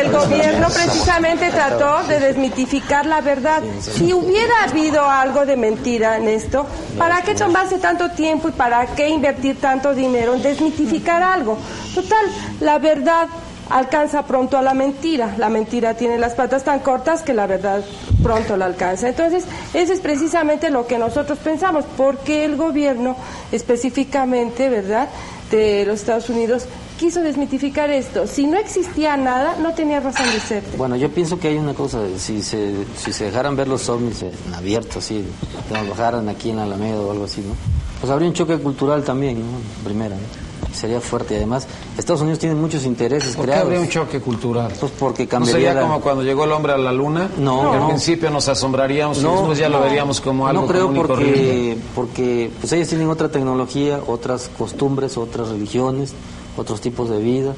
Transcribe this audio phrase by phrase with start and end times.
[0.00, 3.62] el gobierno precisamente trató de desmitificar la verdad.
[3.80, 8.86] Si hubiera habido algo de mentira en esto, ¿para qué tomarse tanto tiempo y para
[8.94, 11.58] qué invertir tanto dinero en desmitificar algo?
[11.94, 12.26] Total,
[12.60, 13.28] la verdad
[13.70, 15.34] alcanza pronto a la mentira.
[15.36, 17.82] La mentira tiene las patas tan cortas que la verdad
[18.22, 19.08] pronto la alcanza.
[19.08, 19.44] Entonces,
[19.74, 23.16] eso es precisamente lo que nosotros pensamos, porque el gobierno
[23.52, 25.08] específicamente, ¿verdad?,
[25.50, 26.66] de los Estados Unidos
[26.98, 28.26] quiso desmitificar esto.
[28.26, 30.62] Si no existía nada, no tenía razón de ser.
[30.76, 34.22] Bueno, yo pienso que hay una cosa, si se, si se dejaran ver los ovnis
[34.22, 35.24] en abierto, así,
[35.72, 37.54] nos bajaran aquí en Alameda o algo así, ¿no?
[38.00, 39.46] Pues habría un choque cultural también, ¿no?
[39.84, 40.74] Primera, ¿no?
[40.74, 41.34] Sería fuerte.
[41.34, 41.66] Y además,
[41.96, 43.64] Estados Unidos tiene muchos intereses ¿Por qué creados.
[43.64, 44.72] habría un choque cultural?
[44.78, 47.28] Pues porque ¿No cambiaría sería la- como cuando llegó el hombre a la luna?
[47.38, 47.70] No.
[47.70, 47.88] Que al No.
[47.88, 49.84] principio nos asombraríamos y No, después ya lo no.
[49.84, 51.38] veríamos como algo No creo común y corriente.
[51.38, 56.12] porque, porque pues ellos tienen otra tecnología, otras costumbres, otras religiones,
[56.58, 57.54] otros tipos de vida.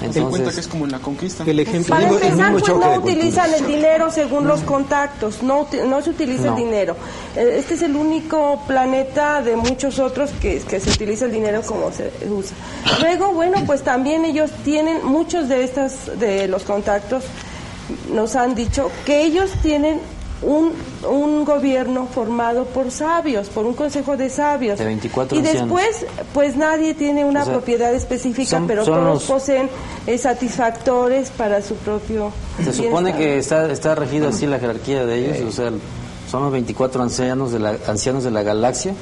[0.00, 1.44] Él cuenta que Entonces, es como en la conquista.
[1.46, 6.44] El ejemplo, Para empezar, pues no utilizan el dinero según los contactos, no, se utiliza
[6.46, 6.56] No.
[6.56, 6.96] el dinero.
[7.36, 11.62] Eh, Este es el único planeta de muchos otros que, que se utiliza el dinero
[11.62, 12.56] como se usa.
[13.00, 17.24] Luego, bueno, pues también ellos tienen, muchos de estas, de los contactos
[18.12, 20.00] nos han dicho que ellos tienen
[20.42, 20.72] un,
[21.08, 24.78] un gobierno formado por sabios, por un consejo de sabios.
[24.78, 25.62] De 24 y ancianos.
[25.80, 29.68] después, pues nadie tiene una O sea, propiedad específica, son- pero son todos los- poseen
[30.06, 32.30] eh, satisfactores para su propio
[32.64, 35.70] se supone que está, está regida así la jerarquía de ellos, o sea,
[36.30, 38.94] son los 24 ancianos de la, ancianos de la galaxia,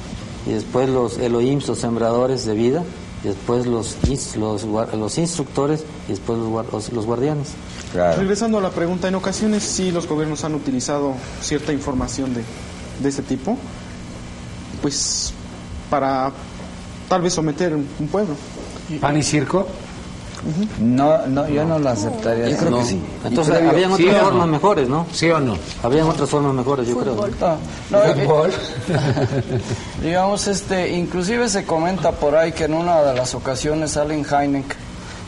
[0.45, 2.83] y después los Elohims, los sembradores de vida,
[3.23, 3.97] después los,
[4.37, 7.49] los, los instructores, y después los, guar- los- los guardianes.
[8.17, 12.43] Regresando a la pregunta, en ocasiones sí los gobiernos han utilizado cierta información de,
[13.01, 13.57] de este tipo,
[14.81, 15.33] pues
[15.89, 16.31] para
[17.09, 18.35] tal vez someter un un pueblo.
[18.99, 19.67] ¿Pan y circo?
[20.79, 22.49] No, no, yo no lo aceptaría.
[22.49, 22.77] Yo creo No.
[22.79, 23.01] que sí.
[23.25, 24.29] Entonces, habían ¿sí otras no?
[24.29, 25.05] formas mejores, ¿no?
[25.13, 25.55] ¿Sí o no?
[25.83, 27.15] Habían otras formas mejores, yo creo.
[27.15, 27.57] No,
[27.91, 28.51] no, eh,
[30.03, 34.75] digamos, este, inclusive se comenta por ahí que en una de las ocasiones Allen Hynek,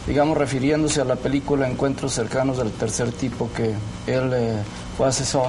[0.07, 3.73] digamos, refiriéndose a la película Encuentros cercanos del tercer tipo que
[4.11, 4.55] él eh,
[4.97, 5.47] fue asesor,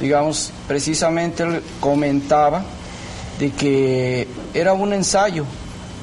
[0.00, 2.62] digamos, precisamente él comentaba
[3.38, 5.44] de que era un ensayo,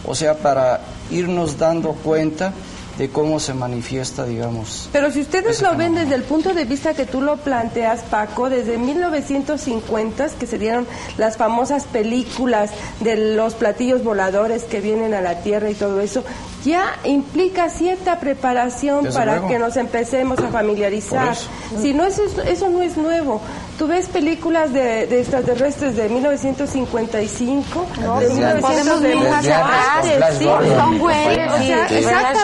[0.06, 0.82] o sea, para
[1.12, 2.54] irnos dando cuenta
[2.98, 6.94] de cómo se manifiesta, digamos, Pero si ustedes lo ven desde el punto de vista
[6.94, 10.86] que tú lo planteas, Paco, desde 1950 que se dieron
[11.18, 16.24] las famosas películas de los platillos voladores que vienen a la Tierra y todo eso,
[16.64, 19.48] ya implica cierta preparación Desde para luego.
[19.50, 21.36] que nos empecemos a familiarizar.
[21.82, 23.42] Si no, eso, es- eso no es nuevo.
[23.78, 27.86] Tú ves películas de, de extraterrestres de 1955,
[28.20, 28.64] de Desde antes.
[28.64, 29.14] 1900 de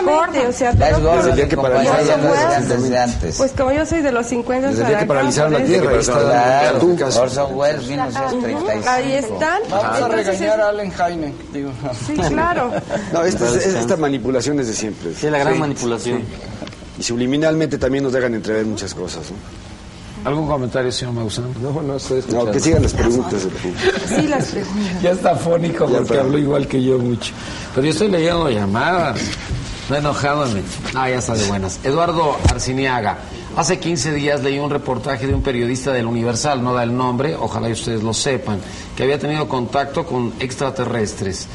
[0.02, 3.36] Gordon, Desde mi que compañero, paralizaron desde las- antes, desde antes.
[3.36, 5.96] Pues como yo soy de los 50 Desde el día que paralizaron la Tierra.
[5.96, 6.96] es- Claro, Tú.
[7.20, 8.88] Orson Welles, 1935.
[8.88, 9.60] Ahí están.
[9.70, 11.70] Vamos a regañar a Allen digo.
[12.06, 12.72] Sí, claro.
[13.12, 15.14] No, esta, es- esta manipulación es de siempre.
[15.14, 16.22] Sí, la gran manipulación.
[16.98, 19.30] Y subliminalmente también nos dejan entrever muchas cosas.
[19.30, 19.36] ¿no?
[20.28, 21.46] ¿Algún comentario, señor Maussan?
[21.62, 22.46] No, no, estoy escuchando.
[22.46, 23.42] No, que sigan las preguntas.
[23.42, 23.80] del público.
[24.06, 25.02] Sí, las preguntas.
[25.02, 27.32] Ya está fónico porque pero- habló igual que yo mucho.
[27.74, 29.18] Pero yo estoy leyendo llamadas.
[29.90, 30.62] No enojadome.
[30.94, 31.80] Ah, ya está de buenas.
[31.82, 33.18] Eduardo Arciniaga.
[33.56, 37.34] Hace 15 días leí un reportaje de un periodista del Universal, no da el nombre,
[37.34, 38.60] ojalá y ustedes lo sepan,
[38.96, 41.48] que había tenido contacto con extraterrestres.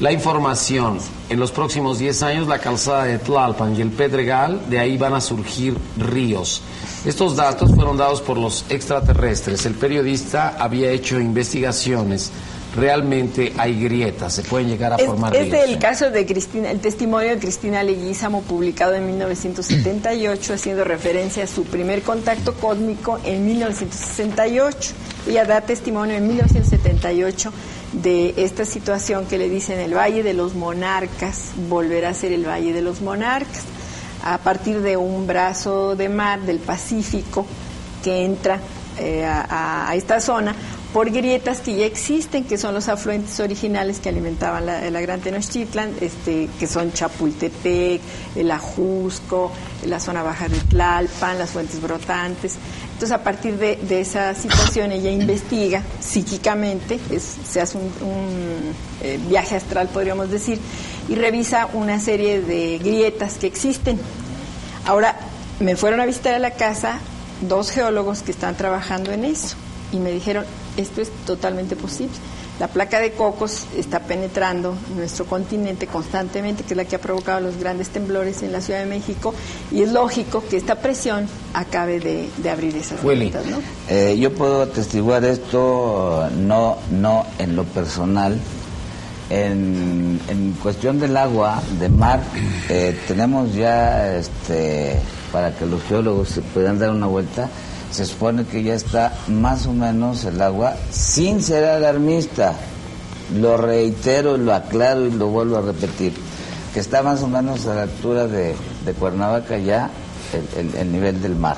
[0.00, 4.80] La información, en los próximos 10 años la calzada de Tlalpan y el Pedregal, de
[4.80, 6.62] ahí van a surgir ríos.
[7.04, 9.64] Estos datos fueron dados por los extraterrestres.
[9.66, 12.32] El periodista había hecho investigaciones.
[12.76, 15.64] Realmente hay grietas, se pueden llegar a Es, formar es ríos.
[15.64, 21.46] el caso de Cristina, el testimonio de Cristina Leguízamo publicado en 1978, haciendo referencia a
[21.46, 24.92] su primer contacto cósmico en 1968.
[25.28, 27.52] Ella da testimonio en 1978
[27.94, 32.46] de esta situación que le dicen el Valle de los Monarcas, volverá a ser el
[32.46, 33.62] Valle de los Monarcas,
[34.22, 37.46] a partir de un brazo de mar del Pacífico
[38.04, 38.60] que entra
[38.98, 40.54] eh, a, a esta zona
[40.92, 45.92] por grietas que ya existen, que son los afluentes originales que alimentaban la, Gran Tenochtitlan,
[46.00, 48.00] este, que son Chapultepec,
[48.34, 49.52] el Ajusco,
[49.86, 52.56] la zona baja de Tlalpan, las fuentes brotantes.
[52.94, 59.18] Entonces, a partir de, esa situación, ella investiga psíquicamente, es- se hace un, un, eh,
[59.28, 60.58] viaje astral, podríamos decir,
[61.08, 64.00] y revisa una serie de grietas que existen.
[64.86, 65.16] Ahora,
[65.60, 66.98] me fueron a visitar a la casa
[67.42, 69.56] dos geólogos que están trabajando en eso
[69.92, 70.44] y me dijeron,
[70.76, 72.14] esto es totalmente posible.
[72.60, 77.38] La placa de cocos está penetrando nuestro continente constantemente, que es la que ha provocado
[77.40, 79.32] los grandes temblores en la Ciudad de México,
[79.70, 83.30] y es lógico que esta presión acabe de, de abrir esas Willy.
[83.30, 83.58] grietas, ¿no?
[83.88, 88.36] Eh, yo puedo atestiguar esto no, no en lo personal.
[89.30, 92.22] En, en cuestión del agua, de mar,
[92.70, 94.98] eh, tenemos ya, este,
[95.30, 97.48] para que los geólogos se puedan dar una vuelta,
[97.90, 102.54] se supone que ya está más o menos el agua, sin ser alarmista,
[103.38, 106.12] lo reitero, lo aclaro y lo vuelvo a repetir,
[106.74, 108.54] que está más o menos a la altura de,
[108.84, 109.90] de Cuernavaca ya
[110.56, 111.56] el- el- el nivel del mar.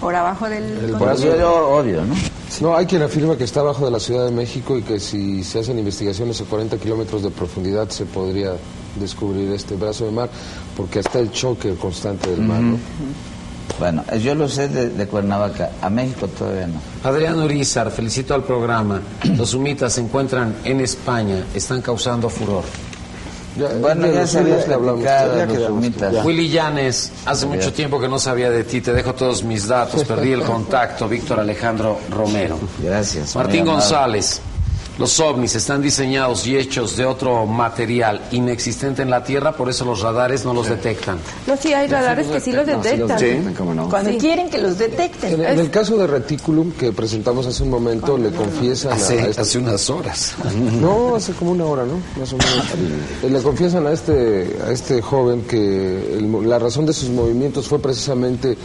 [0.00, 0.94] Por abajo del...
[0.98, 2.14] Por eso yo obvio, ¿no?
[2.60, 5.44] No, hay quien afirma que está abajo de la Ciudad de México y que si
[5.44, 8.52] se hacen investigaciones a 40 kilómetros de profundidad se podría
[8.98, 10.28] descubrir este brazo de mar,
[10.76, 12.76] porque está el choque constante del mar, ¿no?
[13.80, 16.80] Bueno, yo lo sé de, de Cuernavaca, a México todavía no.
[17.02, 19.00] Adrián Urizar, felicito al programa.
[19.38, 22.62] Los humitas se encuentran en España, están causando furor.
[23.56, 26.12] Ya, Bueno, ya se había platicado los humitas.
[26.12, 26.22] Ya.
[26.22, 30.04] Willy Llanes, hace mucho tiempo que no sabía de ti, te dejo todos mis datos,
[30.04, 32.58] perdí el contacto, Víctor Alejandro Romero.
[32.80, 33.34] Gracias.
[33.34, 33.64] Martín.
[33.64, 34.40] González,
[35.00, 39.84] los ovnis están diseñados y hechos de otro material inexistente en la Tierra, por eso
[39.84, 41.18] los radares no los detectan.
[41.46, 43.54] No, sí, hay radares que sí los detectan.
[43.56, 43.88] ¿Cómo no?
[43.88, 44.18] Cuando Sí.
[44.18, 45.34] quieren que los detecten.
[45.34, 49.20] En, en el caso de Reticulum, que presentamos hace un momento, le confiesan a, Hace,
[49.20, 50.34] a este- hace unas horas.
[50.80, 51.94] No, hace como una hora, ¿no?
[52.20, 52.66] Más o menos.
[53.30, 57.66] Le confiesan a este, a este joven que el mo- la razón de sus movimientos
[57.68, 58.56] fue precisamente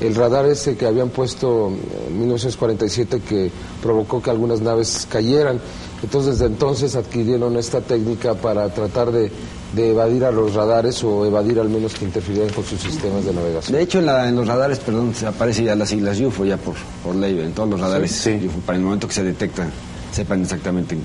[0.00, 1.68] el radar ese que habían puesto
[2.08, 3.50] en 1947 que
[3.82, 5.60] provocó que algunas naves cayeran.
[6.02, 9.30] Entonces, desde entonces adquirieron esta técnica para tratar de,
[9.74, 13.32] de evadir a los radares o evadir al menos que interfirieran con sus sistemas de
[13.32, 13.76] navegación.
[13.76, 16.56] De hecho, en, la- en los radares, perdón, se aparece ya las siglas UFO ya
[16.56, 16.74] por,
[17.04, 18.12] por ley, en todos los radares
[18.44, 19.66] UFO, para el momento que se detecta,
[20.12, 21.00] sepan exactamente en,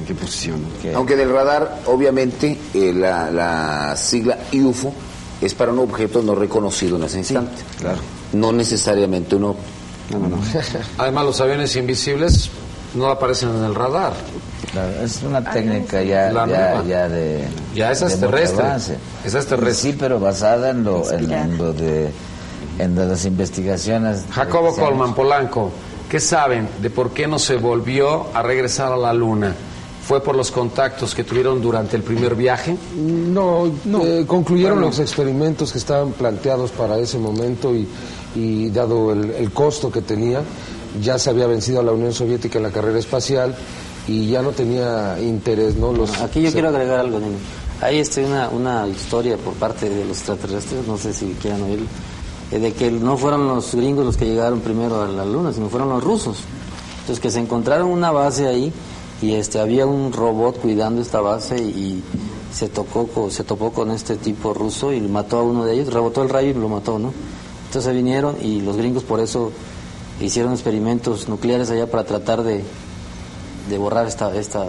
[0.00, 0.60] en qué posición.
[0.62, 0.96] ¿no?
[0.96, 4.92] Aunque del radar, obviamente, eh, la, la sigla UFO
[5.40, 7.62] es para un objeto no reconocido en ese instante.
[7.80, 7.98] claro.
[8.32, 9.60] No necesariamente un ovni.
[10.10, 10.38] No, no, no.
[10.98, 12.48] Además, los aviones invisibles
[12.96, 14.12] no aparecen en el radar.
[14.72, 17.44] Claro, es una técnica ya, La ya, ya de.
[17.74, 18.64] Ya esa es terrestre.
[19.24, 19.92] Esa es terrestre.
[19.92, 22.10] Sí, pero basada en lo, en, en lo de.
[22.78, 24.24] En las investigaciones.
[24.30, 24.74] Jacobo.
[24.74, 25.70] Colman, Polanco,
[26.10, 29.54] ¿qué saben de por qué no se volvió a regresar a la Luna?
[30.06, 32.76] ¿Fue por los contactos que tuvieron durante el primer viaje?
[32.94, 33.66] No,
[34.04, 37.88] eh, concluyeron los experimentos que estaban planteados para ese momento y,
[38.36, 40.42] y dado el, el costo que tenía,
[41.02, 43.54] ya se había vencido a la Unión Soviética en la carrera espacial
[44.08, 45.92] y ya no tenía interés, ¿no?
[45.92, 47.36] Los, Aquí yo se- quiero agregar algo, Nino.
[47.80, 51.80] Hay este, una, una historia por parte de los extraterrestres, no sé si quieran oír,
[52.50, 55.68] eh, de que no fueron los gringos los que llegaron primero a la luna, sino
[55.68, 56.38] fueron los rusos.
[57.00, 58.72] Entonces que se encontraron una base ahí
[59.22, 62.02] y este había un robot cuidando esta base y
[62.52, 66.22] se tocó se topó con este tipo ruso y mató a uno de ellos, rebotó
[66.22, 67.12] el rayo y lo mató, ¿no?
[67.66, 69.52] Entonces vinieron y los gringos por eso
[70.20, 72.62] hicieron experimentos nucleares allá para tratar de,
[73.68, 74.64] de borrar esta esta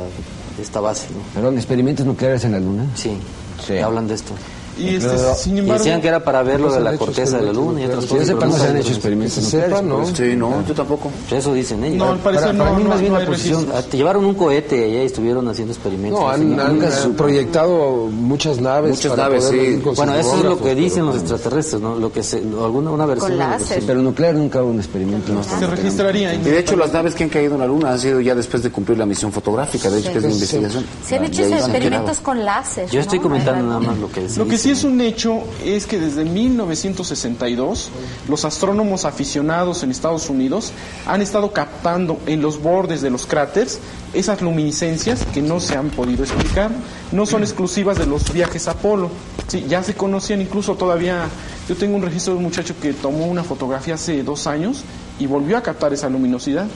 [0.59, 1.19] esta base, ¿no?
[1.33, 2.85] Perdón, experimentos nucleares en la Luna.
[2.95, 3.17] Sí,
[3.65, 3.77] Sí.
[3.77, 4.33] hablan de esto.
[4.77, 7.53] Y este, sin Y decían que era para ver lo de la corteza de la
[7.53, 8.27] luna y otras cosas.
[8.27, 10.03] sepa, no se han hecho experimentos sepa, ¿no?
[10.03, 10.15] eso.
[10.15, 11.11] Sí, no, yo tampoco.
[11.31, 11.97] Eso dicen ellos.
[11.97, 13.67] no, al parecer Para- no, para mí no- más bien la posición-.
[13.73, 16.19] Ah, te llevaron un cohete allá y estuvieron haciendo experimentos.
[16.19, 18.91] No, han, proyectado muchas naves.
[18.91, 19.81] Muchas para naves, poder sí.
[19.95, 21.95] Bueno, eso es lo que dicen los extraterrestres, ¿no?
[21.95, 23.37] Lo que se, alguna una versión.
[23.85, 25.33] Pero nuclear nunca hubo un experimento.
[25.43, 26.33] Se registraría.
[26.35, 28.63] Y de hecho, las naves que han caído en la Luna han sido ya después
[28.63, 30.85] de cumplir la misión fotográfica, de hecho, que es de investigación.
[31.05, 32.89] Se han hecho experimentos con láser.
[32.89, 34.66] Yo estoy comentando nada más lo que se Lo que dice.
[34.67, 37.89] Sí es un hecho es que desde 1962
[38.27, 40.73] los astrónomos aficionados en Estados Unidos
[41.05, 43.79] han estado captando en los bordes de los cráteres
[44.13, 46.69] esas luminiscencias que no se han podido explicar.
[47.13, 49.09] No son exclusivas de los viajes Apolo.
[49.47, 51.29] Sí, ya se conocían incluso todavía.
[51.69, 54.83] Yo tengo un registro de un muchacho que tomó una fotografía hace dos años
[55.17, 56.67] y volvió a captar esa luminosidad.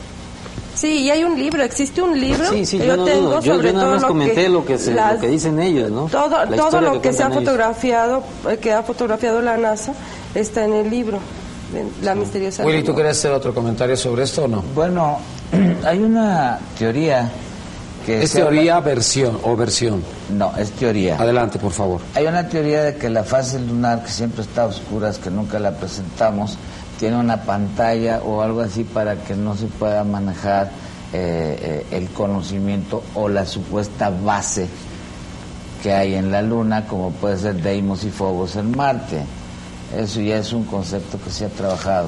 [0.82, 3.22] Sí, y hay un libro, existe un libro Sí, sí, que yo yo no tengo
[3.22, 3.42] dudo.
[3.42, 5.28] Yo, sobre yo nada todo más lo comenté que, lo, que se, las- lo que
[5.28, 6.06] dicen ellos, ¿no?
[6.08, 7.38] Todo, lo que se ha ellos.
[7.40, 9.94] fotografiado, eh, que ha fotografiado la NASA,
[10.34, 11.20] está en el libro,
[12.02, 12.66] La misteriosa.
[12.66, 12.82] Willy.
[12.84, 14.64] ¿tú quieres hacer otro comentario sobre esto o no?
[14.74, 15.20] Bueno,
[15.86, 17.30] hay una teoría
[18.06, 18.24] que.
[18.24, 20.04] ¿Es habla- teoría, versión o versión?
[20.36, 21.16] No, es teoría.
[21.18, 22.02] Adelante, por favor.
[22.16, 25.60] Hay una teoría de que la fase lunar, que siempre está a oscuras, que nunca
[25.60, 26.58] la presentamos,
[27.02, 30.70] tiene una pantalla o algo así para que no se pueda manejar
[31.12, 34.70] eh, eh, el conocimiento o la supuesta base
[35.82, 39.24] que hay en la luna, como puede ser Deimos y Phobos en Marte.
[39.98, 42.08] Eso ya es un concepto que se ha trabajado.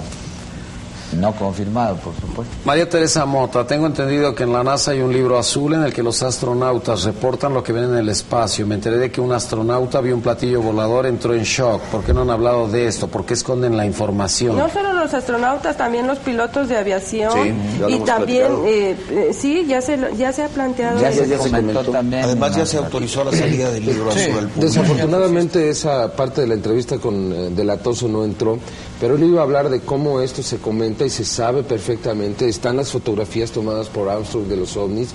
[1.15, 2.53] No confirmado, por supuesto.
[2.65, 5.93] María Teresa Mota, tengo entendido que en la NASA hay un libro azul en el
[5.93, 8.65] que los astronautas reportan lo que ven en el espacio.
[8.67, 11.82] Me enteré de que un astronauta vio un platillo volador, entró en shock.
[11.84, 13.08] ¿Por qué no han hablado de esto?
[13.08, 14.58] ¿Por qué esconden la información?
[14.58, 17.32] No solo los astronautas, también los pilotos de aviación.
[17.34, 20.48] Sí, ya lo y hemos también, eh, eh, sí, ya se, lo- ya se ha
[20.50, 21.00] planteado.
[21.01, 22.24] Ya se comentó también.
[22.24, 24.62] Además ya se autorizó la salida del libro azul al público.
[24.62, 28.58] Desafortunadamente esa parte de la entrevista con eh, Delatoso no entró,
[29.03, 32.48] pero él iba a hablar de cómo esto se comenta y se sabe perfectamente.
[32.48, 35.10] Están las fotografías tomadas por Armstrong de los ovnis.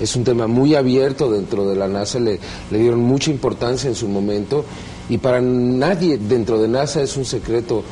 [0.00, 3.96] Es un tema muy abierto dentro de la NASA, le, le dieron mucha importancia en
[3.96, 4.64] su momento
[5.10, 7.84] y para nadie dentro de NASA es un secreto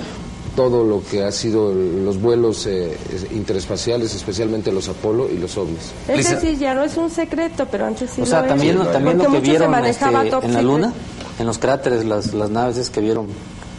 [0.56, 2.97] todo lo que ha sido los vuelos eh,
[3.32, 5.92] interespaciales, especialmente los Apolo y los ovnis.
[6.09, 8.90] Ese sí ya no es un secreto, pero antes sí O sea, lo también, era.
[8.90, 10.94] también lo que vieron este, en la luna,
[11.38, 13.26] en los cráteres, las, las naves que vieron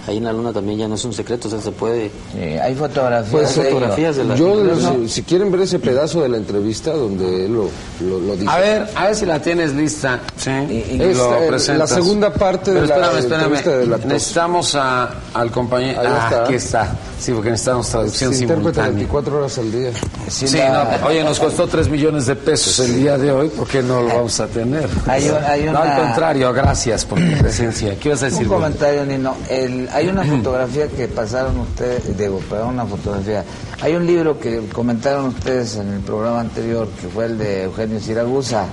[0.07, 2.11] ahí en la luna también ya no es un secreto, o sea, se puede...
[2.33, 3.31] Sí, hay fotografías.
[3.31, 4.35] Pues, de fotografías de la...
[4.35, 7.69] Yo, de si, si quieren ver ese pedazo de la entrevista donde él lo,
[8.05, 8.49] lo, lo dice.
[8.51, 10.19] A ver, a ver si la tienes lista.
[10.37, 10.49] Sí.
[10.51, 11.89] Y- y lo eh, presentas.
[11.91, 13.43] la segunda parte de Pero la espérame, espérame.
[13.43, 14.05] entrevista de la tos.
[14.05, 16.01] Necesitamos a, al compañero.
[16.01, 16.43] Ahí Ah, está.
[16.45, 16.95] aquí está.
[17.19, 18.91] Sí, porque necesitamos traducción Se interpreta simultánea.
[18.91, 19.91] 24 horas al día.
[20.27, 23.47] Sí, Sí, la- no, oye, nos costó 3 millones de pesos el día de hoy,
[23.47, 24.89] ¿por qué no lo vamos a tener?
[25.07, 27.95] Hay hay No, al una- contrario, gracias por tu presencia.
[27.97, 28.43] ¿Qué ibas a decir?
[28.43, 29.35] Un comentario, Nino.
[29.49, 33.43] El- hay una fotografía que pasaron ustedes, digo, perdón, una fotografía.
[33.81, 37.99] Hay un libro que comentaron ustedes en el programa anterior, que fue el de Eugenio
[37.99, 38.65] Siragusa.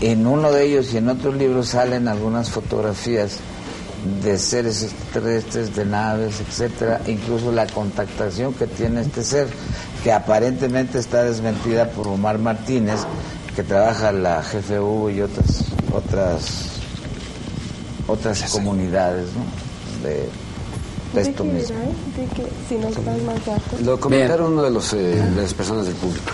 [0.00, 3.38] En uno de ellos y en otros libros salen algunas fotografías
[4.22, 9.48] de seres extraterrestres, de naves, etcétera, incluso la contactación que tiene este ser,
[10.04, 13.00] que aparentemente está desmentida por Omar Martínez,
[13.56, 16.76] que trabaja la GFU y otras otras
[18.06, 19.65] otras comunidades, ¿no?
[20.06, 21.76] De, de ¿De esto qué mismo.
[21.76, 21.86] era?
[21.86, 22.46] ¿De qué?
[22.68, 23.80] Si nos das más datos.
[23.82, 26.32] Lo comentaron uno de, los, eh, de las personas del público.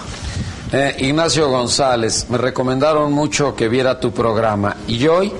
[0.72, 5.30] Eh, Ignacio González, me recomendaron mucho que viera tu programa y hoy,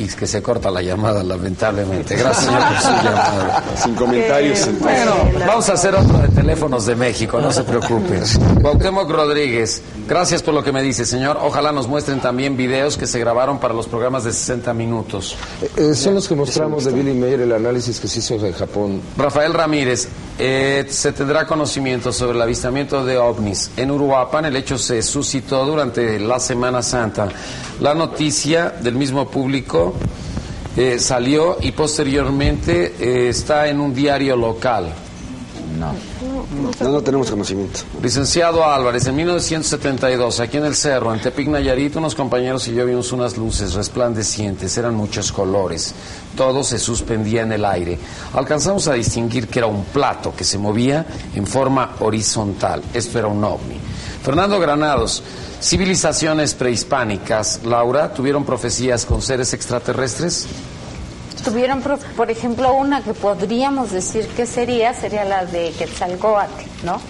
[0.00, 2.16] y es que se corta la llamada lamentablemente.
[2.16, 3.64] Gracias señor por su llamada.
[3.76, 4.60] Sin comentarios.
[4.60, 5.04] Eh, entonces.
[5.04, 8.22] Bueno, vamos a hacer otro de teléfonos de México, no se preocupen.
[8.62, 11.38] Cuauhtémoc Rodríguez, gracias por lo que me dice, señor.
[11.42, 15.36] Ojalá nos muestren también videos que se grabaron para los programas de 60 minutos.
[15.76, 19.02] Eh, son los que mostramos de Billy Mayer, el análisis que se hizo en Japón.
[19.18, 20.08] Rafael Ramírez,
[20.42, 24.46] eh, se tendrá conocimiento sobre el avistamiento de ovnis en Uruapan.
[24.46, 27.28] El hecho se suscitó durante la Semana Santa.
[27.78, 29.94] La noticia del mismo público
[30.78, 34.94] eh, salió y posteriormente eh, está en un diario local.
[35.80, 35.94] No.
[36.80, 37.80] No, no tenemos conocimiento.
[38.02, 42.84] Licenciado Álvarez, en 1972, aquí en el cerro, en Tepic Nayarit, unos compañeros y yo
[42.84, 45.94] vimos unas luces resplandecientes, eran muchos colores,
[46.36, 47.98] todo se suspendía en el aire.
[48.34, 53.28] Alcanzamos a distinguir que era un plato que se movía en forma horizontal, esto era
[53.28, 53.76] un ovni.
[54.22, 55.22] Fernando Granados,
[55.62, 60.46] civilizaciones prehispánicas, Laura, ¿tuvieron profecías con seres extraterrestres?
[61.44, 61.82] Tuvieron,
[62.16, 67.00] por, ejemplo, una que podríamos decir que sería, sería la de Quetzalcóatl, ¿no?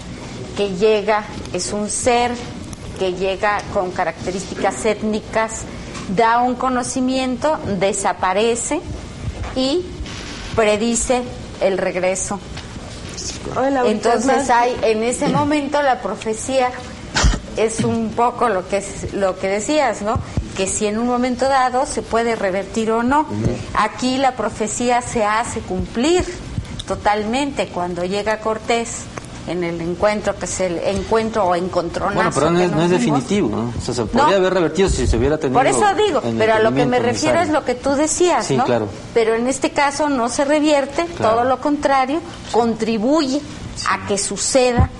[0.57, 2.33] Que llega, es un ser
[2.99, 5.63] que llega con características étnicas,
[6.17, 8.81] da un conocimiento, desaparece
[9.57, 9.85] y
[10.55, 11.23] predice
[11.61, 12.39] el regreso.
[13.85, 16.71] Entonces hay, en ese momento la profecía
[17.64, 20.19] es un poco lo que es, lo que decías, ¿no?
[20.57, 23.26] Que si en un momento dado se puede revertir o no.
[23.75, 26.25] Aquí la profecía se hace cumplir
[26.87, 29.02] totalmente cuando llega Cortés
[29.47, 32.14] en el encuentro que es el encuentro o encontronazo.
[32.14, 33.73] Bueno, pero no es, no es definitivo, ¿no?
[33.76, 34.37] O sea, se podría No.
[34.37, 35.59] haber revertido si se hubiera tenido...
[35.59, 38.57] Por eso digo, pero a lo que me refiero es lo que tú decías, Sí,
[38.57, 38.64] ¿no?
[38.64, 38.87] claro.
[39.14, 41.37] Pero en este caso no se revierte, Claro.
[41.37, 42.21] todo lo contrario,
[42.52, 43.40] contribuye
[43.88, 44.90] a que suceda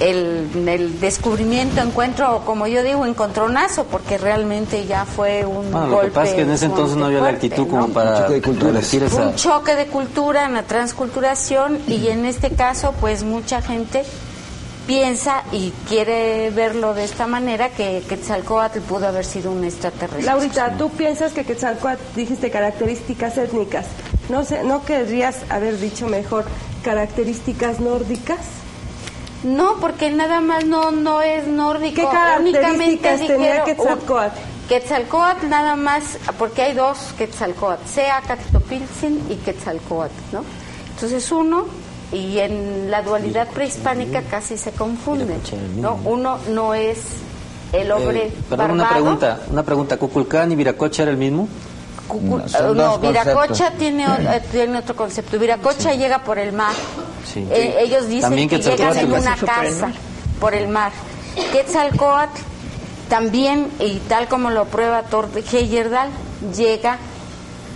[0.00, 5.92] el, el descubrimiento, encuentro, como yo digo, encontronazo, porque realmente ya fue un Bueno, lo
[5.96, 6.08] golpe.
[6.08, 7.68] que pasa es que en ese entonces no había la actitud ¿no?
[7.68, 8.72] como para choque de culturas.
[8.74, 9.22] revertir esa...
[9.26, 14.04] Un choque de cultura, una transculturación, y en este caso, pues mucha gente
[14.86, 20.24] piensa y quiere verlo de esta manera que Quetzalcóatl pudo haber sido un extraterrestre.
[20.24, 23.86] Laurita, tú piensas que Quetzalcóatl dijiste características étnicas.
[24.28, 26.44] No sé, ¿no querrías haber dicho mejor
[26.82, 28.38] características nórdicas?
[29.44, 31.96] No, porque nada más no no es nórdico.
[31.96, 33.64] ¿Qué características Únicamente tenía?
[34.68, 40.44] Quetzalcóatl nada más, porque hay dos Quetzalcóatl, Seacatitopiltzin y Quetzalcóatl, ¿no?
[40.94, 41.66] Entonces uno,
[42.12, 45.36] y en la dualidad prehispánica casi se confunde,
[45.76, 45.98] ¿no?
[46.04, 46.98] Uno no es
[47.72, 49.96] el hombre Eh, perdón, una pregunta, una pregunta.
[49.96, 51.48] ¿Cuculcán y Viracocha era el mismo?
[52.08, 55.38] No, no Viracocha tiene, eh, tiene otro concepto.
[55.38, 56.74] Viracocha llega por el mar.
[57.34, 59.92] Eh, ellos dicen que llegan en una casa
[60.40, 60.92] por el mar.
[61.52, 62.40] Quetzalcoatl
[63.08, 65.04] también, y tal como lo prueba
[65.52, 66.08] Heyerdahl,
[66.56, 66.98] llega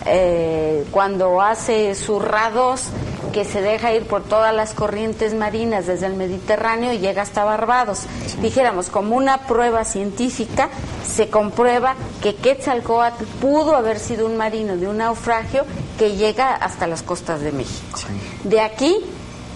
[0.06, 2.84] eh, cuando hace zurrados
[3.32, 7.44] que se deja ir por todas las corrientes marinas desde el Mediterráneo y llega hasta
[7.44, 8.04] Barbados.
[8.40, 10.70] Dijéramos, como una prueba científica,
[11.06, 15.64] se comprueba que Quetzalcoatl pudo haber sido un marino de un naufragio
[15.98, 18.00] que llega hasta las costas de México.
[18.44, 18.96] De aquí,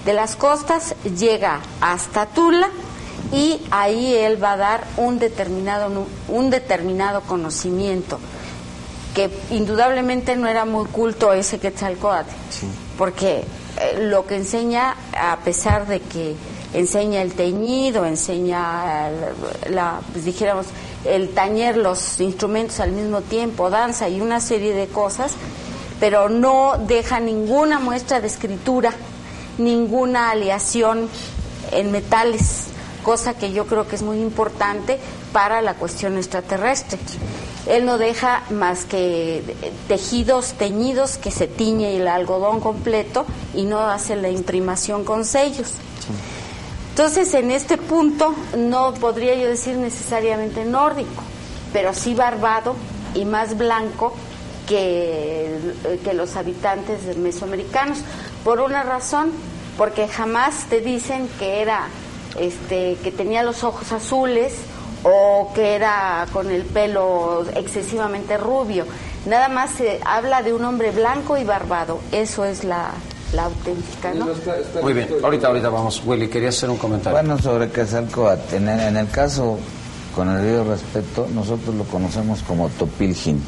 [0.05, 2.69] de las costas, llega hasta Tula
[3.33, 8.19] y ahí él va a dar un determinado, un determinado conocimiento
[9.15, 12.31] que indudablemente no era muy culto ese Quetzalcoatl,
[12.97, 13.39] porque
[13.81, 16.35] eh, lo que enseña, a pesar de que
[16.75, 19.11] enseña el teñido, enseña
[19.69, 20.67] la, pues dijéramos,
[21.05, 25.33] el tañer los instrumentos al mismo tiempo, danza y una serie de cosas,
[25.99, 28.93] pero no deja ninguna muestra de escritura,
[29.59, 31.09] ninguna aleación
[31.73, 32.65] en metales,
[33.03, 34.99] cosa que yo creo que es muy importante
[35.33, 36.99] para la cuestión extraterrestre.
[37.67, 39.43] Él no deja más que
[39.87, 45.75] tejidos teñidos que se tiñe el algodón completo y no hace la imprimación con sellos.
[46.91, 51.23] Entonces, en este punto no podría yo decir necesariamente nórdico,
[51.73, 52.75] pero sí barbado
[53.15, 54.13] y más blanco
[54.67, 55.59] que,
[56.03, 57.99] que los habitantes mesoamericanos.
[58.45, 59.33] Por una razón,
[59.77, 61.89] porque jamás te dicen que era
[62.39, 64.53] este que tenía los ojos azules
[65.03, 68.87] o que era con el pelo excesivamente rubio.
[69.27, 72.01] Nada más se habla de un hombre blanco y barbado.
[72.13, 72.91] Eso es la,
[73.33, 74.29] la auténtica, ¿no?
[74.83, 76.03] Muy bien, ahorita, ahorita vamos.
[76.05, 77.19] Willy, quería hacer un comentario.
[77.19, 79.59] Bueno, sobre Quetzalcóatl, en, en el caso,
[80.15, 83.43] con el debido respeto, nosotros lo conocemos como Topilgin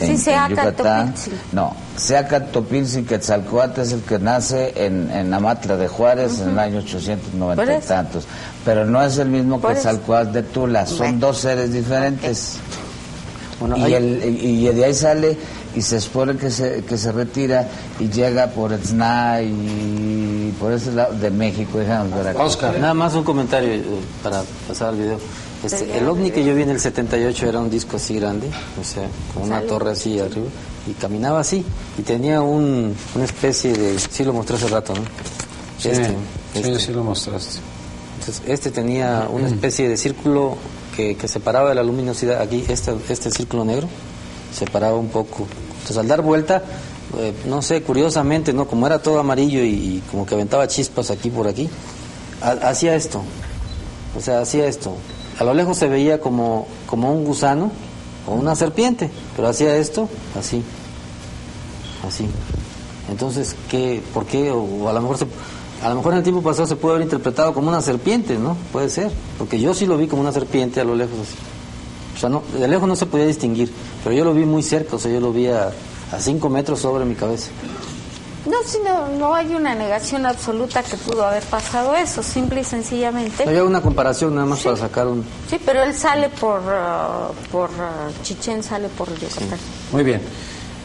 [0.00, 1.14] en, sí, en Yucatán.
[1.52, 6.58] No, Seaca Topilzin Quetzalcoatl es el que nace en, en Amatla de Juárez en el
[6.58, 8.26] año 890 y tantos.
[8.64, 12.58] Pero no es el mismo Quetzalcoatl de Tula, son dos seres diferentes.
[13.76, 15.36] y, el, y, de ahí sale
[15.74, 20.92] y se supone que se, que se retira y llega por Etzna y por ese
[20.92, 21.78] lado de México,
[22.36, 23.82] Oscar, nada más un comentario eh,
[24.22, 25.18] para pasar al video.
[25.64, 28.48] Este, el ovni que yo vi en el 78 era un disco así grande,
[28.80, 30.46] o sea, con una torre así arriba,
[30.86, 31.64] y caminaba así,
[31.98, 33.98] y tenía un, una especie de...
[33.98, 35.02] Sí lo mostré hace rato, ¿no?
[35.78, 36.14] Sí, este,
[36.54, 36.78] este.
[36.78, 37.58] sí, lo mostraste.
[38.20, 40.56] Entonces, este tenía una especie de círculo
[40.94, 43.88] que, que separaba la luminosidad, aquí, este, este círculo negro,
[44.54, 45.46] separaba un poco.
[45.72, 46.62] Entonces, al dar vuelta,
[47.18, 48.68] eh, no sé, curiosamente, ¿no?
[48.68, 51.68] Como era todo amarillo y, y como que aventaba chispas aquí por aquí,
[52.40, 53.22] hacía esto.
[54.16, 54.96] O sea, hacía esto
[55.40, 57.72] a lo lejos se veía como, como un gusano
[58.26, 60.06] o una serpiente, pero hacía esto
[60.38, 60.62] así,
[62.06, 62.26] así.
[63.10, 64.50] Entonces, ¿qué, ¿por qué?
[64.50, 65.16] O, a lo mejor
[65.82, 68.56] a lo mejor en el tiempo pasado se puede haber interpretado como una serpiente, ¿no?
[68.72, 71.12] Puede ser, porque yo sí lo vi como una serpiente a lo lejos.
[72.16, 73.72] O sea, no, de lejos no se podía distinguir,
[74.04, 75.72] pero yo lo vi muy cerca, o sea, yo lo vi a,
[76.12, 77.50] a cinco metros sobre mi cabeza.
[78.46, 78.78] No, si
[79.18, 83.44] no, hay una negación absoluta que pudo haber pasado eso, simple y sencillamente.
[83.46, 85.24] Hay una comparación nada más para sacar un...
[85.48, 89.58] Sí, pero él sale por, uh, por uh, Chichén, sale por Yucatán.
[89.92, 90.22] Muy bien.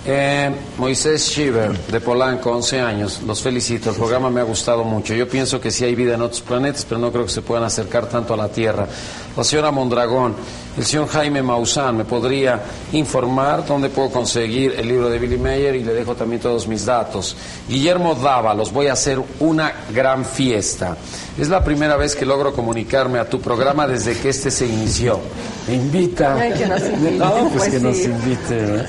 [0.08, 3.22] Eh, Moisés Shiver, de Polanco, 11 años.
[3.26, 3.90] Los felicito.
[3.90, 5.16] El programa me ha gustado mucho.
[5.16, 7.64] Yo pienso que sí hay vida en otros planetas, pero no creo que se puedan
[7.64, 8.88] acercar tanto a la Tierra.
[9.36, 10.36] La señora Mondragón,
[10.78, 12.62] el señor Jaime Maussan, ¿me podría
[12.92, 15.76] informar dónde puedo conseguir el libro de Billy Mayer?
[15.76, 17.36] Y le dejo también todos mis datos.
[17.68, 20.98] Guillermo Dava, los voy a hacer una gran fiesta.
[21.38, 25.20] Es la primera vez que logro comunicarme a tu programa desde que este se inició.
[25.68, 26.38] Me invita.
[26.54, 27.18] que nos invite.
[27.18, 28.76] No, pues, pues que nos invite.
[28.82, 28.86] ¿eh?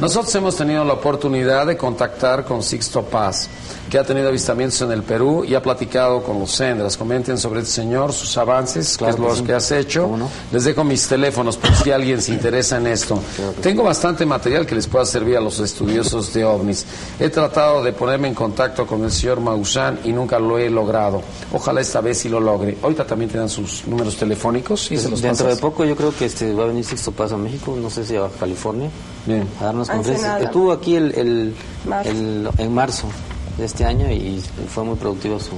[0.00, 3.48] Nosotros hemos tenido la oportunidad de contactar con Sixto Paz,
[3.92, 6.96] que ha tenido avistamientos en el Perú y ha platicado con los Sendras.
[6.96, 10.08] Comenten sobre el señor, sus avances, qué es lo que has hecho.
[10.50, 13.20] Les dejo mis teléfonos por si alguien se interesa en esto.
[13.60, 16.86] Tengo bastante material que les pueda servir a los estudiosos de ovnis.
[17.20, 21.20] He tratado de ponerme en contacto con el señor Maussan y nunca lo he logrado.
[21.52, 22.78] Ojalá esta vez sí lo logre.
[22.82, 26.16] Ahorita también te dan sus números telefónicos y se los Dentro de poco yo creo
[26.16, 28.88] que este va a venir Sixto Paz a México, no sé si a California.
[29.26, 29.46] Bien.
[29.60, 33.08] A darnos Estuvo aquí el, en marzo
[33.56, 35.52] de este año y fue muy productivo su...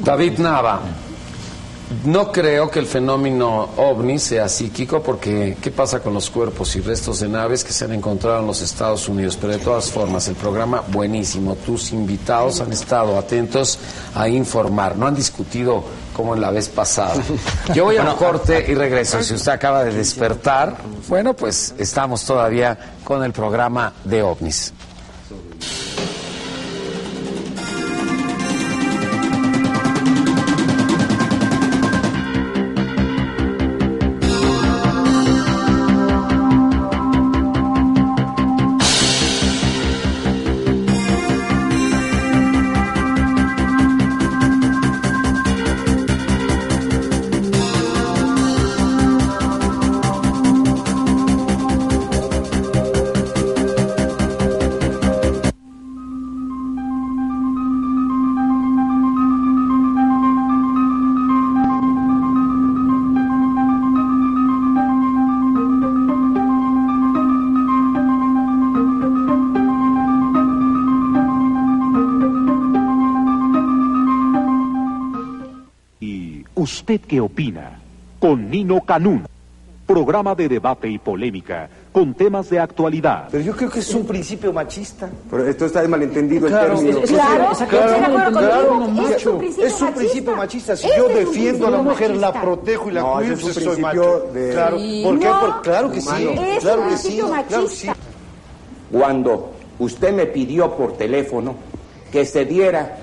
[0.00, 0.80] David Nava.
[2.04, 6.80] No creo que el fenómeno ovni sea psíquico porque ¿qué pasa con los cuerpos y
[6.80, 9.38] restos de naves que se han encontrado en los Estados Unidos?
[9.40, 11.54] Pero de todas formas, el programa buenísimo.
[11.54, 13.78] Tus invitados han estado atentos
[14.14, 14.96] a informar.
[14.96, 15.82] No han discutido
[16.12, 17.14] como en la vez pasada.
[17.74, 19.22] Yo voy a un corte y regreso.
[19.22, 20.76] Si usted acaba de despertar,
[21.08, 24.74] bueno, pues estamos todavía con el programa de ovnis.
[76.68, 77.80] ¿Usted qué opina?
[78.20, 79.24] Con Nino Canún.
[79.86, 83.28] Programa de debate y polémica con temas de actualidad.
[83.30, 85.08] Pero yo creo que es un principio machista.
[85.30, 86.98] Pero esto está malentendido Claro, el término.
[86.98, 88.84] es- claro, claro, claro, claro,
[89.16, 90.76] es un principio Es un principio machista.
[90.76, 93.80] Si yo defiendo a la mujer, la protejo y la No, cuido, es un soy
[93.80, 94.26] macho.
[94.34, 94.76] de- Claro.
[94.76, 95.24] ¿por qué?
[95.24, 96.08] No, Por- claro que sí.
[96.54, 97.88] Es claro un que sí, principio claro sí.
[98.92, 101.54] Cuando usted me pidió por teléfono
[102.12, 102.98] que se diera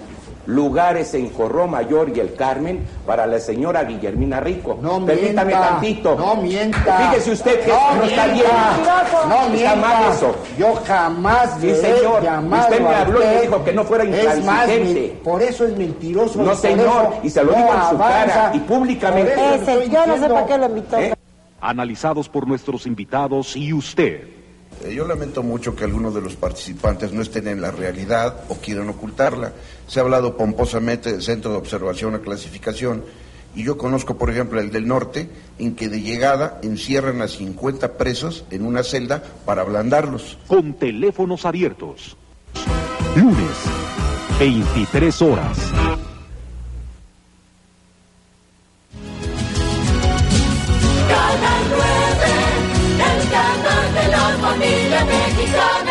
[0.45, 4.77] lugares en Corró Mayor y el Carmen para la señora Guillermina Rico.
[4.81, 6.15] No Permítame mienta, tantito.
[6.15, 6.97] no mienta.
[6.97, 8.36] Fíjese usted que No esto no está bien.
[8.36, 9.75] mienta, no está mienta.
[9.75, 10.36] mal eso.
[10.58, 12.23] Yo jamás Sí, señor.
[12.23, 14.10] llamado Usted me habló y me dijo que no fuera Es
[14.45, 15.19] más, intransigente.
[15.23, 16.41] por eso es mentiroso.
[16.43, 19.31] No, señor, eso y se lo no digo en su cara y públicamente.
[19.34, 20.97] Por eso le estoy diciendo- lo invitó.
[21.62, 24.35] Analizados por nuestros invitados y usted.
[24.86, 28.56] Eh, Yo lamento mucho que algunos de los participantes no estén en la realidad o
[28.56, 29.54] quieran ocultarla.
[29.88, 33.04] Se ha hablado pomposamente del Centro de Observación y Clasificación
[33.56, 37.93] y yo conozco, por ejemplo, el del norte, en que de llegada encierran a 50
[37.93, 40.38] presos en una celda para ablandarlos.
[40.48, 42.17] Con teléfonos abiertos.
[43.15, 43.38] Lunes,
[44.39, 45.85] 23 horas.
[55.47, 55.85] Familia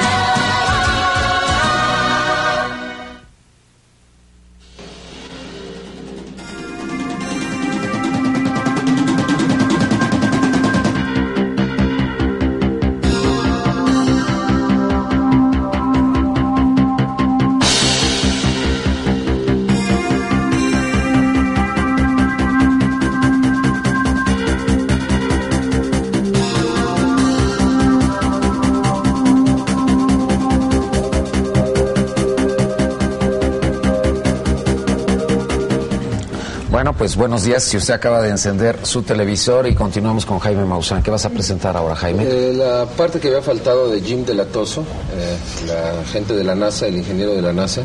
[37.05, 37.63] pues buenos días.
[37.63, 41.03] Si usted acaba de encender su televisor y continuamos con Jaime Maussan.
[41.03, 42.23] ¿Qué vas a presentar ahora, Jaime?
[42.27, 44.81] Eh, la parte que había faltado de Jim Delatoso,
[45.15, 45.37] eh,
[45.67, 47.83] la gente de la NASA, el ingeniero de la NASA,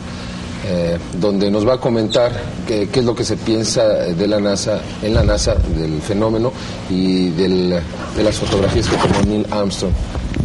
[0.66, 2.32] eh, donde nos va a comentar
[2.66, 6.54] qué, qué es lo que se piensa de la NASA, en la NASA, del fenómeno
[6.90, 7.78] y del-
[8.16, 9.92] de las fotografías que tomó Neil Armstrong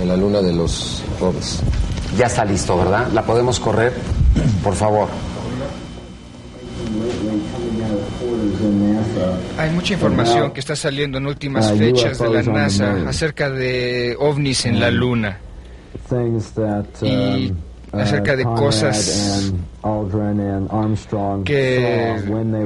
[0.02, 1.60] en la luna de los ovnis.
[2.18, 3.06] Ya está listo, ¿verdad?
[3.14, 3.92] ¿La podemos correr?
[4.64, 5.06] Por favor.
[9.58, 14.16] Hay mucha información que está saliendo en últimas Uh, fechas de la NASA acerca de
[14.18, 15.36] ovnis en la Luna.
[16.08, 17.50] Things that Y
[17.92, 19.52] um, acerca de uh, Conrad cosas
[21.44, 22.16] que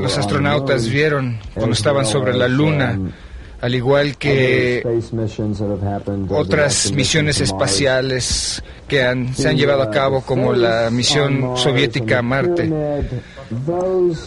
[0.01, 2.97] los astronautas vieron cuando estaban sobre la Luna,
[3.61, 10.53] al igual que uh, otras misiones espaciales que han- se han llevado a cabo como
[10.53, 12.71] la misión soviética a Marte.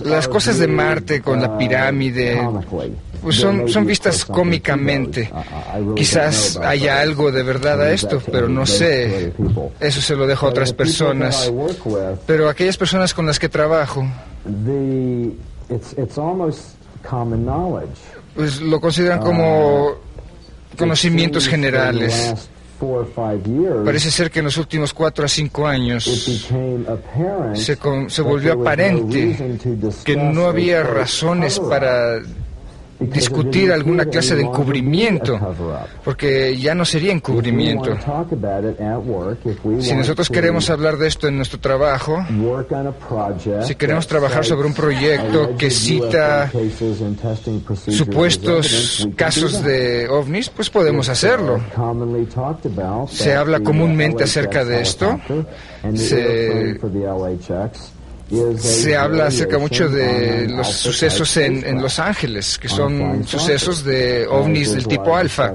[0.04, 2.42] Las cosas de Marte con la pirámide
[3.22, 5.32] pues son, son vistas cómicamente.
[5.96, 9.34] Quizás haya algo de verdad a esto, pero no sé.
[9.80, 11.52] Eso se lo dejo a otras personas.
[12.26, 14.06] Pero aquellas personas con las que trabajo,
[18.36, 19.92] pues lo consideran como
[20.78, 22.50] conocimientos in the generales.
[22.82, 26.06] Last four or five years, Parece ser que en los últimos cuatro a cinco años
[26.50, 29.38] became apparent se, con- se volvió aparente
[30.04, 32.20] que no había razones para
[33.02, 35.40] discutir alguna clase de encubrimiento,
[36.04, 37.98] porque ya no sería encubrimiento.
[39.80, 42.26] Si nosotros queremos hablar de esto en nuestro trabajo,
[43.62, 46.52] si queremos trabajar sobre un proyecto que cita
[47.88, 51.60] supuestos casos de ovnis, pues podemos hacerlo.
[53.10, 55.20] Se habla comúnmente acerca de esto.
[55.96, 56.80] Se,
[58.58, 64.26] se habla acerca mucho de los sucesos en, en Los Ángeles, que son sucesos de
[64.28, 65.54] ovnis del tipo alfa,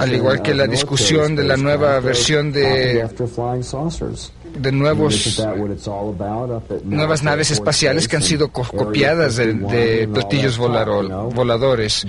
[0.00, 3.06] al igual que la discusión de la nueva versión de
[4.58, 5.12] de nuevos
[6.84, 10.56] nuevas naves espaciales que han sido co- copiadas de, de platillos
[11.34, 12.06] voladores.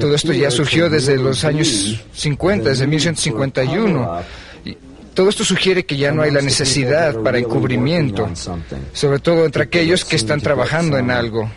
[0.00, 4.20] Todo esto ya surgió desde los años 50, desde 1151.
[5.14, 8.30] Todo esto sugiere que ya no hay la necesidad para encubrimiento,
[8.92, 11.50] sobre todo entre aquellos que están trabajando en algo.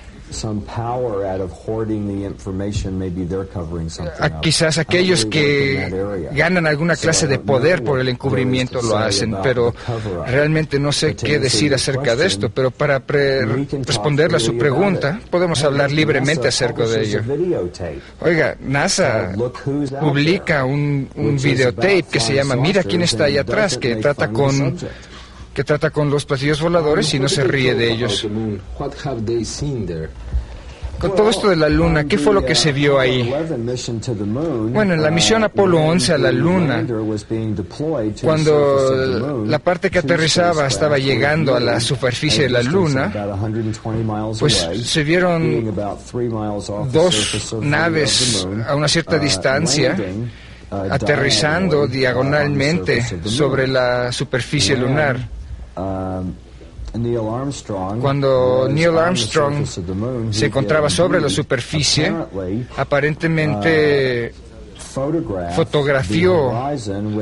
[4.41, 9.73] Quizás aquellos que ganan alguna clase de poder por el encubrimiento lo hacen, pero
[10.25, 12.49] realmente no sé qué decir acerca de esto.
[12.49, 17.21] Pero para responderle a su pregunta, podemos hablar libremente acerca de ello.
[18.21, 19.31] Oiga, NASA
[19.99, 24.75] publica un, un videotape que se llama Mira quién está ahí atrás, que trata con
[25.55, 28.27] que trata con los platillos voladores y no se ríe de ellos.
[30.99, 33.33] Con todo esto de la Luna, ¿qué fue lo que se vio ahí?
[34.71, 36.85] Bueno, en la misión Apolo 11 a la Luna,
[38.21, 43.11] cuando la parte que aterrizaba estaba llegando a la superficie de la Luna,
[44.39, 45.73] pues se vieron
[46.91, 49.97] dos naves a una cierta distancia
[50.89, 55.34] aterrizando diagonalmente sobre la superficie lunar.
[58.01, 59.65] Cuando Neil Armstrong
[60.31, 62.13] se encontraba sobre la superficie,
[62.77, 64.33] aparentemente
[65.55, 66.53] fotografió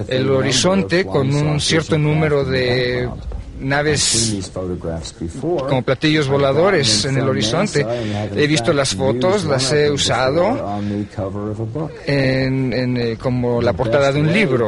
[0.07, 3.09] el horizonte con un cierto número de
[3.63, 4.51] naves
[5.67, 7.85] como platillos voladores en el horizonte.
[8.35, 10.79] He visto las fotos, las he usado
[12.05, 14.67] en, en, eh, como la portada de un libro.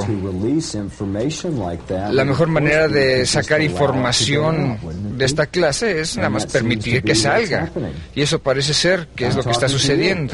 [2.11, 4.77] La mejor manera de sacar información
[5.17, 7.71] de esta clase es nada más permitir que salga.
[8.13, 10.33] Y eso parece ser que es lo que está sucediendo.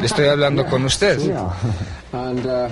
[0.00, 1.18] Le estoy hablando con usted.
[2.10, 2.68] Uh,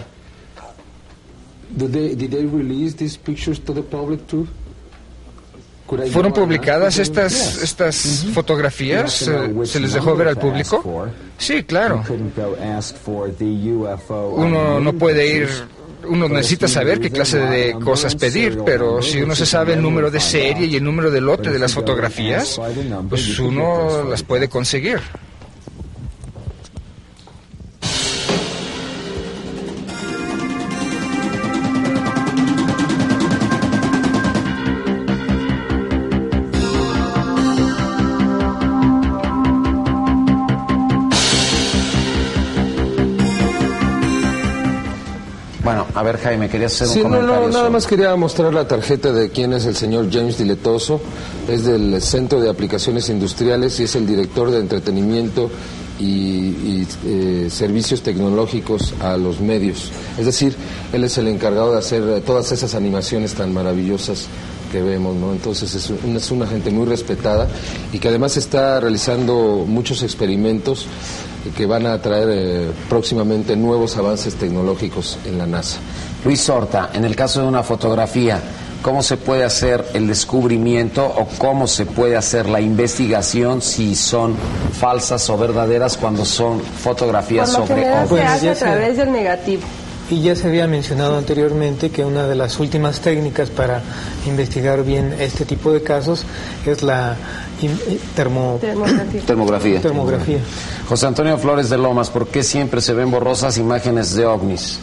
[1.77, 4.49] did they did they release these pictures to the public too?
[6.11, 9.12] ¿Fueron publicadas estas, estas fotografías?
[9.12, 11.09] ¿Se, se les dejó ver al público?
[11.38, 12.03] Sí, claro.
[14.37, 15.49] Uno no puede ir,
[16.09, 20.11] uno necesita saber qué clase de cosas pedir, pero si uno se sabe el número
[20.11, 22.61] de serie y el número de lote de las fotografías,
[23.09, 25.01] pues uno las puede conseguir.
[46.07, 47.40] Ver, Jaime, querías hacer Sí, un no, comentario.
[47.42, 51.01] no, nada sobre- más quería mostrar la tarjeta de quién es el señor James Diletoso.
[51.49, 55.51] Es del Centro de Aplicaciones Industriales y es el director de entretenimiento
[55.99, 59.90] y, y, eh, servicios tecnológicos a los medios.
[60.19, 60.55] Es decir,
[60.92, 64.27] él es el encargado de hacer todas esas animaciones tan maravillosas
[64.70, 65.33] que vemos, ¿no?
[65.33, 67.46] Entonces es, un- es una gente muy respetada
[67.92, 70.87] y que además está realizando muchos experimentos
[71.57, 75.79] que van a traer eh, próximamente nuevos avances tecnológicos en la NASA.
[76.24, 78.40] Luis Horta, en el caso de una fotografía,
[78.83, 84.35] ¿cómo se puede hacer el descubrimiento o cómo se puede hacer la investigación si son
[84.72, 89.12] falsas o verdaderas cuando son fotografías Por lo sobre general se hace a través del
[89.12, 89.62] negativo.
[90.09, 93.83] Y ya se había mencionado anteriormente que una de las últimas técnicas para
[94.27, 96.25] investigar bien este tipo de casos
[96.64, 97.16] es la
[97.61, 98.59] eh, termo-
[99.27, 99.81] Termografía.
[99.81, 100.38] termografía.
[100.88, 104.79] José Antonio Flores de Lomas, ¿por qué siempre se ven borrosas imágenes de ovnis?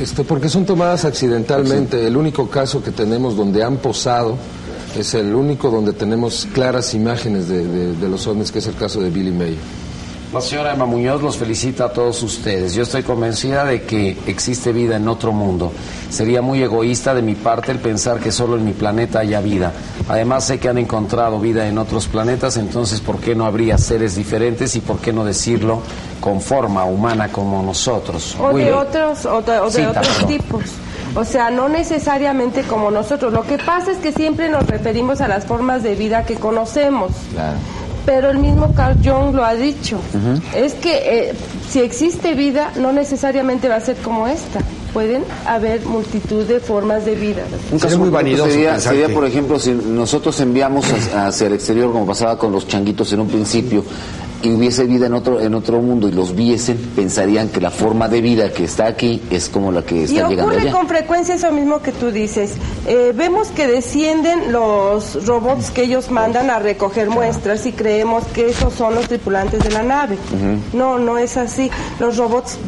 [0.00, 2.06] Este, porque son tomadas accidentalmente.
[2.06, 4.36] El único caso que tenemos donde han posado
[4.96, 8.76] es el único donde tenemos claras imágenes de, de- de los ovnis, que es el
[8.76, 9.58] caso de Billy May.
[10.30, 12.74] La señora Emma Muñoz los felicita a todos ustedes.
[12.74, 15.72] Yo estoy convencida de que existe vida en otro mundo.
[16.10, 19.72] Sería muy egoísta de mi parte el pensar que solo en mi planeta haya vida.
[20.06, 24.16] Además sé que han encontrado vida en otros planetas, entonces ¿por qué no habría seres
[24.16, 25.80] diferentes y por qué no decirlo
[26.20, 28.36] con forma humana como nosotros?
[28.38, 30.62] O de otros, o de, o de Sí, otros tipos.
[31.14, 33.32] O sea, no necesariamente como nosotros.
[33.32, 37.12] Lo que pasa es que siempre nos referimos a las formas de vida que conocemos.
[38.08, 39.98] Pero el mismo Carl Jung lo ha dicho.
[40.56, 41.34] Es que eh,
[41.68, 44.60] si existe vida, no necesariamente va a ser como esta.
[44.94, 47.42] Pueden haber multitud de formas de vida.
[47.70, 51.92] Un caso muy vanidoso sería, sería, por ejemplo, si nosotros enviamos hacia- hacia el exterior,
[51.92, 53.84] como pasaba con los changuitos en un principio,
[54.42, 58.06] y hubiese vida en otro en otro mundo y los viesen, pensarían que la forma
[58.08, 60.72] de vida que está aquí es como la que Y está llegando ocurre allá.
[60.72, 62.52] con frecuencia eso mismo que tú dices.
[62.86, 68.48] Eh, vemos que descienden los robots que ellos mandan a recoger muestras y creemos que
[68.50, 70.16] esos son los tripulantes de la nave.
[70.72, 71.70] No, no es así.
[71.98, 72.58] Los robots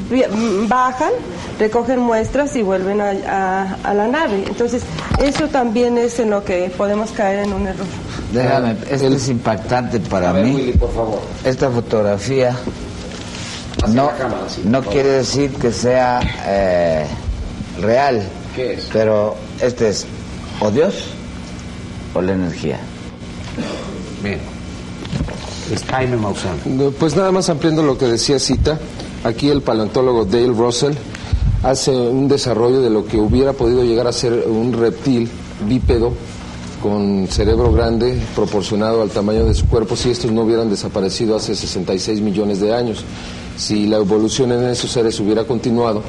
[0.69, 1.11] bajan,
[1.59, 4.45] recogen muestras y vuelven a, a- a la nave.
[4.47, 4.83] Entonces,
[5.23, 7.87] eso también es en lo que podemos caer en un error.
[8.33, 10.55] Déjame, esto es impactante para A ver, mí.
[10.55, 11.21] Willy, por favor.
[11.45, 12.57] Esta fotografía
[13.89, 14.11] no,
[14.65, 17.07] no quiere decir que sea eh,
[17.81, 18.23] real,
[18.55, 18.89] ¿Qué es?
[18.93, 20.07] pero este es
[20.61, 20.95] o Dios
[22.15, 22.79] o la energía.
[24.23, 24.39] Bien.
[25.73, 26.57] Es Jaime Maussan.
[26.67, 28.79] No, Pues nada más ampliando lo que decía Cita,
[29.25, 30.93] aquí el paleontólogo Dale Russell
[31.63, 35.29] hace un desarrollo de lo que hubiera podido llegar a ser un reptil
[35.67, 36.13] bípedo
[36.83, 41.55] con cerebro grande proporcionado al tamaño de su cuerpo si estos no hubieran desaparecido hace
[41.55, 43.05] 66 millones de años.
[43.57, 46.03] Si la evolución en esos seres hubiera continuado,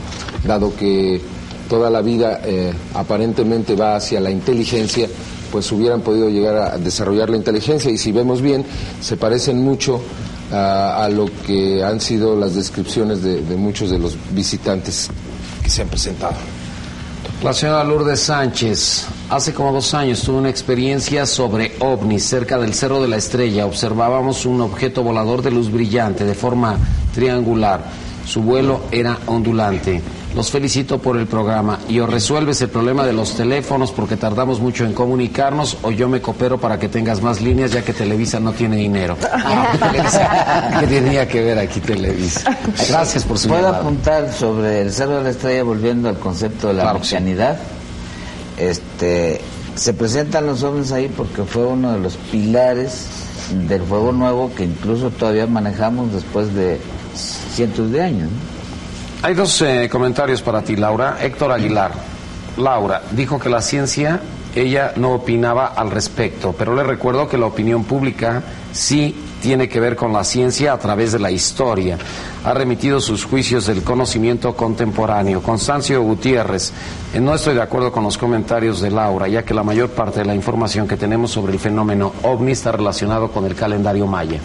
[0.45, 1.21] dado que
[1.69, 5.07] toda la vida eh, aparentemente va hacia la inteligencia,
[5.51, 8.65] pues hubieran podido llegar a desarrollar la inteligencia y si vemos bien,
[9.01, 10.01] se parecen mucho
[10.51, 15.09] a, a lo que han sido las descripciones de, de muchos de los visitantes
[15.61, 16.35] que se han presentado.
[17.43, 22.73] La señora Lourdes Sánchez, hace como dos años tuve una experiencia sobre ovnis cerca del
[22.73, 23.65] Cerro de la Estrella.
[23.65, 26.77] Observábamos un objeto volador de luz brillante de forma
[27.15, 27.81] triangular.
[28.25, 30.01] Su vuelo era ondulante.
[30.35, 34.59] Los felicito por el programa y o resuelves el problema de los teléfonos porque tardamos
[34.59, 38.39] mucho en comunicarnos o yo me coopero para que tengas más líneas ya que Televisa
[38.39, 39.17] no tiene dinero.
[40.79, 42.57] ¿Qué tenía que ver aquí Televisa?
[42.89, 43.79] Gracias por su ¿Puedo llamada.
[43.79, 46.99] apuntar sobre el Cerro de la Estrella volviendo al concepto de la Claro?
[48.61, 49.41] Este,
[49.75, 53.07] se presentan los ovnis ahí porque fue uno de los pilares
[53.67, 56.79] del fuego nuevo que incluso todavía manejamos después de
[57.15, 58.29] cientos de años.
[59.23, 61.17] Hay dos eh, comentarios para ti, Laura.
[61.19, 61.91] Héctor Aguilar.
[62.57, 64.19] Laura dijo que la ciencia,
[64.53, 69.79] ella no opinaba al respecto, pero le recuerdo que la opinión pública sí tiene que
[69.79, 71.97] ver con la ciencia a través de la historia.
[72.45, 75.41] Ha remitido sus juicios del conocimiento contemporáneo.
[75.41, 76.71] Constancio Gutiérrez,
[77.13, 80.19] eh, no estoy de acuerdo con los comentarios de Laura, ya que la mayor parte
[80.19, 84.39] de la información que tenemos sobre el fenómeno ovni está relacionado con el calendario maya.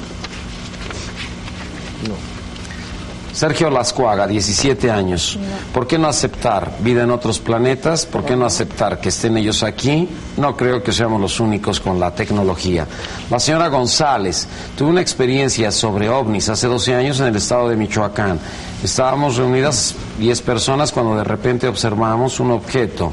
[3.36, 5.38] Sergio Lascuaga, 17 años.
[5.74, 8.06] ¿Por qué no aceptar vida en otros planetas?
[8.06, 10.08] ¿Por qué no aceptar que estén ellos aquí?
[10.38, 12.86] No creo que seamos los únicos con la tecnología.
[13.28, 17.76] La señora González tuvo una experiencia sobre ovnis hace 12 años en el estado de
[17.76, 18.40] Michoacán.
[18.82, 23.12] Estábamos reunidas 10 personas cuando de repente observamos un objeto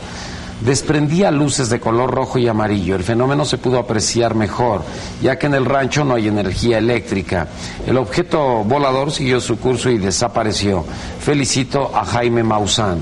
[0.61, 2.95] desprendía luces de color rojo y amarillo.
[2.95, 4.83] El fenómeno se pudo apreciar mejor,
[5.21, 7.47] ya que en el rancho no hay energía eléctrica.
[7.85, 10.85] El objeto volador siguió su curso y desapareció.
[11.19, 12.99] Felicito a Jaime Maussan.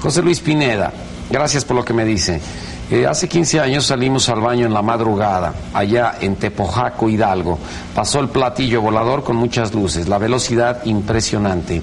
[0.00, 0.92] José Luis Pineda,
[1.30, 2.40] gracias por lo que me dice.
[2.88, 7.58] Eh, hace 15 años salimos al baño en la madrugada, allá en Tepojaco, Hidalgo.
[7.94, 11.82] Pasó el platillo volador con muchas luces, la velocidad impresionante.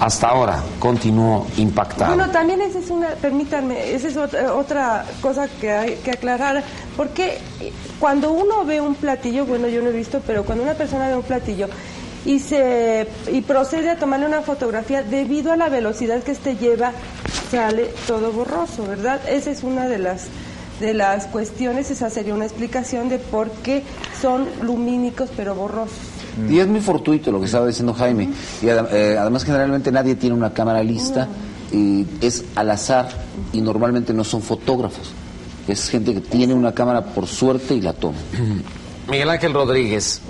[0.00, 2.14] Hasta ahora continúo impactado.
[2.14, 6.64] Bueno, también esa es una, permítanme, esa es otra, otra cosa que hay que aclarar,
[6.96, 7.36] porque
[7.98, 11.16] cuando uno ve un platillo, bueno, yo no he visto, pero cuando una persona ve
[11.16, 11.68] un platillo
[12.24, 16.92] y se y procede a tomarle una fotografía debido a la velocidad que este lleva,
[17.50, 19.20] sale todo borroso, ¿verdad?
[19.28, 20.28] Esa es una de las
[20.80, 23.82] de las cuestiones, esa sería una explicación de por qué
[24.18, 26.19] son lumínicos pero borrosos.
[26.48, 28.28] Y es muy fortuito lo que estaba diciendo Jaime.
[28.62, 31.28] Y eh, además generalmente nadie tiene una cámara lista
[31.72, 33.08] y es al azar
[33.52, 35.12] y normalmente no son fotógrafos.
[35.68, 38.18] Es gente que tiene una cámara por suerte y la toma.
[39.08, 40.20] Miguel Ángel Rodríguez,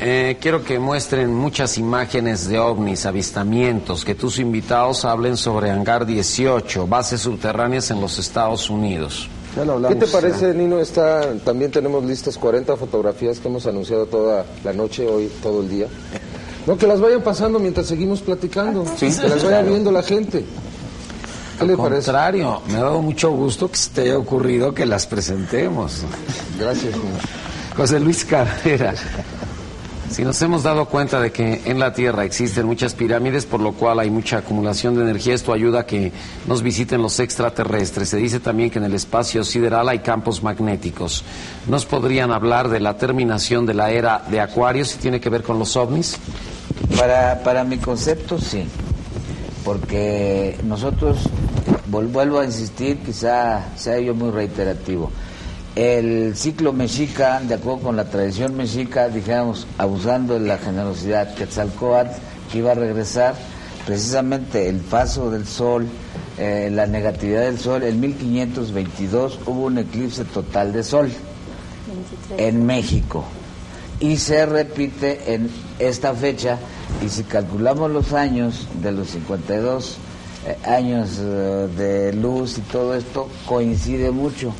[0.00, 6.06] eh, quiero que muestren muchas imágenes de ovnis, avistamientos, que tus invitados hablen sobre Hangar
[6.06, 9.28] 18, bases subterráneas en los Estados Unidos.
[9.56, 9.98] Ya lo hablamos.
[9.98, 10.78] ¿Qué te parece, Nino?
[10.80, 15.68] Está, también tenemos listas 40 fotografías que hemos anunciado toda la noche, hoy, todo el
[15.68, 15.86] día.
[16.66, 18.84] No, que las vayan pasando mientras seguimos platicando.
[18.96, 19.68] Sí, que las vaya claro.
[19.68, 20.44] viendo la gente.
[21.58, 22.04] ¿Qué le Al parece?
[22.06, 25.98] contrario, me ha dado mucho gusto que se te haya ocurrido que las presentemos.
[26.58, 26.94] Gracias.
[27.76, 28.94] José Luis Carrera.
[30.12, 33.72] Si nos hemos dado cuenta de que en la Tierra existen muchas pirámides, por lo
[33.72, 36.12] cual hay mucha acumulación de energía, esto ayuda a que
[36.46, 38.10] nos visiten los extraterrestres.
[38.10, 41.24] Se dice también que en el espacio sideral hay campos magnéticos.
[41.66, 45.42] ¿Nos podrían hablar de la terminación de la era de Acuario si tiene que ver
[45.42, 46.18] con los ovnis?
[46.98, 48.64] Para, para mi concepto, sí.
[49.64, 51.20] Porque nosotros,
[51.90, 55.10] vol- vuelvo a insistir, quizá sea yo muy reiterativo,
[55.74, 62.10] el ciclo mexica, de acuerdo con la tradición mexica, dijéramos, abusando de la generosidad Quetzalcóatl,
[62.50, 63.34] que iba a regresar,
[63.86, 65.86] precisamente el paso del sol,
[66.38, 71.10] eh, la negatividad del sol, en 1522 hubo un eclipse total de sol
[72.36, 73.24] en México.
[74.00, 75.48] Y se repite en
[75.78, 76.58] esta fecha.
[77.04, 79.96] Y si calculamos los años de los 52
[80.44, 84.52] eh, años eh, de luz y todo esto coincide mucho.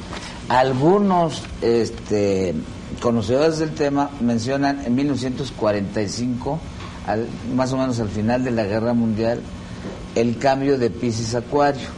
[0.52, 2.52] Algunos este,
[3.00, 6.58] conocedores del tema mencionan en 1945,
[7.06, 7.26] al-
[7.56, 9.40] más o menos al final de la Guerra Mundial,
[10.14, 11.88] el cambio de Pisces Acuario.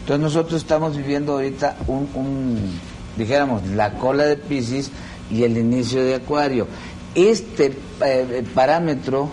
[0.00, 2.78] Entonces nosotros estamos viviendo ahorita un,
[3.16, 4.90] dijéramos, la cola de Pisces
[5.30, 6.66] y el inicio de Acuario.
[7.14, 7.72] Este
[8.04, 9.30] eh, parámetro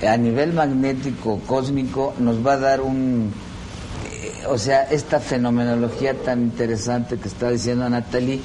[0.00, 3.30] eh, a nivel magnético cósmico nos va a dar un,
[4.48, 8.40] o sea, esta fenomenología tan interesante que está diciendo Natalie,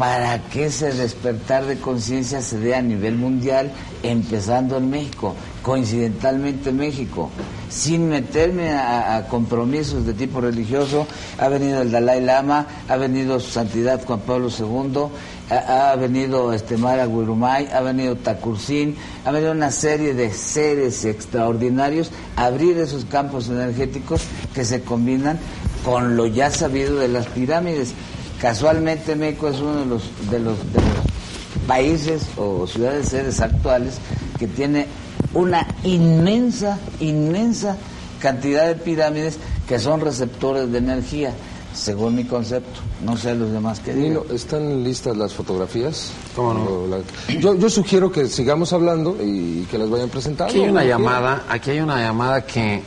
[0.00, 3.70] para que ese despertar de conciencia se dé a nivel mundial,
[4.02, 7.28] empezando en México, coincidentalmente México,
[7.68, 13.50] sin meterme a, compromisos de tipo religioso, ha venido el Dalai Lama, ha venido su
[13.50, 18.96] santidad Juan Pablo II, ha, venido este Mara Gurumay, ha venido Takursin,
[19.26, 24.22] ha venido una serie de seres extraordinarios abrir esos campos energéticos
[24.54, 25.38] que se combinan
[25.84, 27.92] con lo ya sabido de las pirámides.
[28.40, 33.98] Casualmente México es uno de los, de los, de los países o ciudades sedes actuales
[34.38, 34.86] que tiene
[35.34, 37.76] una inmensa, inmensa
[38.18, 39.38] cantidad de pirámides
[39.68, 41.32] que son receptores de energía,
[41.74, 42.80] según mi concepto.
[43.04, 44.08] No sé los demás que digan.
[44.08, 46.10] Nino, ¿están listas las fotografías?
[46.34, 47.38] ¿Cómo no?
[47.38, 50.52] yo, yo sugiero que sigamos hablando y que las vayan presentando.
[50.52, 52.82] Aquí hay una llamada, aquí hay una llamada que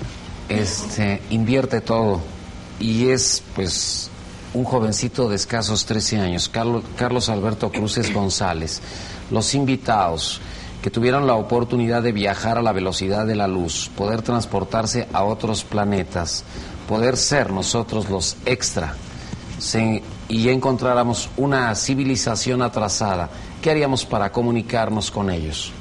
[0.49, 2.19] este invierte todo
[2.79, 4.09] y es pues
[4.53, 8.81] un jovencito de escasos 13 años, Carlos, Alberto Cruces González.
[9.31, 10.41] Los invitados
[10.81, 15.23] que tuvieron la oportunidad de viajar a la velocidad de la luz, poder transportarse a
[15.23, 16.43] otros planetas,
[16.87, 18.95] poder ser nosotros los extra
[20.27, 23.29] y encontráramos una civilización atrasada,
[23.61, 25.71] ¿qué haríamos para comunicarnos con ellos?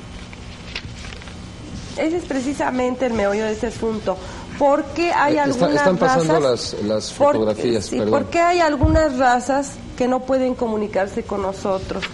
[1.96, 4.16] Ese es precisamente el meollo de este asunto.
[4.58, 6.72] ¿Por qué hay Eh, está- algunas están pasando razas?
[6.74, 8.00] las, las por- fotografías, sí.
[8.00, 12.04] ¿Por qué hay algunas razas que no pueden comunicarse con nosotros?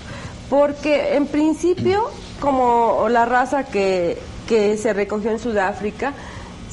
[0.49, 2.11] Porque en principio,
[2.41, 4.19] como la raza que,
[4.49, 6.15] que se recogió en Sudáfrica,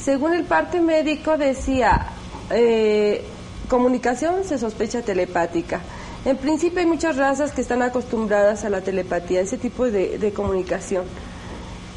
[0.02, 2.06] según el parte médico decía,
[2.50, 3.22] eh,
[3.68, 5.80] comunicación se sospecha telepática.
[6.24, 10.32] En principio hay muchas razas que están acostumbradas a la telepatía, ese tipo de, de
[10.32, 11.04] comunicación.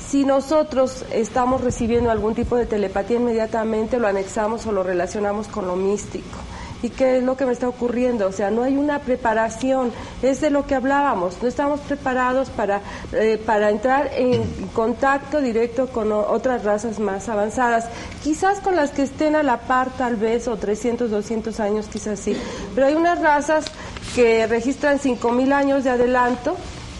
[0.10, 5.68] Si nosotros estamos recibiendo algún tipo de telepatía, inmediatamente lo anexamos o lo relacionamos con
[5.68, 6.40] lo místico.
[6.82, 8.26] ¿Y qué es lo que me está ocurriendo?
[8.26, 9.92] O sea, no hay una preparación,
[10.24, 12.82] es de lo que hablábamos, no estamos preparados para,
[13.12, 14.44] eh, para entrar en
[14.74, 17.88] contacto directo con otras razas más avanzadas,
[18.24, 22.20] quizás con las que estén a la par tal vez, o 300, 200 años quizás
[22.20, 22.36] sí,
[22.74, 23.66] pero hay unas razas
[24.16, 26.56] que registran 5.000 años de adelanto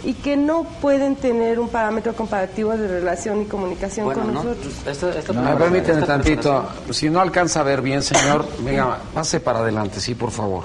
[0.06, 4.44] y que no pueden tener un parámetro comparativo de relación y comunicación Bueno, con no,
[4.44, 4.74] nosotros.
[4.86, 6.66] esta, esta Me preparación- permíteme esta tantito.
[6.92, 10.64] Si no alcanza a ver bien, señor, venga, pase para adelante, sí, por favor.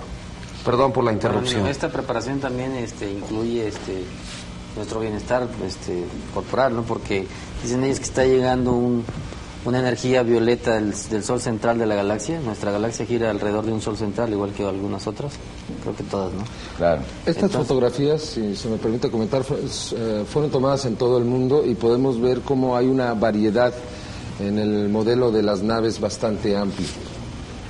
[0.64, 1.60] Perdón por la interrupción.
[1.60, 4.04] Bueno, esta preparación también este, incluye este,
[4.76, 6.82] nuestro bienestar este, corporal, ¿no?
[6.82, 7.26] Porque
[7.62, 9.04] dicen ellos que está llegando un-
[9.64, 12.38] una energía violeta del, del sol central de la galaxia.
[12.40, 15.32] Nuestra galaxia gira alrededor de un sol central, igual que algunas otras.
[15.82, 16.42] Creo que todas, ¿no?
[16.76, 17.00] Claro.
[17.24, 21.64] Estas Entonces- fotografías, si se me permite comentar, eh, fueron tomadas en todo el mundo
[21.64, 23.72] y podemos ver cómo hay una variedad
[24.40, 26.88] en el modelo de las naves bastante amplio.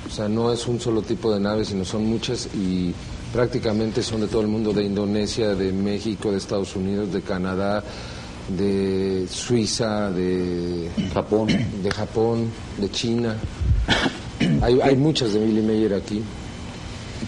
[0.07, 2.93] O sea, no es un solo tipo de naves, sino son muchas y
[3.33, 7.83] prácticamente son de todo el mundo, de Indonesia, de México, de Estados Unidos, de Canadá,
[8.49, 13.35] de Suiza, de Japón, de Japón, de China.
[14.61, 16.23] Hay, hay muchas de Millie Meyer aquí.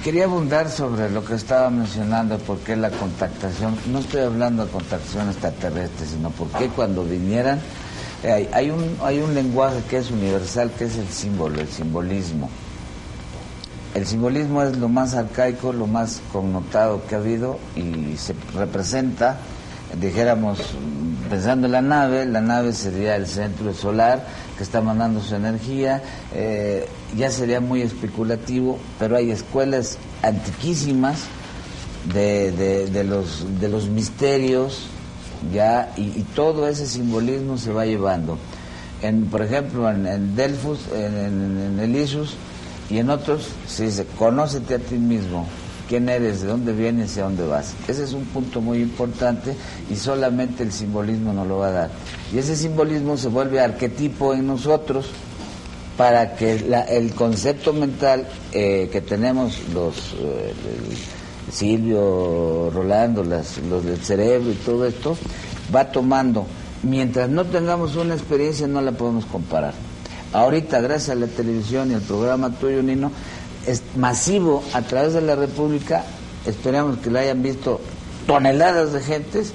[0.04, 4.72] Quería abundar sobre lo que estaba mencionando, por qué la contactación, no estoy hablando de
[4.72, 7.60] contactación extraterrestre, sino por qué cuando vinieran,
[8.24, 11.68] eh, hay, hay un, hay un lenguaje que es universal, que es el símbolo, el
[11.68, 12.50] simbolismo.
[13.96, 19.40] El simbolismo es lo más arcaico, lo más connotado que ha habido y se representa,
[20.00, 20.60] dijéramos,
[21.30, 24.26] pensando en la nave, la nave sería el centro solar
[24.58, 26.02] que está mandando su energía,
[26.34, 31.20] eh, ya sería muy especulativo, pero hay escuelas antiquísimas
[32.14, 34.88] de, de- de los, de los misterios,
[35.54, 38.38] ya, y, todo ese simbolismo se va llevando.
[39.02, 42.34] En, por ejemplo, en, en Delfos, en, en- en el Isus
[42.90, 45.46] y en otros, se dice, conócete a ti mismo,
[45.88, 47.74] quién eres, de dónde vienes y a dónde vas.
[47.88, 49.56] Ese es un punto muy importante
[49.90, 51.90] y solamente el simbolismo nos lo va a dar.
[52.34, 55.08] Y ese simbolismo se vuelve arquetipo en nosotros
[55.98, 60.54] para que la- el concepto mental eh, que tenemos los eh,
[61.52, 65.18] Silvio, Rolando, las- los del cerebro y todo esto,
[65.74, 66.46] va tomando.
[66.84, 69.74] Mientras no tengamos una experiencia no la podemos comparar.
[70.34, 73.12] Ahorita, gracias a la televisión y al programa tuyo, Nino,
[73.68, 76.04] es masivo a través de la República,
[76.46, 77.80] esperamos que lo hayan visto
[78.26, 79.54] toneladas de gentes,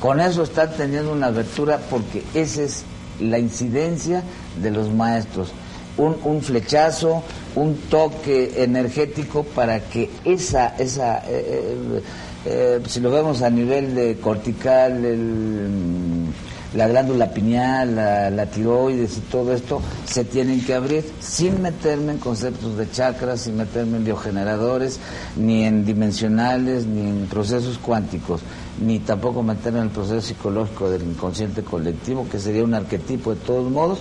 [0.00, 2.84] con eso están teniendo una abertura porque esa es
[3.20, 4.22] la incidencia
[4.62, 5.50] de los maestros.
[5.96, 7.24] Un, un flechazo,
[7.56, 12.02] un toque energético para que esa, esa eh, eh,
[12.46, 16.26] eh, si lo vemos a nivel de cortical, el,
[16.74, 22.18] la glándula pineal, la, tiroides y todo esto, se tienen que abrir sin meterme en
[22.18, 25.00] conceptos de chakras, sin meterme en biogeneradores,
[25.36, 28.40] ni en dimensionales, ni en procesos cuánticos,
[28.84, 33.40] ni tampoco meterme en el proceso psicológico del inconsciente colectivo, que sería un arquetipo de
[33.40, 33.98] todos modos,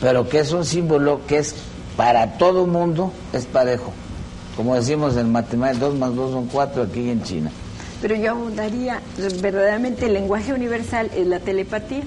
[0.00, 1.54] pero que es un símbolo que es
[1.96, 3.92] para todo mundo, es parejo.
[4.56, 7.52] Como decimos en matemáticas, 2 más 2 son 4 aquí en China.
[8.00, 9.00] Pero yo daría,
[9.40, 12.02] verdaderamente el lenguaje universal es la telepatía.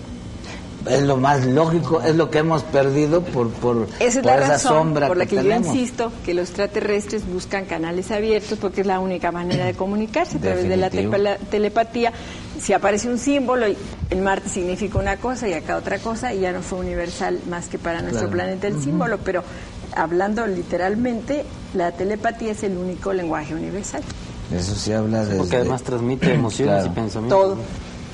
[0.90, 4.36] Es lo más lógico, es lo que hemos perdido por, por, Esa es por la
[4.38, 8.82] esa razón sombra por la que, yo insisto que los extraterrestres buscan canales abiertos porque
[8.82, 12.14] es la única manera de comunicarse a través de la telepatía.
[12.60, 16.52] Si aparece un símbolo, el Marte significa una cosa y acá otra cosa, y ya
[16.52, 18.32] no fue universal más que para nuestro Claro.
[18.32, 19.44] planeta el símbolo, pero
[19.96, 24.02] hablando literalmente, la telepatía es el único lenguaje universal.
[24.56, 25.38] Eso se habla desde...
[25.38, 26.92] Porque además transmite emociones Claro.
[26.92, 27.40] y pensamientos.
[27.42, 27.58] Todo.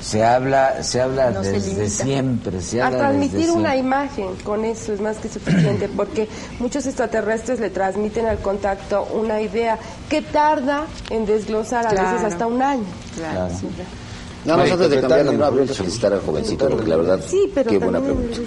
[0.00, 3.78] Se habla, se habla No desde siempre, se A habla transmitir desde una siempre.
[3.78, 6.28] imagen, con eso es más que suficiente, porque
[6.60, 9.76] muchos extraterrestres le transmiten al contacto una idea
[10.08, 12.12] que tarda en desglosar a Claro.
[12.12, 12.84] veces hasta un año.
[13.16, 13.48] Claro.
[13.58, 13.66] Sí,
[14.48, 17.50] Nada más antes de cambiar, habría que mejor felicitar al jovencito, porque la verdad, Sí,
[17.54, 18.38] pero qué buena pregunta.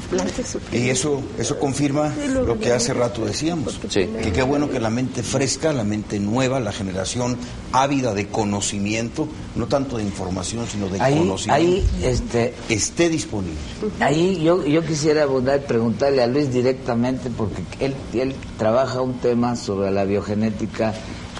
[0.71, 2.11] Y eso, eso confirma
[2.45, 3.79] lo que hace rato decíamos.
[3.87, 4.09] Sí.
[4.23, 7.37] Que qué bueno que la mente fresca, la mente nueva, la generación
[7.71, 13.59] ávida de conocimiento, no tanto de información, sino de Ahí, conocimiento, ahí, este, esté disponible.
[13.99, 19.55] Ahí yo, yo quisiera abundar preguntarle a Luis directamente, porque él, él trabaja un tema
[19.55, 20.93] sobre la biogenética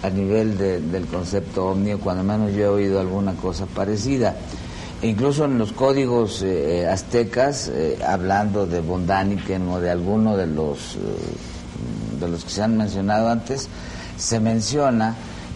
[0.04, 4.36] a nivel de- del concepto omnio, cuando menos yo he oído alguna cosa parecida.
[5.02, 10.48] E incluso en los códigos eh, aztecas, eh, hablando de Bondaniken o de alguno de
[10.48, 13.68] los, eh, de los que se han mencionado antes,
[14.18, 15.16] se menciona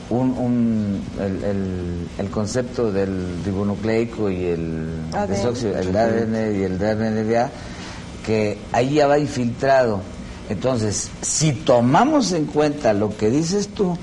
[0.10, 5.28] un, un- el, el- el concepto del ribonucleico y el, ADN.
[5.34, 7.50] desóxido- el ADN y el RNA,
[8.26, 10.02] que ahí ya va infiltrado.
[10.50, 13.96] Entonces, si tomamos en cuenta lo que dices tú,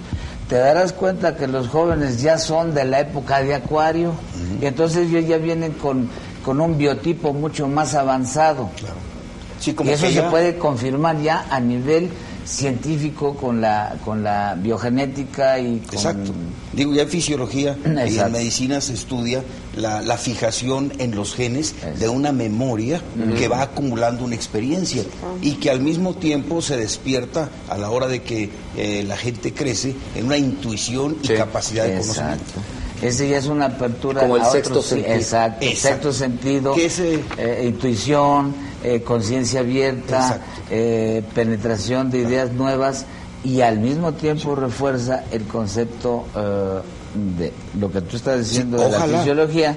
[0.52, 4.12] te darás cuenta que los jóvenes ya son de la época de Acuario,
[4.60, 6.10] y entonces ellos ya vienen con,
[6.44, 8.68] con un biotipo mucho más avanzado.
[9.58, 12.10] Sí, como y eso se puede confirmar ya a nivel
[12.44, 15.94] científico con la, con la biogenética y con...
[15.94, 16.32] Exacto.
[16.72, 18.32] Digo, ya en fisiología y en Exacto.
[18.32, 19.42] medicina se estudia
[19.76, 23.00] la, la fijación en los genes de una memoria
[23.38, 25.02] que va acumulando una experiencia
[25.42, 29.52] y que al mismo tiempo se despierta a la hora de que eh, la gente
[29.52, 32.42] crece en una intuición y capacidad de conocimiento.
[32.44, 32.60] Exacto.
[33.02, 35.14] Ese ya es una apertura Como el a sexto otros- sí, sentido.
[35.16, 36.12] Exacto, Exacto.
[36.12, 40.44] sexto sentido, ese- eh, intuición, eh, conciencia abierta, Exacto.
[40.74, 43.04] Eh, penetración de ideas nuevas
[43.44, 46.80] y al mismo tiempo refuerza el concepto eh,
[47.36, 49.76] de lo que tú estás diciendo Sí, de la fisiología,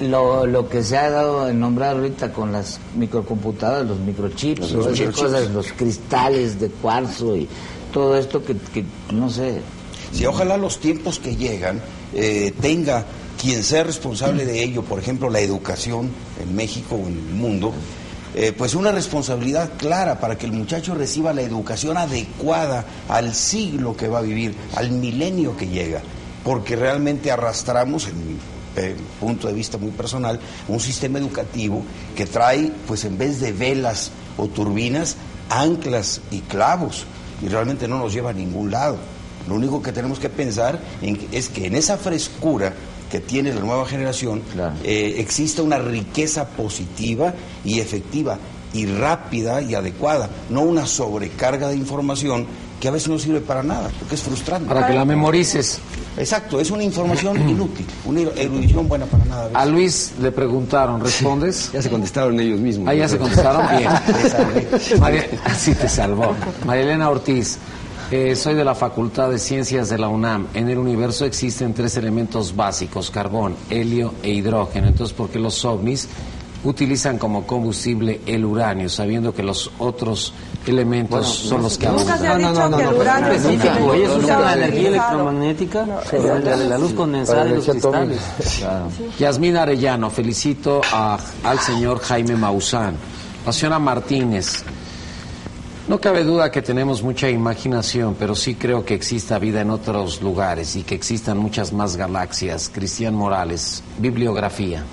[0.00, 4.86] lo, lo que se ha dado en nombrar ahorita con las microcomputadoras, los microchips, Los
[4.88, 5.16] microchips.
[5.18, 7.48] cosas, los cristales de cuarzo y
[7.94, 8.84] todo esto que, que
[9.14, 9.62] no sé,
[10.12, 11.80] Si ojalá los tiempos que llegan
[12.14, 13.06] eh, tenga
[13.40, 16.10] quien sea responsable de ello, por ejemplo, la educación
[16.42, 17.72] en México o en el mundo,
[18.38, 23.96] eh, pues una responsabilidad clara para que el muchacho reciba la educación adecuada al siglo
[23.96, 26.02] que va a vivir, al milenio que llega,
[26.44, 28.36] porque realmente arrastramos, en mi
[28.76, 31.82] eh, punto de vista muy personal, un sistema educativo
[32.14, 35.16] que trae, pues en vez de velas o turbinas,
[35.48, 37.06] anclas y clavos,
[37.40, 38.98] y realmente no nos lleva a ningún lado.
[39.48, 40.78] Lo único que tenemos que pensar
[41.32, 42.74] es que en esa frescura
[43.10, 44.42] que tiene la nueva generación
[44.84, 47.34] eh, existe una riqueza positiva
[47.64, 48.38] y efectiva
[48.72, 52.46] y rápida y adecuada, no una sobrecarga de información
[52.80, 54.68] que a veces no sirve para nada, porque es frustrante.
[54.68, 55.78] Para que la memorices.
[56.16, 59.50] Exacto, es una información inútil, una erudición buena para nada.
[59.54, 61.70] A Luis le preguntaron, ¿respondes?
[61.76, 62.88] Ya se contestaron ellos mismos.
[62.88, 63.90] Ah, ya se contestaron bien.
[65.00, 66.34] María, así te salvó.
[66.64, 67.58] María Elena Ortiz,
[68.10, 70.46] Eh, soy de la Facultad de Ciencias de la UNAM.
[70.54, 74.86] En el universo existen tres elementos básicos, carbón, helio e hidrógeno.
[74.86, 76.08] Entonces, ¿por qué los ovnis
[76.62, 80.32] utilizan como combustible el uranio, sabiendo que los otros
[80.66, 82.54] elementos Bueno, son los que nunca se ha abundan?
[82.70, 86.92] dicho que el uranio es específico, ellos usan la energía electromagnética, No, la, la luz
[86.92, 88.18] condensada y los cristales.
[89.18, 92.94] Yasmín Arellano, felicito a- al señor Jaime Maussan.
[93.44, 94.64] La señora Martínez,
[95.88, 100.20] no cabe duda que tenemos mucha imaginación, pero sí creo que exista vida en otros
[100.20, 102.70] lugares y que existan muchas más galaxias.
[102.72, 104.84] Cristian Morales, bibliografía.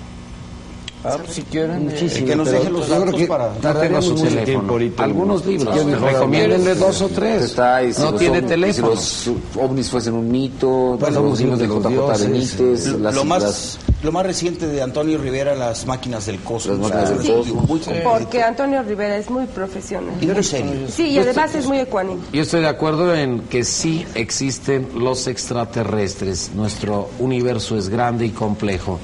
[1.06, 3.52] Ah, pues, si quieren, Muchísimo, que nos dejen los datos que para...
[3.62, 4.74] no tengo su teléfono.
[4.98, 7.42] Algunos libros, recomiéndenle dos o tres.
[7.42, 8.96] Está, y si no los tiene ovnis- teléfono.
[8.96, 13.14] Si los ovnis fuesen un mito, Bueno, los libros de JJ dioses, Benítez, lo, las,
[13.14, 16.78] lo más, las- lo más reciente de Antonio Rivera, las máquinas del cosmos.
[16.78, 17.68] Las máquinas del Sí, cosmos.
[17.68, 18.10] muy completo.
[18.10, 20.14] Porque Antonio Rivera es muy profesional.
[20.22, 20.72] Y muy serio.
[20.88, 22.20] Sí, y además es muy ecuánime.
[22.32, 26.50] Yo estoy de acuerdo en que sí existen los extraterrestres.
[26.54, 28.98] Nuestro universo es grande y complejo.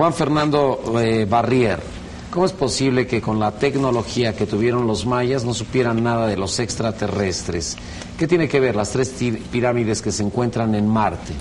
[0.00, 1.78] Juan Fernando eh, Barrier,
[2.30, 6.38] ¿cómo es posible que con la tecnología que tuvieron los mayas no supieran nada de
[6.38, 7.76] los extraterrestres?
[8.18, 9.14] ¿Qué tiene que ver las tres
[9.52, 11.34] pirámides que se encuentran en Marte?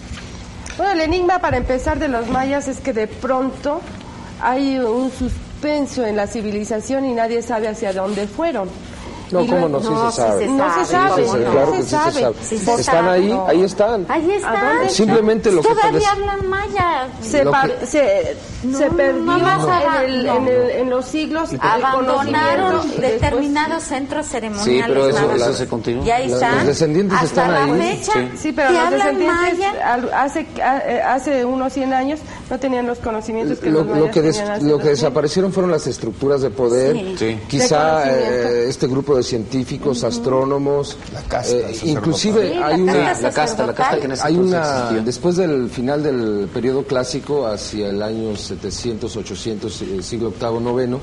[0.75, 3.79] Bueno, el enigma para empezar de los mayas es que de pronto
[4.41, 8.67] hay un suspenso en la civilización y nadie sabe hacia dónde fueron.
[9.31, 9.79] No, ¿cómo no?
[9.79, 10.47] Sí se sabe.
[10.47, 12.81] No se sabe, claro se que sí se sabe.
[12.81, 14.05] Están ahí, ahí están.
[14.09, 14.73] Ahí ¿A está.
[14.73, 14.89] dónde?
[14.89, 17.07] Simplemente lo que Todavía hablan maya.
[17.21, 17.43] Se,
[18.89, 20.35] perdió en, aba- el- no.
[20.37, 24.75] en, el- en los siglos Abandonaron determinados centros ceremoniales.
[24.75, 26.05] Sí, pero eso- eso se continúa.
[26.05, 26.55] Y ahí Los- están.
[26.57, 28.01] los descendientes están la ahí.
[28.37, 28.51] Sí.
[28.51, 29.93] Pero los hablan descendientes maya.
[29.93, 32.19] al- hace, a- hace unos 100 años
[32.49, 34.87] no tenían los conocimientos que Lo, los lo que des- lo que 2000.
[34.89, 36.95] desaparecieron fueron las estructuras de poder.
[36.95, 37.15] Sí.
[37.17, 37.39] Sí.
[37.47, 42.93] Quizá eh, este grupo de científicos, astrónomos, La casta eh, inclusive Sí, la hay una
[42.93, 45.03] casta la casta, la casta que en ese hay una existió.
[45.03, 50.99] después del final del periodo clásico hacia el año 700, 800, eh, siglo octavo, noveno,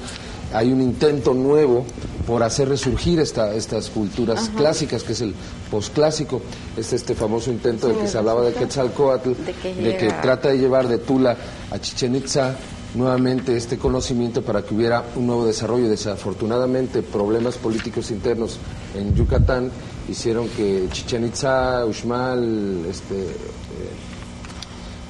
[0.53, 1.85] hay un intento nuevo
[2.27, 5.35] por hacer resurgir esta, estas culturas clásicas, que es el
[5.71, 6.43] posclásico.
[6.77, 10.21] Es este famoso intento del que se hablaba de Quetzalcoatl, De que de que llega.
[10.21, 11.37] trata de llevar de Tula
[11.71, 12.57] a Chichen Itza
[12.95, 15.89] nuevamente este conocimiento para que hubiera un nuevo desarrollo.
[15.89, 18.59] Desafortunadamente, problemas políticos internos
[18.95, 19.71] en Yucatán
[20.09, 23.27] hicieron que Chichen Itza, Uxmal, este, eh,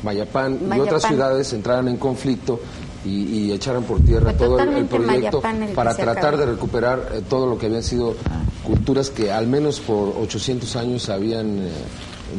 [0.03, 2.61] Mayapán, y otras ciudades entraran en conflicto
[3.07, 6.36] y, y echaran por tierra Fue todo el- el, proyecto el para tratar acabó.
[6.38, 8.16] de recuperar eh, todo lo que habían sido
[8.64, 11.70] culturas que al menos por 800 años habían eh,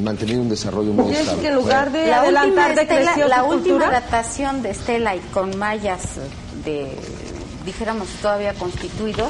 [0.04, 1.42] mantenido un desarrollo muy estable.
[1.42, 3.48] que en lugar de La última, adelantar, estela, la última
[3.78, 3.90] cultura.
[3.92, 6.02] datación de Estela y con mayas
[6.66, 6.92] de,
[7.66, 9.30] dijéramos, todavía constituidos,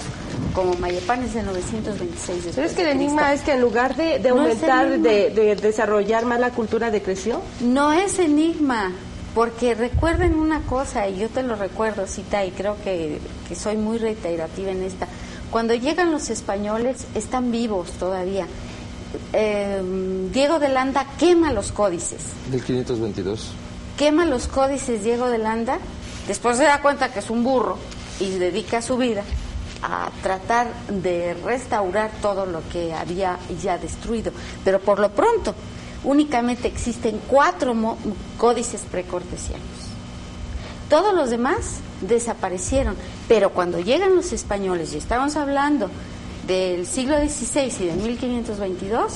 [0.53, 3.95] como Mayapanes de 926 después Pero es que el de enigma es que en lugar
[3.95, 7.41] de, de No aumentar, de, de desarrollar más la cultura, decreció.
[7.61, 8.91] No es enigma,
[9.33, 13.77] porque recuerden una cosa, y yo te lo recuerdo, Cita, y creo que, que soy
[13.77, 15.07] muy reiterativa en esta.
[15.51, 18.47] Cuando llegan los españoles, están vivos todavía.
[19.33, 19.81] Eh,
[20.33, 22.21] Diego de Landa quema los códices.
[22.51, 23.51] 1522.
[23.97, 25.79] quema los códices Diego de Landa,
[26.27, 27.77] después se da cuenta que es un burro
[28.19, 29.23] y dedica su vida
[29.81, 34.31] a tratar de restaurar todo lo que había ya destruido.
[34.63, 35.55] Pero por lo pronto,
[36.07, 37.75] únicamente existen cuatro
[38.37, 39.67] códices precortesianos.
[40.89, 42.95] Todos los demás desaparecieron,
[43.27, 45.89] pero cuando llegan los españoles, y estamos hablando
[46.47, 49.13] del siglo XVI y de 1522,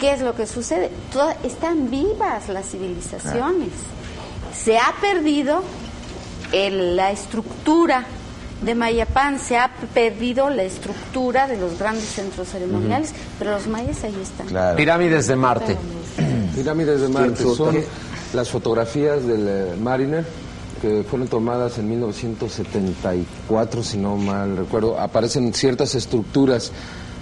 [0.00, 0.90] ¿qué es lo que sucede?
[1.12, 3.68] Toda- están vivas las civilizaciones.
[4.60, 5.62] Se ha perdido
[6.50, 8.04] el- la estructura
[8.62, 14.02] de Mayapán, se ha perdido la estructura de los grandes centros ceremoniales, pero los mayas
[14.04, 14.76] ahí están.
[14.76, 15.76] Pirámides de Marte.
[16.54, 17.76] Pirámides de Marte son
[18.32, 20.24] las fotografías del eh, Mariner
[20.80, 24.98] que fueron tomadas en 1974, si no mal recuerdo.
[24.98, 26.72] Aparecen ciertas estructuras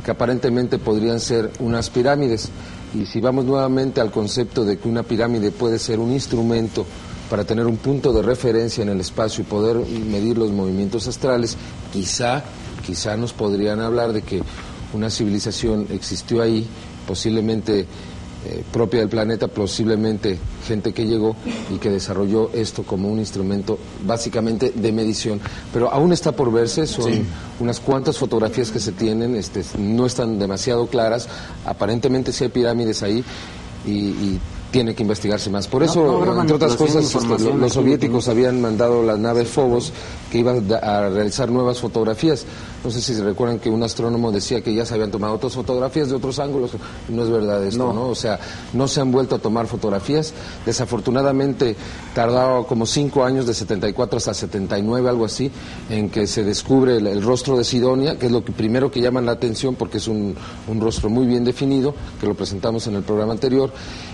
[0.04, 2.50] que aparentemente podrían ser unas pirámides.
[2.94, 6.86] Y si vamos nuevamente al concepto de que una pirámide puede ser un instrumento
[7.30, 11.56] para tener un punto de referencia en el espacio y poder medir los movimientos astrales,
[11.92, 12.44] quizá,
[12.86, 14.42] quizá nos podrían hablar de que
[14.92, 16.66] una civilización existió ahí,
[17.06, 17.86] posiblemente
[18.48, 21.34] eh, propia del planeta, posiblemente gente que llegó
[21.74, 25.40] y que desarrolló esto como un instrumento básicamente de medición.
[25.72, 27.22] Pero aún está por verse, son Sí.
[27.58, 31.28] unas cuantas fotografías que se tienen, este, no están demasiado claras,
[31.64, 33.24] aparentemente sí hay pirámides ahí
[33.84, 34.40] y, y
[34.70, 35.68] tiene que investigarse más.
[35.68, 39.92] Por eso, no entre otras cosas, este, los soviéticos habían mandado la nave Phobos
[40.30, 42.44] que iba a realizar nuevas fotografías.
[42.86, 45.54] No sé si se recuerdan que un astrónomo decía que ya se habían tomado otras
[45.54, 46.70] fotografías de otros ángulos.
[47.08, 48.10] No es verdad esto, ¿no?
[48.10, 48.38] O sea,
[48.74, 50.32] no se han vuelto a tomar fotografías.
[50.64, 51.74] Desafortunadamente,
[52.14, 55.50] tardado como cinco años, de 74 hasta 79, algo así,
[55.90, 59.00] en que se descubre el, el rostro de Sidonia, que es lo que primero que
[59.00, 60.36] llama la atención porque es un,
[60.68, 63.72] un rostro muy bien definido, que lo presentamos en el programa anterior.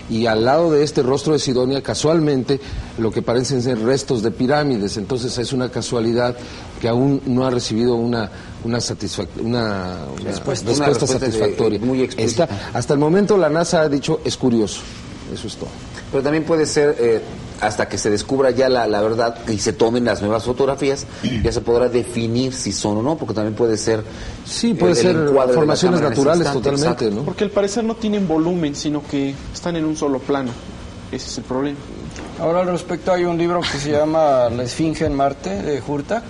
[0.09, 2.59] Y al lado de este rostro de Sidonia, casualmente,
[2.97, 4.97] lo que parecen ser restos de pirámides.
[4.97, 6.35] Entonces es una casualidad
[6.83, 8.29] que aún no ha recibido una
[8.65, 11.79] una, satisfac- una, una Respuesta- de- satisfactoria.
[11.79, 12.43] muy explícita.
[12.43, 14.81] Está- hasta el momento la NASA ha dicho es curioso.
[15.33, 15.69] Eso es todo.
[16.11, 17.21] Pero también puede ser, eh,
[17.61, 21.05] hasta que se descubra ya la, la verdad y se tomen las nuevas fotografías,
[21.41, 24.03] ya se podrá definir si son o no, porque también puede ser...
[24.45, 25.15] Sí, puede el ser
[25.53, 27.15] formaciones naturales instante, totalmente, exacto.
[27.21, 27.23] ¿no?
[27.23, 30.51] Porque al parecer no tienen volumen, sino que están en un solo plano.
[31.13, 31.77] Ese es el problema.
[32.41, 36.23] Ahora al respecto hay un libro que se llama La Esfinge en Marte de Hurtak.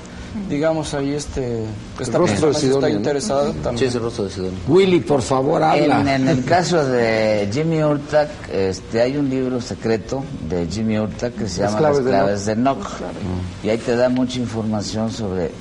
[0.50, 1.64] Digamos ahí este
[2.00, 2.96] esta rostro de persona si Sidonia, está ¿no?
[2.98, 3.78] interesada también.
[3.78, 4.60] Sí, es el rostro de Sidonia.
[4.68, 6.02] Willy, por favor, habla.
[6.02, 11.34] En, en el caso de Jimmy Urtak, este, hay un libro secreto de Jimmy Urtak
[11.36, 12.88] que se Las llama claves Las de claves de Enoch.
[13.64, 15.52] Y ahí te da mucha información sobre,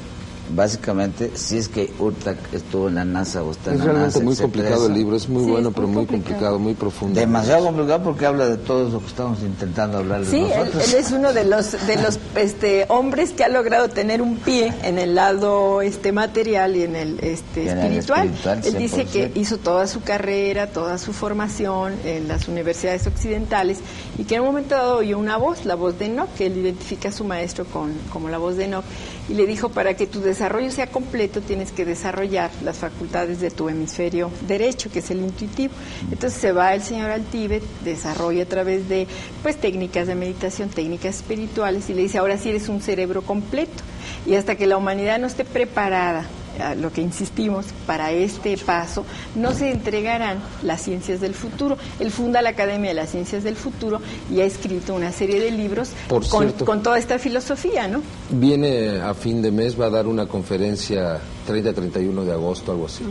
[0.55, 4.19] básicamente, si es que Urtak estuvo en la NASA o está en Es la realmente
[4.19, 6.57] NASA, muy etcétera, complicado el libro, es muy Sí, bueno, es pero muy muy complicado.
[6.57, 7.21] complicado, muy profundo.
[7.21, 10.89] Demasiado complicado porque habla de todo lo que estamos intentando hablar Sí, él, nosotros.
[10.89, 14.73] él es uno de los de los este hombres que ha logrado tener un pie
[14.83, 18.27] en el lado este material y en el este en el espiritual.
[18.29, 19.37] espiritual, él dice que 100%.
[19.41, 23.79] hizo toda su carrera, toda su formación en las universidades occidentales
[24.19, 26.57] y que en un momento dado oyó una voz, la voz de Enoch, que él
[26.59, 28.85] identifica a su maestro con, como la voz de Enoch,
[29.29, 33.51] y le dijo para que tu desarrollo sea completo tienes que desarrollar las facultades de
[33.51, 35.73] tu hemisferio derecho, que es el intuitivo.
[36.11, 39.07] Entonces se va el señor al Tíbet, desarrolla a través de
[39.43, 43.83] pues técnicas de meditación, técnicas espirituales y le dice, ahora sí eres un cerebro completo.
[44.27, 46.27] Y hasta que la humanidad no esté preparada
[46.61, 51.77] a lo que insistimos para este paso, no se entregarán las ciencias del futuro.
[52.01, 54.01] Él funda la Academia de las Ciencias del Futuro
[54.31, 56.65] y ha escrito una serie de libros Por con, cierto.
[56.65, 58.03] con toda esta filosofía, ¿no?
[58.31, 63.05] Viene a fin de mes, va a dar una conferencia 30-31 de agosto, algo así.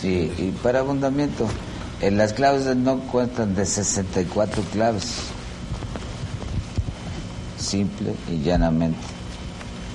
[0.00, 1.46] Sí, y para abundamiento,
[2.00, 5.14] en las claves de Enoch cuentan de 64 claves.
[7.58, 8.98] Simple y llanamente.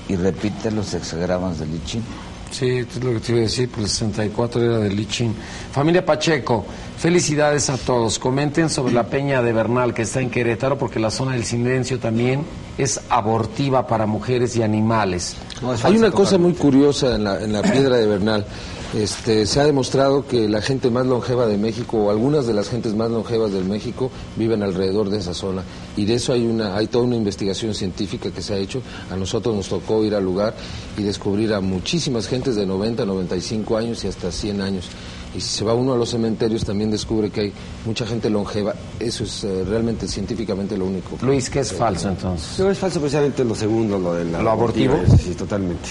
[0.10, 2.04] Y repite los hexagramas de Lichín.
[2.52, 5.34] Sí, es lo que te iba a decir, pues el 64 era de Lichin.
[5.72, 6.66] Familia Pacheco,
[6.98, 8.20] felicidades a todos.
[8.20, 12.00] Comenten sobre la Peña de Bernal que está en Querétaro, porque la zona del silencio
[12.00, 12.44] también
[12.78, 15.36] es abortiva para mujeres y animales.
[15.84, 18.46] Hay una cosa muy curiosa en la, en la piedra de Bernal.
[18.94, 22.70] Este, se ha demostrado que la gente más longeva de México, o algunas de las
[22.70, 25.64] gentes más longevas del México, viven alrededor de esa zona.
[25.96, 28.82] Y de eso hay, una, hay toda una investigación científica que se ha hecho.
[29.10, 30.54] A nosotros nos tocó ir al lugar
[30.98, 34.90] y descubrir a muchísimas gentes de 90, 95 años y hasta 100 años.
[35.34, 37.54] Y si se va uno a los cementerios también descubre que hay
[37.86, 38.76] mucha gente longeva.
[39.00, 41.18] Eso es eh, realmente científicamente lo único.
[41.22, 42.60] Luis, ¿qué es falso entonces?
[42.60, 45.00] No, es falso precisamente lo segundo, lo de la ¿Lo abortivo?
[45.18, 45.90] Sí, totalmente.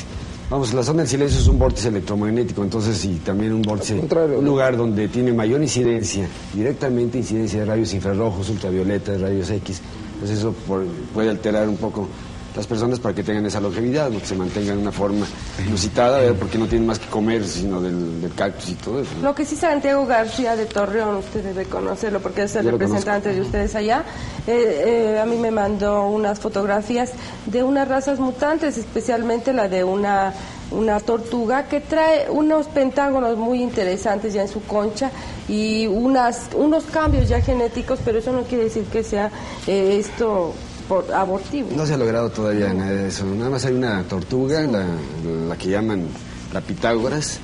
[0.51, 4.45] Vamos, la zona del silencio es un vórtice electromagnético, entonces y también un vórtice, un
[4.45, 9.81] lugar donde tiene mayor incidencia, directamente incidencia de rayos infrarrojos, ultravioletas, rayos X.
[10.19, 10.85] Pues eso por-
[11.15, 12.09] puede alterar un poco
[12.57, 14.19] las personas para que tengan esa longevidad, ¿no?
[14.19, 15.27] que se mantengan de una forma
[15.65, 19.11] inusitada, porque no tienen más que comer sino del, del cactus y todo eso.
[19.21, 19.29] ¿no?
[19.29, 23.33] Lo que sí Santiago García de Torreón, usted debe conocerlo porque es el Yo representante
[23.33, 24.05] de ustedes allá,
[24.47, 27.13] eh, eh, a mí me mandó unas fotografías
[27.47, 30.35] de unas razas mutantes, especialmente la de una,
[30.71, 35.11] una tortuga que trae unos pentágonos muy interesantes ya en su concha
[35.49, 39.31] y unas, unos cambios ya genéticos, pero eso no quiere decir que sea
[39.67, 40.55] eh, esto
[40.91, 41.69] por abortivo.
[41.77, 43.25] No se ha logrado todavía nada de eso.
[43.25, 44.85] Nada más hay una tortuga, la,
[45.49, 46.09] la que llaman
[46.53, 47.39] la Pitágoras,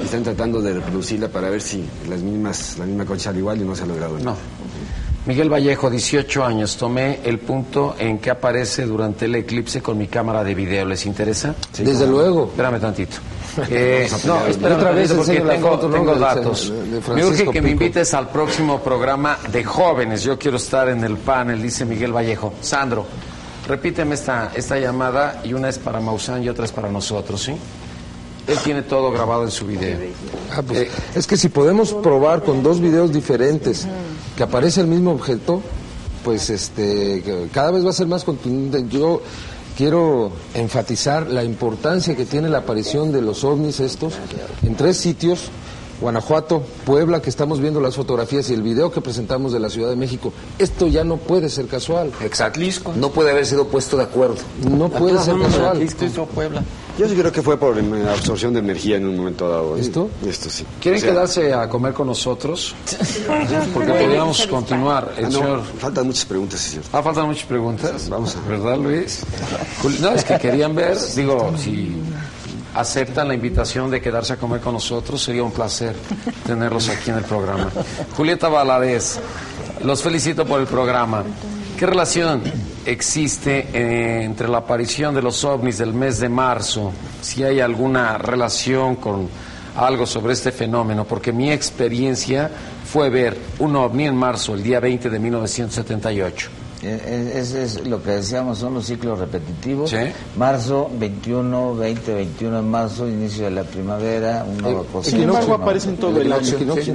[0.00, 3.60] y están tratando de reproducirla para ver si las mismas, la misma concha al igual
[3.60, 4.18] y no se ha logrado.
[4.18, 4.34] No.
[5.26, 6.78] Miguel Vallejo, 18 años.
[6.78, 10.86] Tomé el punto en que aparece durante el eclipse con mi cámara de video.
[10.86, 11.54] ¿Les interesa?
[11.76, 12.46] Desde luego.
[12.46, 13.18] Espérame tantito.
[13.68, 16.72] Eh, no, espérame Otra vez porque tengo, datos.
[17.14, 20.22] Me urge que me invites al próximo programa de jóvenes.
[20.22, 22.54] Yo quiero estar en el panel, dice Miguel Vallejo.
[22.60, 23.06] Sandro,
[23.66, 27.56] repíteme esta, esta llamada y una es para Maussan y otra es para nosotros, ¿sí?
[28.46, 29.98] Él tiene todo grabado en su video.
[30.52, 33.86] Ah, pues, es que si podemos probar con dos videos diferentes
[34.36, 35.62] que aparece el mismo objeto,
[36.22, 38.88] pues este cada vez va a ser más contundente.
[38.88, 39.20] Yo
[39.76, 44.14] quiero enfatizar la importancia que tiene la aparición de los ovnis estos
[44.62, 45.50] en tres sitios
[46.00, 49.90] Guanajuato, Puebla, que estamos viendo las fotografías y el video que presentamos de la Ciudad
[49.90, 50.32] de México.
[50.58, 52.12] Esto ya no puede ser casual.
[52.22, 52.60] Exacto.
[52.96, 54.36] No puede haber sido puesto de acuerdo.
[54.70, 55.86] No puede ser casual.
[56.34, 56.62] Puebla.
[56.98, 57.78] Yo sí creo que fue por
[58.08, 59.76] absorción de energía en un momento dado.
[59.76, 60.08] ¿Esto?
[60.26, 60.64] Esto sí.
[60.80, 62.74] ¿Quieren O sea, quedarse a comer con nosotros?
[63.74, 65.14] Porque podríamos continuar.
[65.18, 65.62] El ah, no, señor...
[65.78, 66.88] Faltan muchas preguntas, sí, cierto.
[66.92, 68.08] Ah, faltan muchas preguntas.
[68.08, 69.22] Vamos a ¿Verdad, Luis?
[70.00, 71.94] No, es que querían ver, digo, si
[72.76, 75.96] aceptan la invitación de quedarse a comer con nosotros, sería un placer
[76.46, 77.70] tenerlos aquí en el programa.
[78.16, 79.18] Julieta Valadez,
[79.82, 81.24] los felicito por el programa.
[81.78, 82.42] ¿Qué relación
[82.84, 86.92] existe eh, entre la aparición de los ovnis del mes de marzo?
[87.22, 89.28] Si hay alguna relación con
[89.76, 92.50] algo sobre este fenómeno, porque mi experiencia
[92.84, 96.65] fue ver un ovni en marzo, el día 20 de 1978.
[96.88, 99.90] Eh, eh, Ese es lo que decíamos, son los ciclos repetitivos.
[99.90, 99.96] Sí.
[100.36, 105.88] Marzo, 21, 20, 21 en marzo, inicio de la primavera, un nuevo Sin embargo, aparece
[105.88, 106.44] en todo el año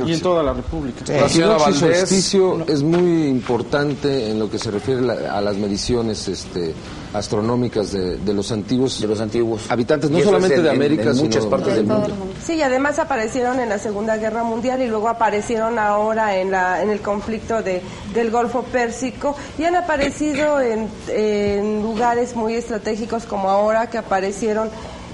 [0.07, 1.03] y en toda la República.
[1.11, 5.57] El equinoccio y solsticio es muy importante en lo que se refiere la- a las
[5.57, 6.73] mediciones este,
[7.13, 9.69] astronómicas de, de los antiguos, De los antiguos.
[9.69, 12.09] habitantes, no solamente en- de en- América, en muchas sino partes del mundo.
[12.45, 16.81] Sí, y además aparecieron en la Segunda Guerra Mundial y luego aparecieron ahora en, la,
[16.81, 17.81] en el conflicto de,
[18.13, 24.69] del Golfo Pérsico y han aparecido en, en lugares muy estratégicos como ahora que aparecieron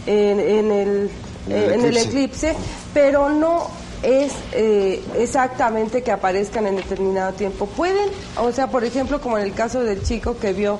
[0.05, 1.09] en, en el,
[1.49, 2.51] En el en el eclipse.
[2.51, 2.55] eclipse,
[2.93, 3.67] pero no
[4.03, 7.65] es eh, exactamente que aparezcan en determinado tiempo.
[7.65, 8.07] Pueden,
[8.39, 10.79] o sea, por ejemplo, como en el caso del chico que vio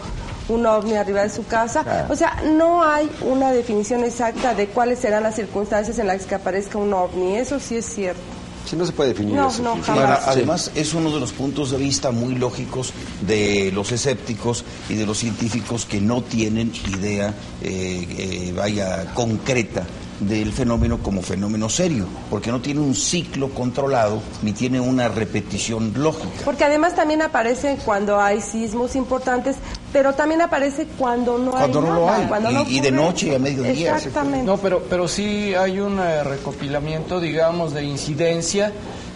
[0.49, 2.13] un ovni arriba de su casa, Claro.
[2.13, 6.35] o sea, no hay una definición exacta de cuáles serán las circunstancias en las que
[6.35, 8.21] aparezca un ovni, eso sí es cierto.
[8.69, 9.61] Sí, no se puede definir No, eso.
[9.63, 10.27] no, jamás.
[10.27, 12.91] Además, es uno de los puntos de vista muy lógicos
[13.25, 17.33] de los escépticos y de los científicos que no tienen idea,
[17.63, 19.83] eh, eh, vaya, concreta
[20.19, 25.93] del fenómeno como fenómeno serio, porque no tiene un ciclo controlado ni tiene una repetición
[25.95, 26.41] lógica.
[26.43, 29.57] Porque además también aparece cuando hay sismos importantes,
[29.93, 32.91] pero también aparece cuando no Cuando hay no lo hay, cuando y- no y de
[32.91, 33.95] noche y a mediodía.
[33.95, 34.45] Exactamente.
[34.45, 38.71] No, pero, pero sí hay un eh, recopilamiento, digamos, de incidencia,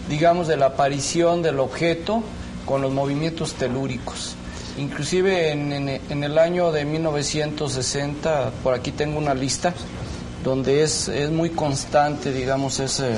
[0.08, 2.22] digamos, de la aparición del objeto
[2.64, 4.36] con los movimientos telúricos.
[4.78, 9.74] Inclusive en, en- en el año de 1960, por aquí tengo una lista,
[10.42, 13.14] donde es, es muy constante, digamos, ese,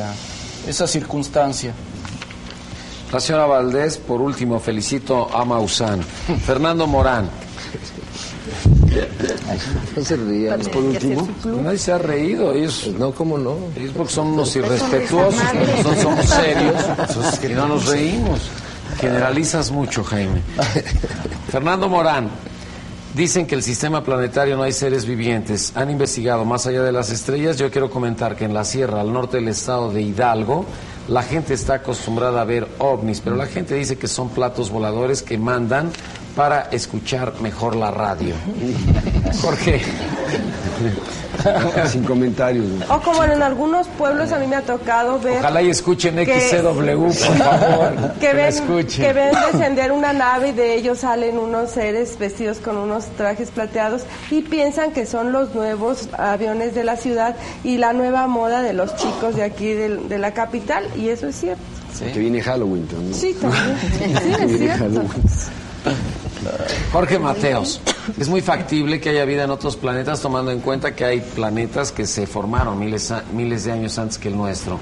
[0.69, 1.73] esa circunstancia.
[3.13, 6.03] La señora Valdés, por último, felicito a Maussan.
[6.47, 7.29] Fernando Morán.
[9.97, 11.29] No se ría, es por último.
[11.63, 13.57] Nadie se ha reído, ellos, No, ¿cómo no?
[13.77, 16.75] ellos porque son unos irrespetuosos, nosotros somos serios
[17.43, 18.41] y no nos reímos.
[19.01, 20.41] Generalizas mucho, Jaime.
[21.51, 22.31] Fernando Morán,
[23.15, 25.73] dicen que el sistema planetario no hay seres vivientes.
[25.77, 27.57] Han investigado más allá de las estrellas.
[27.57, 30.67] Yo quiero comentar que en la sierra, al norte del estado de Hidalgo,
[31.09, 35.23] la gente está acostumbrada a ver ovnis, pero la gente dice que son platos voladores
[35.23, 35.91] que mandan
[36.35, 38.35] para escuchar mejor la radio.
[39.43, 39.81] ¿Por qué?
[41.89, 42.65] Sin comentarios.
[42.89, 46.41] O como en algunos pueblos a mí me ha tocado ver Ojalá y escuchen que-
[46.41, 48.13] XCW, por favor.
[48.21, 52.59] que la ven, que ven descender una nave y de ellos salen unos seres vestidos
[52.59, 57.79] con unos trajes plateados y piensan que son los nuevos aviones de la ciudad y
[57.79, 61.63] la nueva moda de los chicos de aquí de, la capital y eso es cierto.
[61.99, 63.15] Que viene Halloween también.
[63.15, 63.77] Sí, también.
[63.99, 65.03] Sí, es Viene cierto.
[66.93, 67.81] Jorge Mateos,
[68.19, 71.93] es muy factible que haya vida en otros planetas tomando en cuenta que hay planetas
[71.93, 74.79] que se formaron miles, miles de años antes que el nuestro.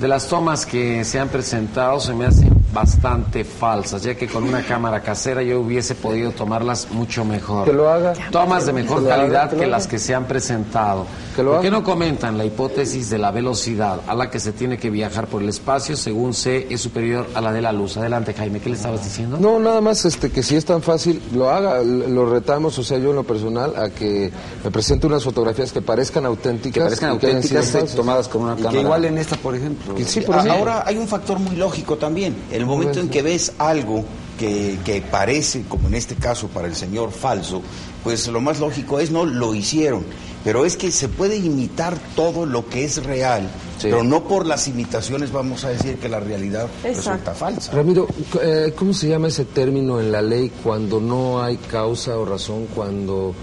[0.00, 4.44] De las tomas que se han presentado se me hacen bastante falsas, ya que con
[4.44, 7.64] una cámara casera yo hubiese podido tomarlas mucho mejor.
[7.66, 8.12] Que lo haga.
[8.30, 11.06] Tomas de mejor Que lo haga, calidad que las que se han presentado.
[11.34, 11.78] Que lo ¿Por qué haga.
[11.78, 15.42] no comentan la hipótesis de la velocidad a la que se tiene que viajar por
[15.42, 17.96] el espacio según C es superior a la de la luz?
[17.96, 19.38] Adelante, Jaime, ¿qué le estabas diciendo?
[19.40, 22.98] No, nada más este que si es tan fácil, lo haga, lo retamos, o sea,
[22.98, 24.30] yo en lo personal, a que
[24.64, 26.74] me presente unas fotografías que parezcan auténticas.
[26.74, 28.80] Que parezcan auténticas, tomadas con una Y que cámara.
[28.82, 29.94] igual en esta, por ejemplo.
[29.98, 30.58] Y sí, A- por ejemplo.
[30.58, 32.36] Ahora hay un factor muy lógico también.
[32.58, 34.04] El momento en que ves algo
[34.38, 37.62] que, que parece, como en este caso para el señor falso,
[38.04, 40.04] pues lo más lógico es no lo hicieron.
[40.44, 43.48] Pero es que se puede imitar todo lo que es real,
[43.82, 47.72] pero no por las imitaciones vamos a decir que la realidad resulta falsa.
[47.72, 48.06] Ramiro,
[48.40, 52.66] eh, ¿cómo se llama ese término en la ley cuando no hay causa o razón?
[52.74, 53.34] Cuando,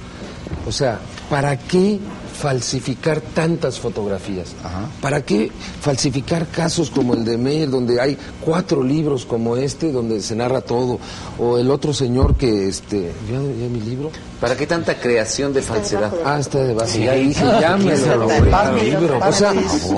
[0.65, 0.99] o sea,
[1.29, 1.99] ¿para qué
[2.35, 4.53] falsificar tantas fotografías?
[5.01, 10.21] ¿Para qué falsificar casos como el de Meyer, donde hay cuatro libros como este, donde
[10.21, 10.99] se narra todo?
[11.39, 14.11] O el otro señor que, este, ¿ya, ya mi libro?
[14.45, 16.13] ¿Para qué tanta creación de falsedad?
[16.23, 16.99] Ah, está de base.
[16.99, 17.33] Sí, ya dije,
[17.97, 18.91] sí,
[19.27, 19.53] O sea,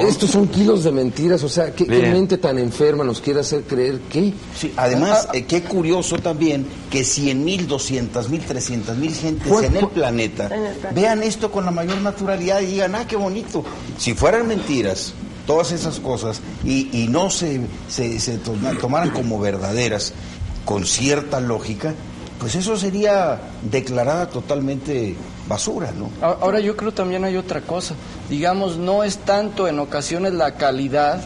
[0.08, 1.43] estos son kilos de mentiras.
[1.43, 4.34] O sea, ¿qué, mente tan enferma nos quiere hacer creer que?
[4.58, 9.66] Sí, además, eh, qué curioso también que 100 mil, 200 mil, 300 mil gentes ¿Cuál-
[9.66, 10.89] en el planeta En el planeta.
[10.93, 13.66] vean esto con la mayor naturalidad y digan, ah, qué bonito.
[13.98, 15.12] Si fueran mentiras,
[15.45, 20.14] todas esas cosas, y, y no se, se, se toma- tomaran como verdaderas,
[20.64, 21.93] con cierta lógica,
[22.40, 25.16] pues eso sería declarada totalmente
[25.48, 26.10] basura, ¿no?
[26.22, 27.96] Ahora yo creo también hay otra cosa.
[28.30, 31.22] Digamos, no es tanto en ocasiones la calidad,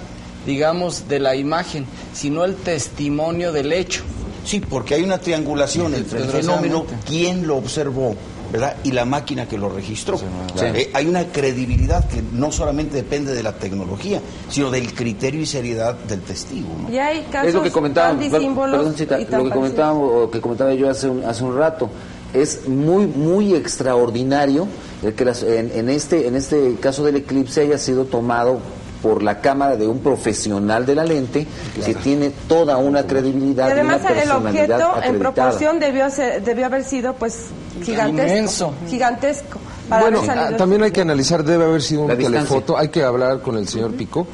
[0.46, 4.04] digamos, de la imagen, sino el testimonio del hecho.
[4.46, 8.16] Sí, porque hay una triangulación entre el fenómeno, quién lo observó,
[8.52, 8.76] ¿verdad?
[8.84, 10.20] Y la máquina que lo registró.
[10.56, 10.76] Claro.
[10.76, 15.46] Eh, hay una credibilidad que no solamente depende de la tecnología, sino del criterio y
[15.46, 16.68] seriedad del testigo.
[16.82, 16.94] ¿no?
[16.94, 19.52] Y hay casos es lo que comentábamos, perdón, lo que parecidos.
[19.54, 21.90] comentábamos o que comentaba yo hace un, hace un rato.
[22.34, 24.68] Es muy muy extraordinario
[25.04, 28.60] el que las- en, en este en este caso del eclipse haya sido tomado
[29.02, 31.48] por la cámara de un profesional de la lente
[31.84, 36.44] que tiene toda una credibilidad Y y una además el objeto en proporción debió, ser-
[36.44, 37.46] debió haber sido pues
[37.84, 38.30] gigantesco.
[38.32, 38.74] Inmenso.
[38.90, 39.60] Gigantesco.
[39.90, 42.42] Para Bueno, ah, también hay que analizar, debe haber sido un La distancia.
[42.48, 42.78] telefoto.
[42.78, 44.26] Hay que hablar con el señor Pico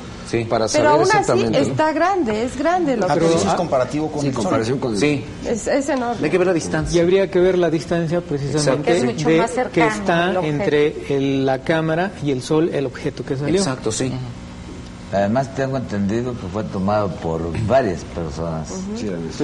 [0.50, 1.62] para Pero saber aún así exactamente.
[1.62, 4.78] está grande, es grande lo Ah, que pero eso es comparativo con Sí, el comparación
[4.78, 6.24] con el- Sí, es, es enorme.
[6.26, 6.96] hay que ver la distancia.
[6.96, 8.92] Y habría que ver la distancia precisamente Exacto.
[8.92, 10.56] Es mucho de más que cercano está al objeto.
[10.64, 13.58] entre el- la cámara y el sol, el objeto que salió.
[13.60, 14.12] Exacto, sí.
[15.14, 18.68] Además tengo entendido que fue tomado por varias personas.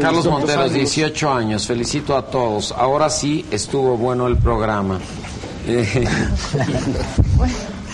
[0.02, 1.66] Carlos Monteros, 18 años.
[1.66, 2.74] Felicito a todos.
[2.74, 5.00] Ahora sí estuvo bueno el programa.
[5.66, 6.06] Eh,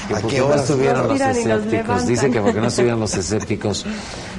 [0.10, 0.56] ¿A porque qué no hora?
[0.56, 2.08] estuvieron los escépticos.
[2.08, 3.86] Dice que porque no estuvieron los escépticos.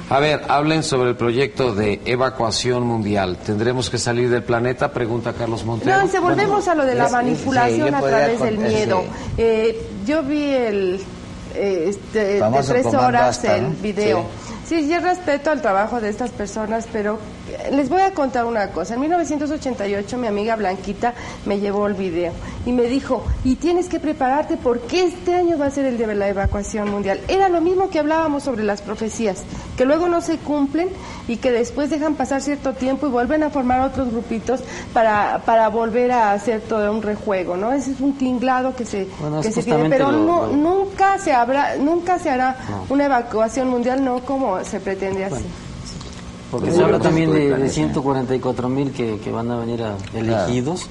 [0.09, 3.37] A ver, hablen sobre el proyecto de evacuación mundial.
[3.45, 4.91] ¿Tendremos que salir del planeta?
[4.91, 5.97] Pregunta Carlos Montero.
[6.01, 9.03] No, si volvemos a lo de la es- manipulación sí, a través del miedo.
[9.37, 10.99] Eh, yo vi el
[11.55, 14.25] eh, este, de Famoso tres horas el video.
[14.65, 14.87] Sí.
[14.87, 17.19] yo respeto el trabajo de estas personas, pero
[17.71, 18.93] les voy a contar una cosa.
[18.95, 21.13] En 1988 mi amiga Blanquita
[21.45, 22.31] me llevó el video
[22.65, 26.13] y me dijo, y tienes que prepararte porque este año va a ser el de
[26.15, 27.19] la evacuación mundial.
[27.27, 29.43] Era lo mismo que hablábamos sobre las profecías,
[29.77, 30.89] que luego no se cumplen
[31.27, 34.61] y que después dejan pasar cierto tiempo y vuelven a formar otros grupitos
[34.93, 37.71] para, para volver a hacer todo un rejuego, ¿no?
[37.73, 41.31] Ese es un tinglado que se, Bueno, que se tiene, pero no- lo- nunca se
[41.33, 42.85] habrá, nunca se hará No.
[42.89, 45.43] una evacuación mundial, no como se pretende así.
[46.51, 47.73] Porque se habla también de, de planeta.
[47.73, 50.87] 144 mil que, que van a venir a, elegidos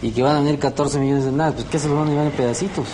[0.00, 1.52] y que van a venir 14 millones de nada.
[1.52, 2.86] Pues ¿qué se los van a llevar en pedacitos?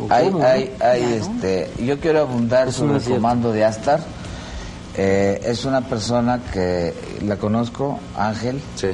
[0.00, 0.44] ¿O Hay, cómo, no?
[0.44, 4.00] hay, hay, este, yo quiero abundar Eso sobre no el comando de Astar.
[4.96, 6.94] Eh, es una persona que
[7.24, 8.60] la conozco, Ángel.
[8.74, 8.88] Sí.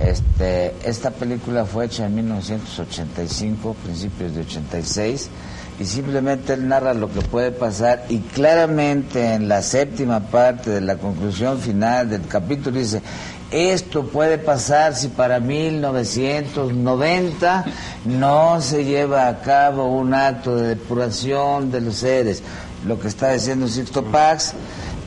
[0.00, 5.30] Este, esta película fue hecha en 1985, principios de 86,
[5.78, 10.80] y simplemente él narra lo que puede pasar y claramente en la séptima parte de
[10.80, 13.02] la conclusión final del capítulo dice,
[13.50, 17.64] esto puede pasar si para 1990
[18.04, 22.42] no se lleva a cabo un acto de depuración de los seres.
[22.86, 24.54] Lo que está diciendo Sixto Pax,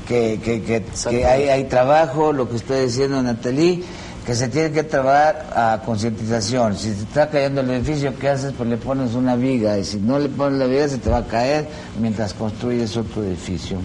[0.07, 3.84] que, que, que, que hay, hay trabajo, lo que está diciendo Natalie,
[4.28, 6.75] que se tiene que trabajar a concientización.
[6.75, 8.51] Si te está cayendo el edificio, ¿qué haces?
[8.51, 11.19] Pues le pones una viga, y si no le pones la viga, se te va
[11.19, 11.65] a caer
[11.97, 13.78] mientras construyes otro edificio.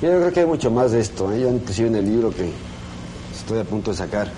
[0.00, 1.32] Yo creo que hay mucho más de esto.
[1.32, 1.40] ¿eh?
[1.40, 2.48] Yo inclusive en el libro que
[3.36, 4.30] estoy a punto de sacar,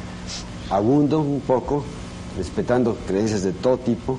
[0.71, 1.85] abundo un poco,
[2.39, 4.19] respetando creencias de todo tipo,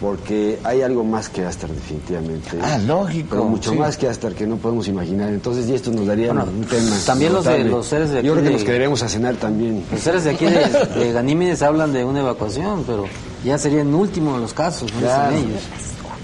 [0.00, 2.58] porque hay algo más que Astar definitivamente.
[2.62, 3.78] Ah, lógico, Pero mucho sí.
[3.78, 5.30] más que Astar que no podemos imaginar.
[5.30, 6.90] Entonces, y esto nos daría Bueno, un tema.
[7.06, 9.36] también los de- los seres de Yo aquí creo que de- nos quedaríamos a cenar
[9.36, 9.84] también.
[9.90, 10.52] Los seres de aquí de,
[11.04, 13.04] de Ganímedes hablan de una evacuación, pero
[13.44, 15.32] ya sería en último de los casos, no Claro.
[15.34, 15.62] dicen ellos.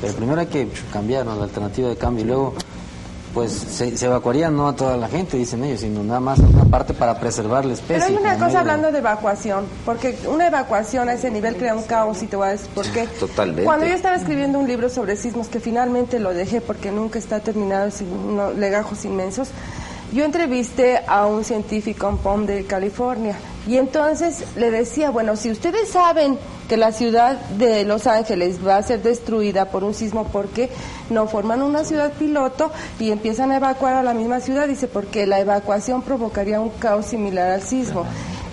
[0.01, 1.37] Pero primero hay que cambiar ¿no?
[1.37, 2.55] la alternativa de cambio y luego
[3.35, 6.43] pues se, se evacuaría no a toda la gente, dicen ellos, sino nada más a
[6.43, 8.05] una parte para preservar la especie.
[8.07, 11.83] Pero hay una cosa hablando de evacuación, porque una evacuación a ese nivel crea un
[11.83, 13.07] caos y te voy a decir por qué.
[13.07, 13.65] Totalmente.
[13.65, 17.41] Cuando yo estaba escribiendo un libro sobre sismos, que finalmente lo dejé porque nunca está
[17.41, 19.49] terminado, sin unos legajos inmensos,
[20.13, 25.51] yo entrevisté a un científico en Palm de California y entonces le decía, bueno, si
[25.51, 26.39] ustedes saben
[26.73, 30.71] que la ciudad de Los Ángeles va a ser destruida por un sismo, ¿por qué
[31.11, 34.67] no forman una ciudad piloto y empiezan a evacuar a la misma ciudad?
[34.67, 38.07] Dice, porque la evacuación provocaría un caos similar al sismo.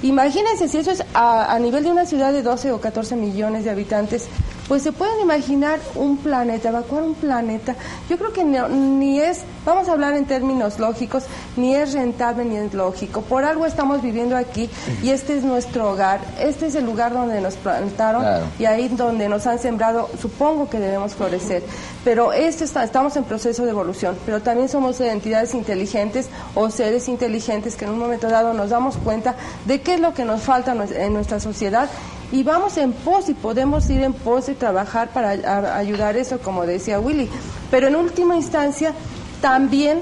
[0.04, 3.64] Imagínense si eso es a, a nivel de una ciudad de 12 o 14 millones
[3.64, 4.28] de habitantes,
[4.70, 7.76] pues se pueden imaginar un planeta, evacuar un planeta.
[8.10, 11.24] Yo creo que no- ni es, vamos a hablar en términos lógicos,
[11.58, 13.22] ni es rentable ni es lógico.
[13.22, 14.70] Por algo estamos viviendo aquí
[15.04, 18.46] y este es nuestro hogar, este es el lugar donde nos plantaron Claro.
[18.60, 21.64] y ahí donde nos han sembrado, supongo que debemos florecer.
[22.06, 27.10] Pero esto está, estamos en proceso de evolución, pero también somos entidades inteligentes o seres
[27.10, 30.42] inteligentes que en un momento dado nos damos cuenta de qué es lo que nos
[30.44, 31.90] falta en nuestra sociedad
[32.32, 36.40] y vamos en pos y podemos ir en pos y trabajar para a- ayudar eso,
[36.40, 37.28] como decía Willy.
[37.72, 38.94] Pero en última instancia,
[39.42, 40.00] también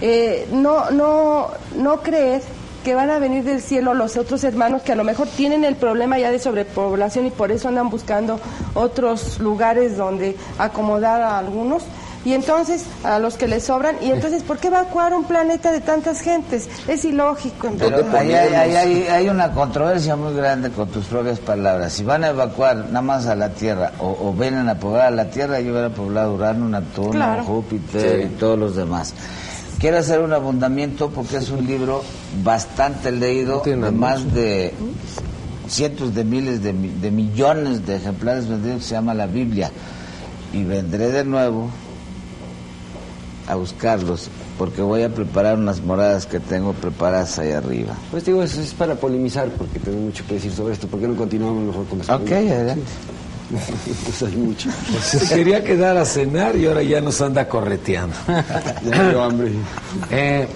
[0.00, 2.42] eh, no, no, no creer
[2.84, 5.76] que van a venir del cielo los otros hermanos que a lo mejor tienen el
[5.76, 8.40] problema ya de sobrepoblación y por eso andan buscando
[8.72, 11.82] otros lugares donde acomodar a algunos
[12.24, 15.80] y entonces a los que les sobran y entonces ¿por qué evacuar un planeta de
[15.80, 16.68] tantas gentes?
[16.86, 17.68] Es ilógico.
[17.68, 21.92] en Pero ahí hay, ahí hay- hay una controversia muy grande con tus propias palabras.
[21.94, 25.10] Si van a evacuar nada más a la Tierra o, o vienen a poblar a
[25.10, 27.44] la Tierra, yo hubiera poblado Urano, Neptuno, Claro.
[27.44, 28.26] Júpiter Sí.
[28.26, 29.14] y todos los demás.
[29.78, 32.02] Quiero hacer un abundamiento porque es un libro
[32.44, 34.74] bastante leído, de más de
[35.68, 39.70] cientos de miles de, de millones de ejemplares vendidos, que se llama la Biblia.
[40.52, 41.70] Y vendré de nuevo
[43.50, 44.28] a buscarlos
[44.58, 47.94] porque voy a preparar unas moradas que tengo preparadas ahí arriba.
[48.10, 50.86] Pues digo, eso es para polemizar, porque tengo mucho que decir sobre esto.
[50.86, 52.82] ¿Por qué no continuamos mejor con las Ok, adelante.
[54.04, 54.70] Pues hay mucho.
[55.02, 58.14] Se quería quedar a cenar y ahora ya nos anda correteando.
[58.84, 59.50] Ya me dio hambre.
[60.10, 60.46] Eh,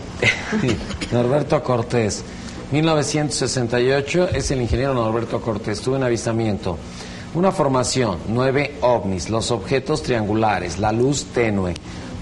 [1.12, 2.22] Norberto Cortés,
[2.70, 6.78] 1968, es el ingeniero Norberto Cortés, tuvo un avistamiento.
[7.34, 11.74] Una formación, nueve ovnis, los objetos triangulares, la luz tenue,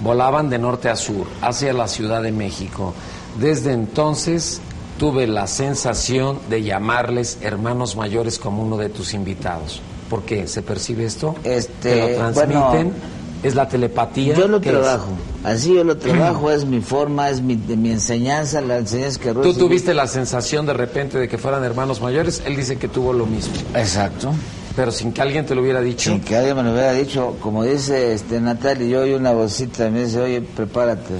[0.02, 2.94] volaban de norte a sur, hacia la Ciudad de México.
[3.38, 4.60] Desde entonces
[4.98, 9.80] tuve la sensación de llamarles hermanos mayores como uno de tus invitados.
[10.10, 10.46] ¿Por qué?
[10.46, 11.34] ¿Se percibe esto?
[11.44, 12.88] Este, ¿Que lo transmiten?
[12.88, 14.34] bueno, ¿Es la telepatía?
[14.36, 15.08] Yo lo trabajo,
[15.42, 19.32] así yo lo trabajo, es mi forma, es mi, de mi enseñanza, la enseñanza que
[19.32, 23.12] Tú tuviste la sensación de repente de que fueran hermanos mayores, él dice que tuvo
[23.12, 23.54] lo mismo.
[23.74, 24.32] Exacto.
[24.74, 26.10] Pero sin que alguien te lo hubiera dicho.
[26.10, 29.86] Sin que alguien me lo hubiera dicho, como dice este Natalia, yo oí una vocita
[29.86, 31.14] y me dice, oye, prepárate.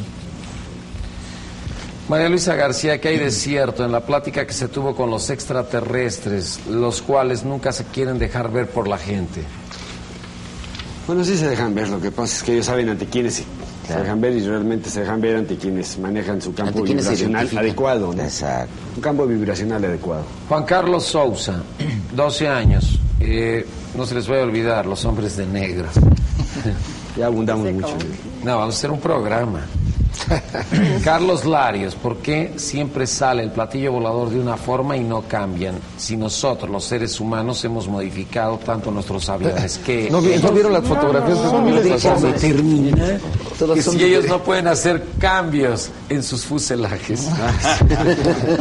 [2.08, 5.30] María Luisa García, que hay de cierto en la plática que se tuvo con los
[5.30, 9.42] extraterrestres, los cuales nunca se quieren dejar ver por la gente?
[11.06, 13.44] Bueno, sí se dejan ver, lo que pasa es que ellos saben ante quiénes se,
[13.86, 18.12] se dejan ver y realmente se dejan ver ante quienes manejan su campo vibracional adecuado.
[18.12, 18.22] ¿no?
[18.22, 18.72] Exacto.
[18.96, 20.24] Un campo vibracional adecuado.
[20.48, 21.62] Juan Carlos Sousa,
[22.14, 22.98] 12 años.
[23.24, 23.66] Eh,
[23.96, 25.88] no se les voy a olvidar, los hombres de negro.
[27.16, 27.94] Ya abundamos mucho.
[28.42, 29.66] No, vamos a hacer un programa.
[31.04, 35.74] Carlos Larios, ¿por qué siempre sale el platillo volador de una forma y no cambian?
[35.96, 40.08] Si nosotros, los seres humanos, hemos modificado tanto nuestros aviones que...
[40.10, 43.20] ¿No vi- no vieron las fotografías que subimos las Déjame terminar.
[43.74, 47.28] Que si de- ellos no pueden hacer cambios en sus fuselajes.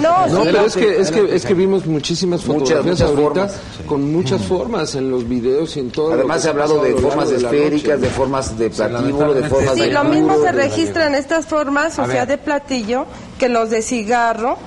[0.01, 0.49] No, No, sí.
[0.51, 4.11] pero es que, es que, es que vimos muchísimas Muchas, fotografías muchas ahorita formas, con
[4.11, 6.13] muchas formas en los videos y en todo.
[6.13, 9.81] Además se ha hablado de formas de esféricas, de formas de platíbulo, de formas Sí,
[9.81, 9.91] de...
[9.91, 13.05] lo mismo se de- registra en estas formas, o sea, de platillo,
[13.37, 14.57] que los de cigarro,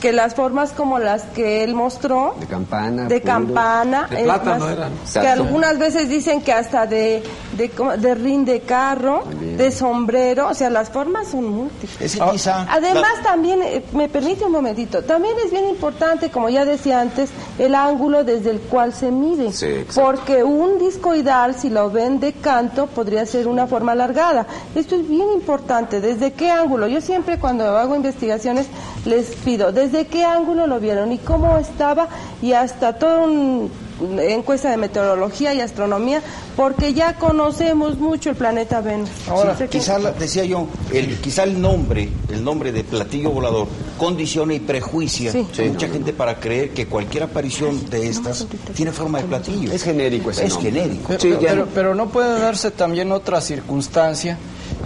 [0.00, 3.04] que las formas como las que él mostró, De campana.
[3.04, 3.32] de puro.
[3.32, 4.92] campana, De es plátano más, eran.
[4.92, 5.42] que Exacto.
[5.42, 7.22] algunas veces dicen que hasta de,
[7.56, 12.18] de, como- de rin de carro, de sombrero, o sea, las formas son múltiples.
[12.20, 17.30] Además, también, eh, me permite un momentito, también es bien importante, como ya decía antes,
[17.58, 19.50] el ángulo desde el cual se mide.
[19.52, 24.46] Sí, porque un discoidal, si lo ven de canto, podría ser una forma alargada.
[24.74, 26.00] Esto es bien importante.
[26.02, 26.86] ¿Desde qué ángulo?
[26.86, 28.66] Yo siempre cuando hago investigaciones
[29.06, 32.08] les pido, ¿desde qué ángulo lo vieron y cómo estaba?
[32.42, 36.20] Y hasta toda un- una encuesta de meteorología y astronomía,
[36.54, 39.08] porque ya conocemos mucho el planeta Venus.
[39.26, 43.66] Ahora, Sí, quizá, la- decía yo, el, quizá el nombre, el nombre de platillo volador,
[43.96, 45.46] condiciona y prejuicia Sí.
[45.60, 49.72] a mucha gente para creer que cualquier aparición de estas tiene forma de platillo.
[49.72, 50.72] Es genérico ese Es nombre.
[50.72, 51.14] genérico.
[51.18, 54.36] Pero, pero- pero no puede darse también otra circunstancia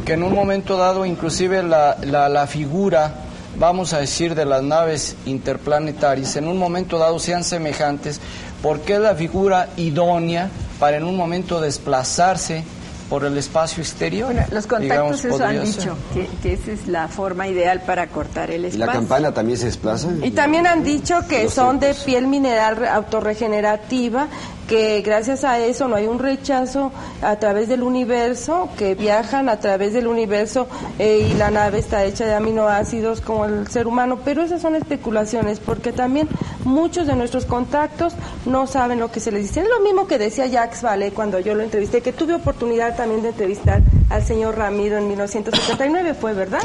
[0.05, 3.13] que en un momento dado inclusive la, la, la figura,
[3.61, 8.21] vamos a decir, de las naves interplanetarias en un momento dado sean semejantes,
[8.63, 10.49] porque es la figura idónea
[10.81, 12.65] para en un momento desplazarse
[13.11, 14.33] por el espacio exterior.
[14.53, 18.51] Los contactos Digamos, eso han dicho, que, que esa es la forma ideal para cortar
[18.53, 18.87] el ¿Y espacio.
[18.87, 20.09] la campana también se desplaza?
[20.23, 24.29] Y también han dicho que son de piel mineral re- autorregenerativa,
[24.71, 26.93] que gracias a eso no hay un rechazo
[27.23, 30.69] a través del universo, que viajan a través del universo
[31.01, 34.77] eh, y la nave está hecha de aminoácidos como el ser humano, pero esas son
[34.77, 36.29] especulaciones porque también
[36.65, 38.15] muchos de nuestros contactos
[38.47, 39.61] no saben lo que se les dice.
[39.63, 43.23] Es lo mismo que decía Jacques Vallée cuando yo lo entrevisté, que tuve oportunidad también
[43.23, 46.61] de entrevistar al señor Ramiro en 1979, fue verdad,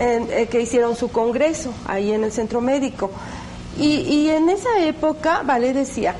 [0.00, 3.10] En- eh, que hicieron su congreso ahí en el centro médico.
[3.78, 6.14] Y, y en esa época, Vallée decía,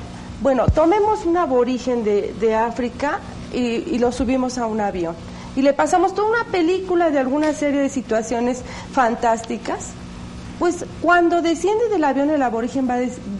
[0.45, 3.19] bueno, tomemos un aborigen de, de África
[3.51, 5.15] y, y lo subimos a un avión.
[5.55, 8.61] Y le pasamos toda una película de alguna serie de situaciones
[8.91, 9.87] fantásticas.
[10.59, 12.97] Pues cuando desciende del avión el aborigen va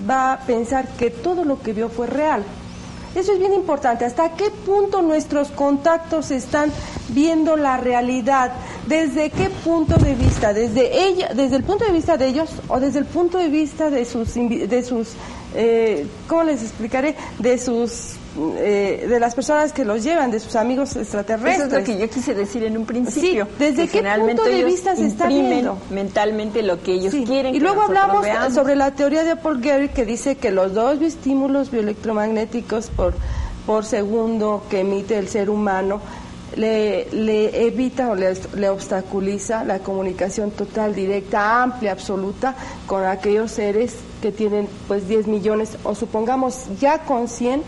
[0.10, 2.44] va a pensar que todo lo que vio fue real.
[3.14, 4.04] Eso es bien importante.
[4.04, 6.72] ¿Hasta qué punto nuestros contactos están
[7.10, 8.52] viendo la realidad?
[8.88, 10.54] ¿Desde qué punto de vista?
[10.54, 13.92] ¿Desde ella, desde el punto de vista de ellos o desde el punto de vista
[13.92, 15.10] de sus, de sus,
[15.56, 17.16] eh, ¿cómo les explicaré?
[17.40, 18.14] De sus,
[18.58, 21.56] eh, de las personas que los llevan, de sus amigos extraterrestres.
[21.56, 23.46] Eso es lo que yo quise decir en un principio.
[23.46, 25.78] Sí, ¿desde qué punto de vista se está viendo?
[25.90, 27.56] mentalmente lo que ellos Sí, quieren.
[27.56, 31.72] Y luego hablamos sobre la teoría de Paul Gary que dice que los dos estímulos
[31.72, 33.14] bioelectromagnéticos por,
[33.66, 36.02] por segundo que emite el ser humano
[36.56, 42.56] le, le evita o le, le obstaculiza la comunicación total, directa, amplia, absoluta
[42.86, 43.96] con aquellos seres
[44.26, 47.62] que tienen pues 10 millones o supongamos ya con 100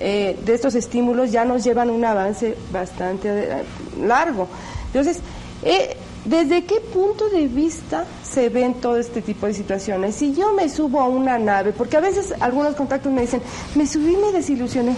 [0.00, 3.62] eh, de estos estímulos ya nos llevan un avance bastante eh,
[4.00, 4.48] largo.
[4.86, 5.18] Entonces,
[5.62, 10.14] eh, ¿desde qué punto de vista se ven todo este tipo de situaciones?
[10.14, 13.42] Si yo me subo a una nave, porque a veces algunos contactos me dicen,
[13.74, 14.94] me subí y me desilusioné.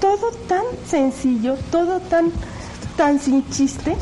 [0.00, 2.32] Todo tan sencillo, todo tan,
[2.96, 3.96] tan sin chiste.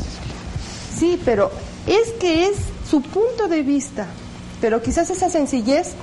[0.97, 1.51] Sí, pero
[1.87, 2.55] es que es
[2.89, 4.07] su punto de vista.
[4.61, 5.95] Pero quizás esa sencillez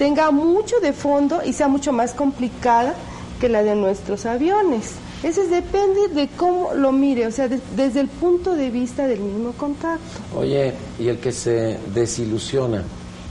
[0.00, 2.94] tenga mucho de fondo y sea mucho más complicada
[3.38, 4.92] que la de nuestros aviones.
[5.22, 9.06] Eso es, depende de cómo lo mire, o sea, de- desde el punto de vista
[9.06, 10.00] del mismo contacto.
[10.34, 12.82] Oye, ¿y el que se desilusiona?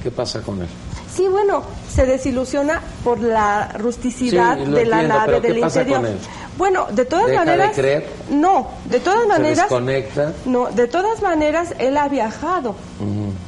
[0.03, 0.67] ¿Qué pasa con él?
[1.11, 5.97] Sí, bueno, se desilusiona por la rusticidad Sí, de la nave, pero ¿qué del interior.
[6.01, 6.17] con él?
[6.55, 7.75] Bueno, de todas ¿Deja de maneras.
[7.75, 8.05] creer?
[8.29, 9.57] No, de todas ¿Se maneras.
[9.57, 10.33] desconecta?
[10.45, 12.75] No, de todas maneras, él ha viajado.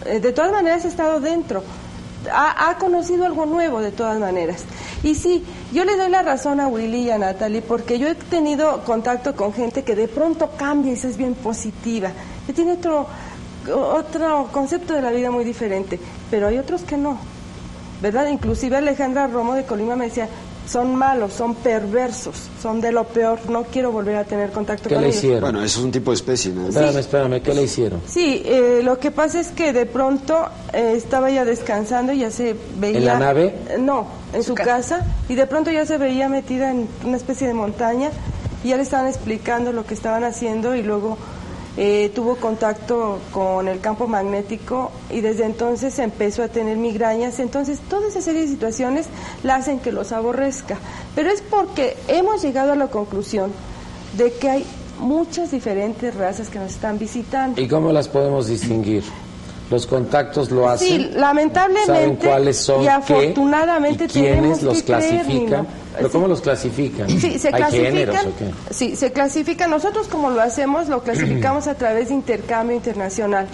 [0.05, 1.61] Eh, de todas maneras, ha estado dentro.
[2.31, 4.63] Ha, conocido algo nuevo, de todas maneras.
[5.03, 8.15] Y sí, yo le doy la razón a Willy y a Natalie, porque yo he
[8.15, 12.11] tenido contacto con gente que de pronto cambia y es bien positiva,
[12.45, 13.07] que tiene otro,
[13.73, 15.99] otro concepto de la vida muy diferente,
[16.29, 17.17] pero hay otros que no.
[18.01, 18.27] ¿Verdad?
[18.27, 20.27] Inclusive Alejandra Romo de Colima me decía,
[20.71, 24.95] son malos, son perversos, son de lo peor, no quiero volver a tener contacto ¿Qué
[24.95, 25.17] con le ellos.
[25.23, 25.41] hicieron?
[25.41, 26.67] Bueno, eso es un tipo de especie, ¿no?
[26.69, 28.01] Espérame, espérame, ¿qué le hicieron?
[28.07, 32.31] Sí, eh, lo que pasa es que de pronto eh, estaba ya descansando y ya
[32.31, 32.97] se veía...
[32.99, 33.55] ¿En la nave?
[33.69, 35.05] Eh, No, en su casa.
[35.27, 38.09] y de pronto ya se veía metida en una especie de montaña
[38.63, 41.17] y ya le estaban explicando lo que estaban haciendo y luego
[41.77, 47.39] eh, tuvo contacto con el campo magnético y desde entonces empezó a tener migrañas.
[47.39, 49.07] Entonces, toda esa serie de situaciones
[49.43, 50.77] la hacen que los aborrezca.
[51.15, 53.51] Pero es porque hemos llegado a la conclusión
[54.17, 54.65] de que hay
[54.99, 57.59] muchas diferentes razas que nos están visitando.
[57.61, 59.03] ¿Y cómo las podemos distinguir?
[59.71, 60.87] ¿Los contactos lo hacen?
[60.87, 62.89] Sí, lamentablemente ¿Saben cuáles son y qué?
[62.91, 65.67] afortunadamente ¿Y quiénes los que creer, clasifican?
[65.95, 66.11] ¿Pero Sí.
[66.13, 67.09] cómo los clasifican?
[67.09, 67.93] Sí, se ¿Hay clasifican.
[67.93, 68.73] géneros o qué?
[68.73, 69.67] Sí, se.
[69.69, 73.47] Nosotros como lo hacemos, lo clasificamos a través de intercambio internacional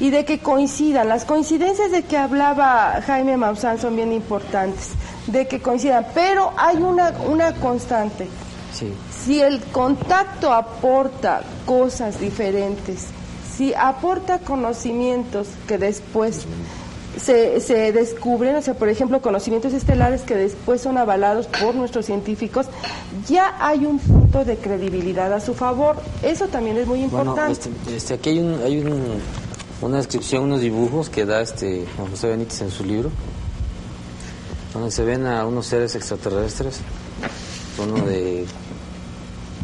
[0.00, 1.08] y de que coincidan.
[1.08, 4.90] Las coincidencias de que hablaba Jaime Maussan son bien importantes,
[5.28, 6.06] de que coincidan.
[6.14, 8.28] Pero hay una, una constante.
[8.74, 8.92] Sí.
[9.24, 13.06] Si el contacto aporta cosas diferentes,
[13.56, 16.46] si aporta conocimientos que después
[17.20, 22.06] se, se descubren, o sea, por ejemplo, conocimientos estelares que después son avalados por nuestros
[22.06, 22.66] científicos,
[23.28, 25.96] ya hay un punto de credibilidad a su favor.
[26.22, 27.52] Eso también es muy Bueno, importante.
[27.52, 29.20] este, este, aquí hay, un, hay un-
[29.82, 33.10] una descripción, unos dibujos que da este José Benítez en su libro,
[34.72, 36.78] donde se ven a unos seres extraterrestres,
[37.78, 38.46] uno de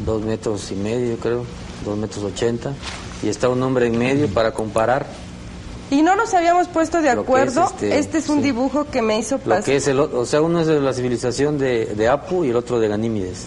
[0.05, 1.45] dos metros y medio, creo,
[1.85, 2.73] dos metros ochenta,
[3.23, 5.07] y está un hombre en medio para comparar
[5.91, 7.65] Y no nos habíamos puesto de Lo acuerdo.
[7.65, 8.43] es, este, este, es un sí.
[8.45, 9.65] dibujo que me hizo lo pasar.
[9.65, 12.57] que es el o sea uno es de la civilización de, de Apu y el
[12.57, 13.47] otro de Ganímides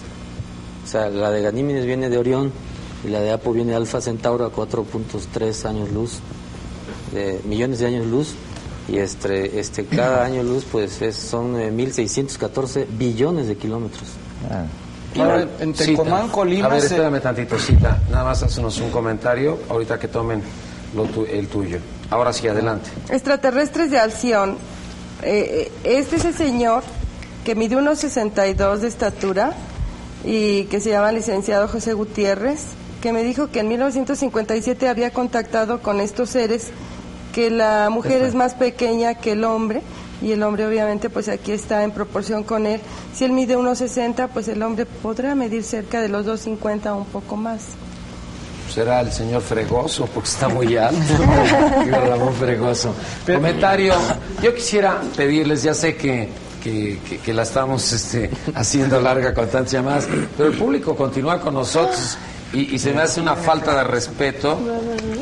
[0.83, 2.51] o sea la de Ganímides viene de Orión
[3.05, 6.19] y la de Apu viene de Alfa Centauro a 4.3 años luz
[7.13, 8.33] de millones de años luz
[8.89, 14.03] y este este cada año luz pues es, son eh, 1614 billones de kilómetros
[15.19, 16.31] Ahora, en Tecomán, Cita.
[16.33, 17.99] Colima, A ver, se- espérame tantito, cita.
[18.09, 20.41] Nada más hacenos un comentario ahorita que tomen
[20.95, 21.79] lo tu- el tuyo.
[22.09, 22.89] Ahora sí, adelante.
[23.09, 24.57] extraterrestres de Alción.
[25.23, 26.83] Eh, eh, este es el señor
[27.45, 29.53] que mide unos 62 de estatura
[30.25, 32.61] y que se llama licenciado José Gutiérrez,
[33.01, 36.67] que me dijo que en 1957 había contactado con estos seres,
[37.33, 39.81] que la mujer es más pequeña que el hombre
[40.21, 42.79] y el hombre obviamente pues aquí está en proporción con él.
[43.13, 46.97] Si él mide unos 60, pues el hombre podrá medir cerca de los 250 o
[46.99, 47.61] un poco más.
[48.73, 50.97] Será el señor Fregoso, porque está muy alto.
[52.07, 52.93] Ramón Fregoso.
[53.25, 53.93] Comentario.
[54.41, 56.29] Yo quisiera pedirles, ya sé que,
[56.63, 60.07] que, que- que la estamos este, haciendo larga con tantas llamadas,
[60.37, 62.17] pero el público continúa con nosotros
[62.53, 64.57] y, y se me hace una falta de respeto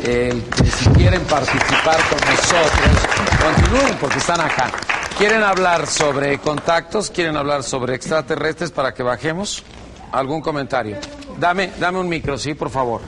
[0.04, 4.72] el que si quieren participar con nosotros, continúen porque están acá.
[5.18, 7.10] ¿Quieren hablar sobre contactos?
[7.10, 9.64] ¿Quieren hablar sobre extraterrestres para que bajemos?
[10.12, 10.98] ¿Algún comentario?
[11.38, 13.02] Dame, dame un micro, sí, por favor.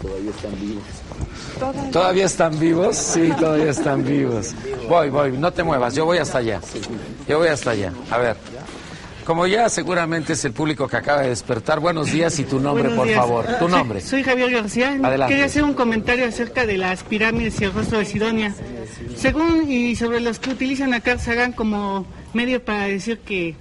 [0.00, 1.92] Todavía están vivos.
[1.92, 2.96] ¿Todavía están vivos?
[2.96, 4.54] Sí, todavía están vivos.
[4.88, 6.60] Voy, voy, no te muevas, yo voy hasta allá.
[7.28, 7.92] Yo voy hasta allá.
[8.10, 8.36] A ver.
[9.24, 12.82] Como ya seguramente es el público que acaba de despertar, buenos días y tu nombre,
[12.84, 13.18] Buenos por días.
[13.20, 13.46] favor.
[13.46, 14.00] Tu Soy- nombre.
[14.00, 14.98] Soy, Javier García.
[15.00, 15.32] Adelante.
[15.34, 18.52] Quería hacer un comentario acerca de las pirámides y el rostro de Sidonia.
[19.16, 22.04] Según y sobre los que utilizan a Carl Sagan como
[22.34, 23.54] medio para decir que,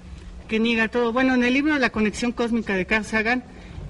[0.47, 1.13] que niega todo.
[1.13, 3.43] Bueno, en el libro La conexión cósmica de Carl Sagan,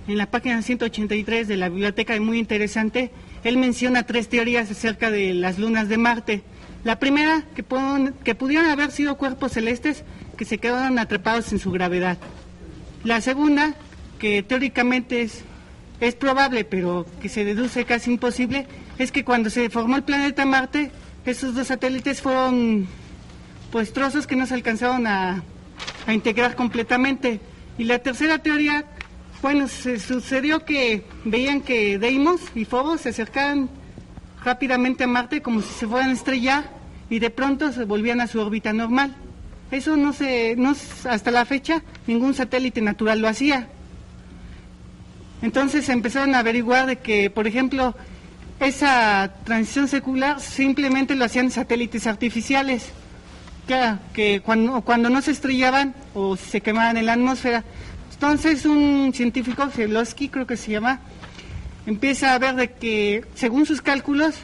[0.09, 3.11] en la página 183 de la biblioteca, es muy interesante,
[3.45, 6.43] él menciona tres teorías acerca de las lunas de Marte.
[6.83, 10.03] La primera, que, pon- que pudieron haber sido cuerpos celestes
[10.41, 12.17] que se quedaron atrapados en su gravedad.
[13.03, 13.75] La segunda,
[14.17, 15.43] que teóricamente es,
[15.99, 18.65] es probable, pero que se deduce casi imposible,
[18.97, 20.89] es que cuando se formó el planeta Marte,
[21.27, 22.87] esos dos satélites fueron
[23.71, 25.43] pues trozos que no se alcanzaron a,
[26.07, 27.39] a integrar completamente.
[27.77, 28.85] Y la tercera teoría,
[29.43, 33.69] bueno, se sucedió que veían que Deimos y Phobos se acercaban
[34.43, 36.67] rápidamente a Marte como si se fueran a estrellar
[37.11, 39.15] y de pronto se volvían a su órbita normal.
[39.71, 40.75] Eso no se, no,
[41.09, 43.69] hasta la fecha ningún satélite natural lo hacía.
[45.41, 47.95] Entonces empezaron a averiguar de que, por ejemplo,
[48.59, 52.91] esa transición secular simplemente lo hacían satélites artificiales.
[53.65, 57.63] Claro, que cuando, no se estrellaban o se quemaban en la atmósfera.
[58.11, 60.99] Entonces un científico, Zelowski creo que se llama,
[61.87, 64.35] empieza a ver de que, según sus cálculos,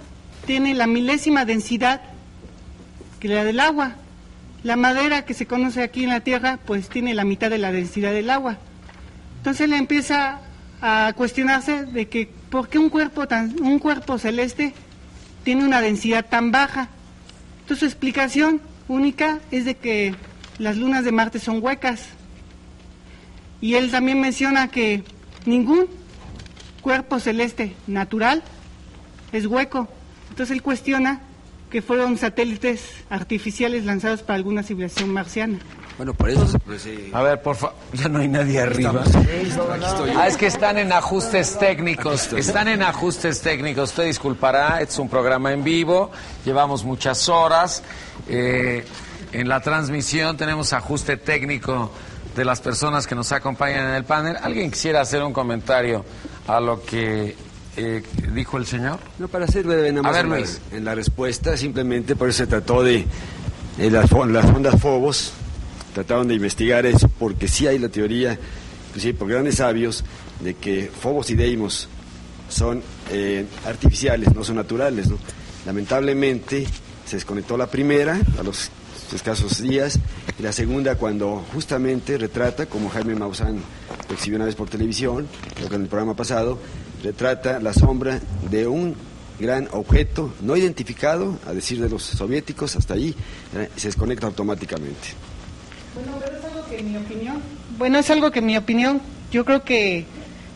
[0.46, 2.02] tiene la milésima densidad
[3.20, 3.96] que la del agua.
[4.64, 7.72] La madera que se conoce aquí en la Tierra, pues tiene la mitad de la
[7.72, 8.58] densidad del agua.
[9.38, 10.42] Entonces él empieza
[10.82, 14.74] a cuestionarse de que por qué un cuerpo tan, un cuerpo celeste
[15.44, 16.90] tiene una densidad tan baja.
[17.62, 20.16] Entonces su explicación única es de que
[20.58, 22.06] las lunas de Marte son huecas.
[23.62, 25.04] Y él también menciona que
[25.46, 25.88] ningún
[26.82, 28.44] cuerpo celeste natural
[29.32, 29.88] es hueco.
[30.30, 31.22] Entonces él cuestiona
[31.70, 35.60] que fueron satélites artificiales lanzados para alguna civilización marciana.
[35.98, 36.60] Bueno, por eso se...
[36.60, 39.04] pues, eh, A ver, por favor, ya no hay nadie arriba.
[40.16, 42.32] Ah, es que están en ajustes técnicos.
[42.34, 43.90] Están en ajustes técnicos.
[43.90, 46.12] Usted disculpará, es un programa en vivo.
[46.46, 47.84] Llevamos muchas horas.
[48.30, 48.86] Eh,
[49.34, 51.92] en la transmisión tenemos ajuste técnico
[52.36, 54.38] de las personas que nos acompañan en el panel.
[54.42, 56.06] ¿Alguien quisiera hacer un comentario
[56.48, 57.36] a lo que
[57.78, 59.00] eh, dijo el señor?
[59.20, 60.62] No, para ser breve, nada A más ver, en, la, Luis.
[60.72, 63.06] en la respuesta, simplemente por eso se trató de,
[63.78, 65.32] las, las ondas Fobos,
[65.94, 68.38] trataron de investigar eso, porque sí hay la teoría,
[68.90, 70.04] inclusive por grandes sabios,
[70.42, 71.88] de que Fobos y Deimos
[72.50, 72.82] son
[73.12, 75.08] eh, artificiales, no son naturales.
[75.08, 75.18] ¿no?
[75.66, 76.66] Lamentablemente
[77.06, 78.70] se desconectó la primera a los
[79.14, 80.00] escasos días
[80.38, 83.62] y la segunda cuando justamente retrata, como Jaime Maussan
[84.10, 86.60] lo exhibió una vez por televisión, creo que en el programa pasado,
[87.04, 88.20] retrata la sombra
[88.50, 88.96] de un
[89.40, 93.14] gran objeto no identificado, a decir de los soviéticos, hasta allí,
[93.56, 95.10] eh, se desconecta automáticamente.
[95.94, 97.38] Bueno, pero es algo que en mi opinión.
[97.78, 99.02] Bueno, es algo que en mi opinión,
[99.32, 100.06] yo creo que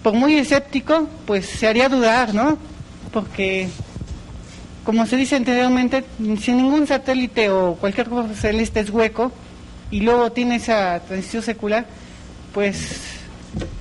[0.04, 2.58] por muy escéptico, pues se haría dudar, ¿no?
[3.14, 3.70] Porque,
[4.84, 6.04] como se dice anteriormente,
[6.40, 9.32] si ningún satélite o cualquier cosa celeste es hueco
[9.92, 11.86] y luego tiene esa transición secular,
[12.54, 13.21] pues,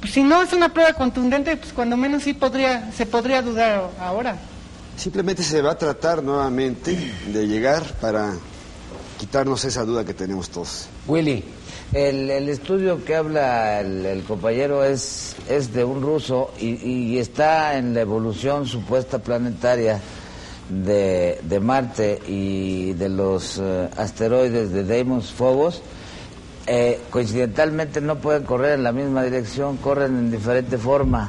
[0.09, 4.37] si no es una prueba contundente, pues cuando menos sí podría, se podría dudar ahora.
[4.97, 6.97] Simplemente se va a tratar nuevamente
[7.33, 8.35] de llegar para
[9.19, 10.89] quitarnos esa duda que tenemos todos.
[11.07, 11.45] Willy.
[11.93, 17.19] El, el estudio que habla el, el compañero es, es de un ruso y, y
[17.19, 20.01] está en la evolución supuesta planetaria
[20.69, 25.83] de, de Marte y de los eh, asteroides de Deimos Phobos.
[26.73, 31.29] Eh, coincidentalmente no pueden correr en la misma dirección, corren en diferente forma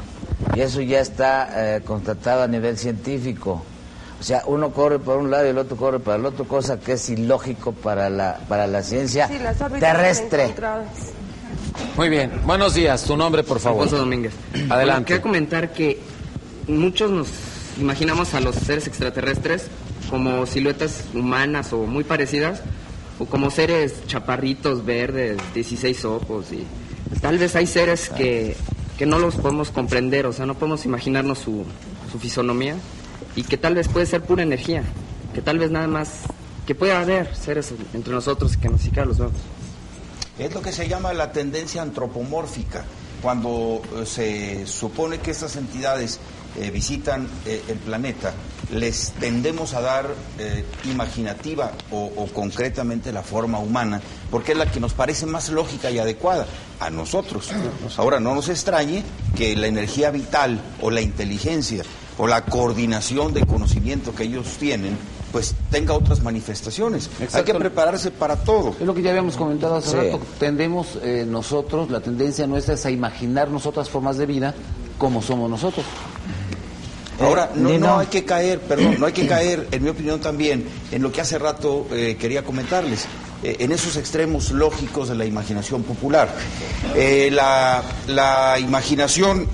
[0.53, 3.63] y eso ya está eh, constatado a nivel científico.
[4.19, 6.79] O sea, uno corre por un lado y el otro corre para el otro, cosa
[6.79, 10.53] que es ilógico para la, para la ciencia Sí, las terrestre.
[11.97, 12.31] Muy bien.
[12.45, 13.03] Buenos días.
[13.03, 13.81] Tu nombre, por favor.
[13.81, 14.33] Alfonso Domínguez.
[14.69, 15.07] Adelante.
[15.07, 15.99] Quiero comentar que
[16.67, 17.27] muchos nos
[17.79, 19.65] imaginamos a los seres extraterrestres
[20.07, 22.61] como siluetas humanas o muy parecidas,
[23.29, 26.47] como seres chaparritos, verdes, 16 ojos.
[26.51, 26.65] y
[27.19, 28.55] Tal vez hay seres que,
[28.97, 31.65] que no los podemos comprender, o sea, no podemos imaginarnos su,
[32.11, 32.75] su fisonomía,
[33.35, 34.83] y que tal vez puede ser pura energía,
[35.33, 36.21] que tal vez nada más,
[36.65, 39.35] que puede haber seres entre nosotros que ni siquiera los vemos.
[40.39, 42.85] Es lo que se llama la tendencia antropomórfica,
[43.21, 46.19] cuando eh, se supone que estas entidades
[46.59, 48.33] eh, visitan eh, el planeta,
[48.71, 50.07] les tendemos a dar
[50.39, 55.49] eh, imaginativa o, o concretamente la forma humana, porque es la que nos parece más
[55.49, 56.45] lógica y adecuada
[56.79, 57.49] a nosotros.
[57.97, 59.03] Ahora, no nos extrañe
[59.35, 61.83] que la energía vital o la inteligencia
[62.17, 64.97] o la coordinación de conocimiento que ellos tienen,
[65.31, 67.09] pues tenga otras manifestaciones.
[67.33, 68.75] Hay que prepararse para todo.
[68.79, 69.95] Es lo que ya habíamos comentado hace Sí.
[69.95, 70.19] rato.
[70.37, 74.53] Tendemos eh, nosotros, la tendencia nuestra es a imaginarnos otras formas de vida
[74.97, 75.85] como somos nosotros.
[77.19, 80.65] Ahora, no, no hay que caer, perdón, no hay que caer, en mi opinión también,
[80.91, 83.05] en lo que hace rato eh, quería comentarles,
[83.43, 86.33] eh, en esos extremos lógicos de la imaginación popular.
[86.95, 89.47] Eh, la, la imaginación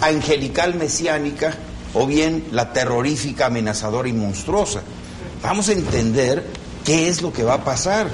[0.00, 1.54] angelical mesiánica
[1.94, 4.82] o bien la terrorífica, amenazadora y monstruosa.
[5.42, 6.46] Vamos a entender
[6.84, 8.08] qué es lo que va a pasar,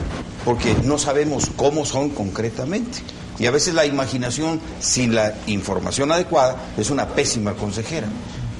[0.44, 2.98] porque no sabemos cómo son concretamente.
[3.39, 8.06] Y a veces la imaginación sin la información adecuada es una pésima consejera.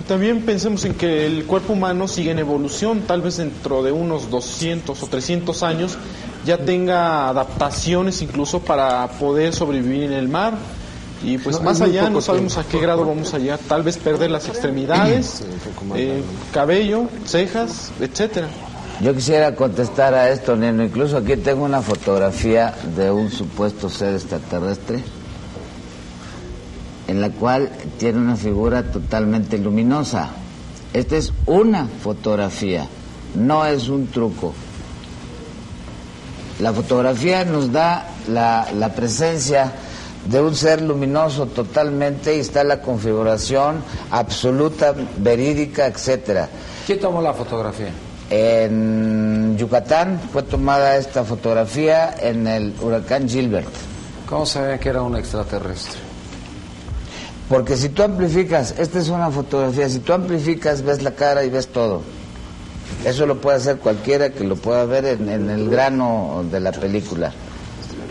[0.09, 4.31] También pensemos en que el cuerpo humano sigue en evolución, tal vez dentro de unos
[4.31, 5.99] 200 o 300 años
[6.45, 10.55] ya tenga adaptaciones incluso para poder sobrevivir en el mar.
[11.25, 12.69] Y pues No, más allá no sabemos tiempo.
[12.69, 15.43] a qué grado vamos a llegar, tal vez perder las extremidades,
[15.97, 16.23] eh,
[16.53, 18.47] cabello, cejas, etcétera.
[19.01, 20.85] Yo quisiera contestar a esto, Neno.
[20.85, 25.03] Incluso aquí tengo una fotografía de un supuesto ser extraterrestre
[27.09, 30.31] en la cual tiene una figura totalmente luminosa.
[30.93, 32.87] Esta es una fotografía,
[33.35, 34.55] no es un truco.
[36.61, 39.73] La fotografía nos da la, la presencia
[40.27, 46.49] de un ser luminoso totalmente y está la configuración absoluta, verídica, etcétera.
[46.87, 47.91] ¿Quién tomó la fotografía?
[48.29, 53.69] En Yucatán fue tomada esta fotografía en el huracán Gilbert.
[54.29, 56.06] ¿Cómo sabían que era un extraterrestre?
[57.49, 61.51] Porque si tú amplificas, esta es una fotografía, si tú amplificas ves la cara y
[61.51, 62.03] ves todo.
[63.05, 66.73] Eso lo puede hacer cualquiera que lo pueda ver en, en el grano de la
[66.73, 67.33] película.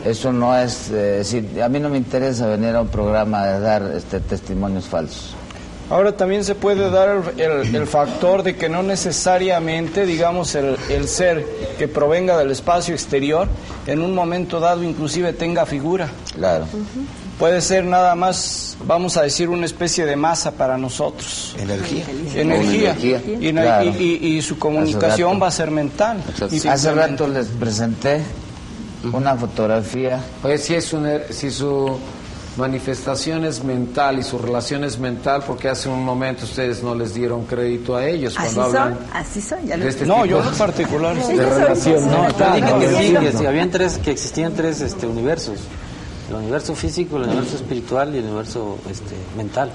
[0.06, 3.60] Eso no es, eh, si- a mí no me interesa venir a un programa a
[3.60, 5.34] dar este, testimonios falsos.
[5.90, 10.78] Ahora también se puede dar el, el- el factor de que no necesariamente, digamos, el,
[10.90, 11.46] el ser
[11.78, 13.48] que provenga del espacio exterior,
[13.88, 16.08] en un momento dado inclusive tenga figura.
[16.36, 16.66] Claro.
[17.40, 21.54] Puede ser nada más, vamos a decir, una especie de masa para nosotros.
[21.60, 22.06] Energía.
[22.34, 22.92] Energía.
[22.92, 23.92] Energía, Y, no- claro.
[24.00, 25.40] y- y- y su comunicación rato.
[25.42, 26.24] va a ser mental.
[26.70, 28.22] Hace rato les presenté
[29.12, 30.20] una fotografía.
[30.44, 31.98] Oye, si, es un, si su
[32.56, 37.14] manifestación es mental y su relación es mental, porque hace un momento ustedes no les
[37.14, 39.68] dieron crédito a ellos Así cuando hablan son, así son.
[39.68, 41.16] Ya lo de este No, tipo yo en particular.
[41.18, 42.10] de relación.
[42.10, 43.40] No, dije ¿no?
[43.42, 45.60] que habían tres, que existían tres este, universos.
[46.30, 49.70] El universo físico, el universo espiritual y el universo este, mental.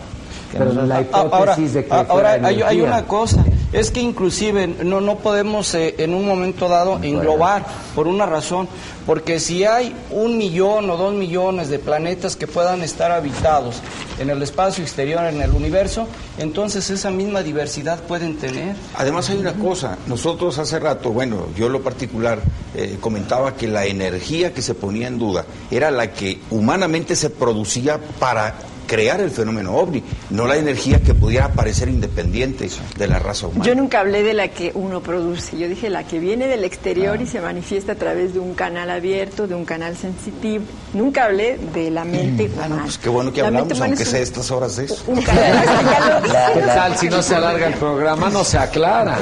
[0.52, 4.66] Pero la hipótesis ahora, de que ah, ahora hay, hay una cosa, es que inclusive
[4.66, 7.64] no, no podemos eh, en un momento dado englobar
[7.94, 8.68] por una razón,
[9.06, 13.80] porque si hay un millón o dos millones de planetas que puedan estar habitados
[14.18, 16.06] en el espacio exterior, en el universo,
[16.38, 18.76] entonces esa misma diversidad pueden tener.
[18.96, 22.40] Además hay una cosa, nosotros hace rato, bueno, yo en lo particular
[22.74, 27.30] eh, comentaba que la energía que se ponía en duda era la que humanamente se
[27.30, 28.54] producía para
[28.90, 32.68] crear el fenómeno ovni, no la energía que pudiera aparecer independiente
[32.98, 33.64] de la raza humana.
[33.64, 37.22] Yo nunca hablé de la que uno produce, yo dije la que viene del exterior
[37.22, 40.64] y se manifiesta a través de un canal abierto, de un canal sensitivo.
[40.92, 42.80] Nunca hablé de la mente humana.
[42.82, 44.96] Pues qué bueno que La hablamos, aunque es un- sea estas horas de eso.
[45.06, 46.36] un canal, ya lo dije.
[46.54, 48.28] ¿Qué tal si no se alarga el programa?
[48.28, 49.16] No se aclara.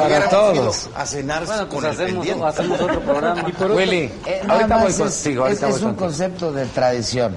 [0.00, 0.88] Para todos.
[0.96, 2.44] A cenar Bueno, con pues el hacemos, pendiente.
[2.46, 3.44] hacemos otro programa.
[3.74, 5.42] Willy, Eh, ahorita voy es, contigo.
[5.44, 6.06] Ahorita es- voy es un contigo.
[6.06, 7.36] concepto de tradición.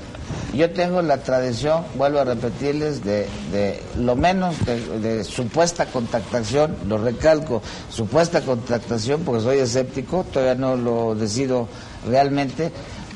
[0.58, 6.98] Yo tengo la tradición, vuelvo a repetirles, de, de lo menos de, supuesta contactación, lo
[6.98, 7.62] recalco,
[7.92, 11.68] supuesta contactación porque soy escéptico, todavía no lo decido
[12.10, 12.72] realmente,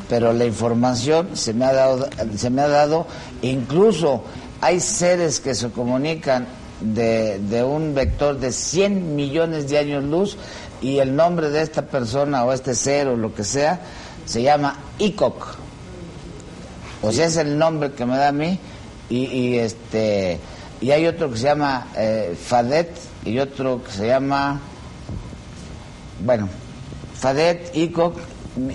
[0.08, 2.08] pero la información se me ha dado,
[2.38, 3.08] se me ha dado
[3.42, 4.22] incluso
[4.62, 6.46] hay seres que se comunican
[6.80, 10.38] de, de un vector de 100 millones de años luz
[10.80, 13.82] y el nombre de esta persona o este ser o lo que sea
[14.26, 15.61] se llama ICOC.
[17.02, 18.60] O sea, es el nombre que me da a mí
[19.10, 20.40] y, y, este
[20.80, 22.90] y hay otro que se llama eh, Fadet
[23.26, 24.60] y otro que se llama
[26.24, 26.50] bueno,
[27.16, 28.18] Fadet, ICOC,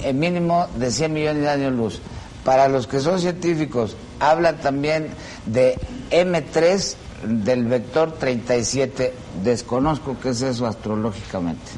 [0.03, 2.01] eh, mínimo de 100 millones de años luz.
[2.45, 5.09] Para los que son científicos, hablan también
[5.47, 5.79] de
[6.11, 6.95] M3
[7.25, 9.13] del vector 37.
[9.43, 11.73] Desconozco qué es eso astrológicamente.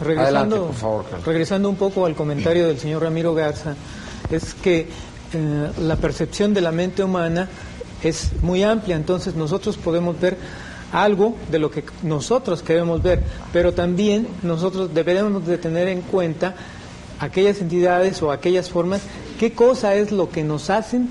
[0.00, 1.26] Regresando, Adelante, por favor, Carlos.
[1.26, 3.74] regresando un poco al comentario del señor Ramiro Garza,
[4.30, 4.88] es que
[5.34, 7.48] eh, la percepción de la mente humana
[8.02, 10.36] es muy amplia, entonces nosotros podemos ver
[10.92, 13.22] algo de lo que nosotros queremos ver,
[13.52, 16.54] pero también nosotros deberemos de tener en cuenta
[17.18, 19.00] aquellas entidades o aquellas formas,
[19.38, 21.08] qué cosa es lo que nos hacen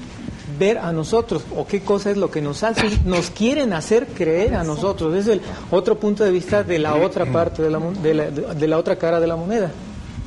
[0.60, 4.54] ver a nosotros o qué cosa es lo que nos hacen, nos quieren hacer creer
[4.54, 5.16] a nosotros.
[5.16, 5.42] Es el
[5.72, 8.98] otro punto de vista de la otra parte de la, de la, de la otra
[8.98, 9.72] cara de la moneda.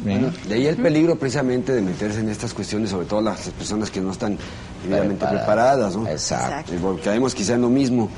[0.05, 3.91] Bueno, de ahí el peligro precisamente de meterse en estas cuestiones, sobre todo las personas
[3.91, 4.39] que no están
[4.83, 6.07] debidamente preparadas, ¿no?
[6.07, 6.75] Exacto.
[6.75, 8.11] Eh, Porque caemos quizá en lo mismo.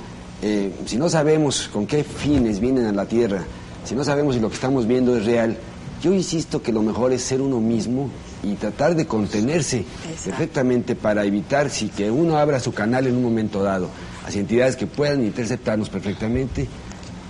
[0.42, 3.44] Eh, si no sabemos con qué fines vienen a la Tierra,
[3.84, 5.56] si no sabemos si lo que estamos viendo es real,
[6.02, 8.10] yo insisto que lo mejor es ser uno mismo
[8.42, 9.84] y tratar de contenerse
[10.24, 13.88] perfectamente para evitar si que uno abra su canal en un momento dado
[14.26, 16.68] hacia entidades que puedan interceptarnos perfectamente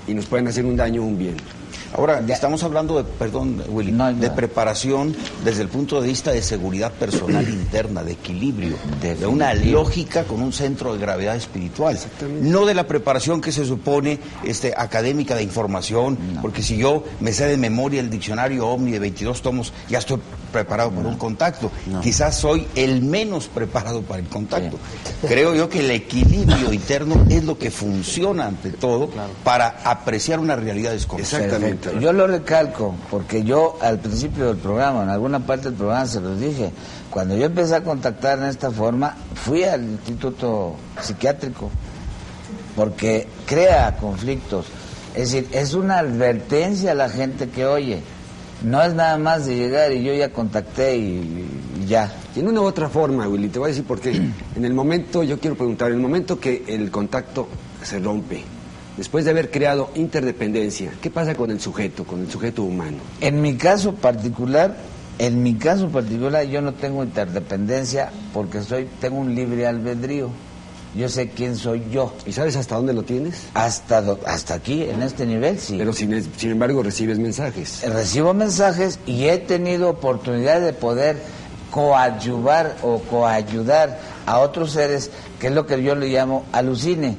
[0.08, 1.36] y nos pueden hacer un daño o un bien.
[1.97, 6.93] Ahora, estamos hablando de, perdón, Willy, de preparación desde el punto de vista de seguridad
[6.93, 11.98] personal interna, de equilibrio, de una lógica con un centro de gravedad espiritual.
[12.43, 17.32] No de la preparación que se supone este, académica de información, porque si yo me
[17.32, 20.20] sé de memoria el diccionario OVNI de 22 tomos, ya estoy
[20.52, 21.70] preparado para un contacto.
[22.02, 24.78] Quizás soy el menos preparado para el contacto.
[25.27, 29.10] Creo yo que el equilibrio interno es lo que funciona ante todo
[29.44, 31.59] para apreciar una realidad desconocida.
[32.00, 36.20] Yo lo recalco porque yo al principio del programa, en alguna parte del programa se
[36.20, 36.70] los dije,
[37.10, 41.70] cuando yo empecé a contactar en esta forma, fui al instituto psiquiátrico
[42.74, 44.66] porque crea conflictos.
[45.14, 48.02] Es decir, es una advertencia a la gente que oye.
[48.62, 51.46] No es nada más de llegar y yo ya contacté y,
[51.80, 52.10] y ya.
[52.32, 54.10] Tiene una u otra forma, Willy, te voy a decir por qué.
[54.10, 57.48] En el momento, yo quiero preguntar, en el momento que el contacto
[57.82, 58.44] se rompe,
[58.97, 62.98] después de haber creado interdependencia, ¿qué pasa con el sujeto, con el sujeto humano?
[63.20, 64.77] En mi caso particular,
[65.18, 70.31] en mi caso particular yo no tengo interdependencia porque soy tengo un libre albedrío.
[70.94, 72.14] Yo sé quién soy yo.
[72.24, 73.43] ¿Y sabes hasta dónde lo tienes?
[73.52, 75.74] Hasta do- hasta aquí en este nivel sí.
[75.77, 77.82] Pero sin, sin embargo recibes mensajes.
[77.86, 81.18] Recibo mensajes y he tenido oportunidad de poder
[81.70, 87.16] coadyuvar o coayudar a otros seres, que es lo que yo le llamo alucine.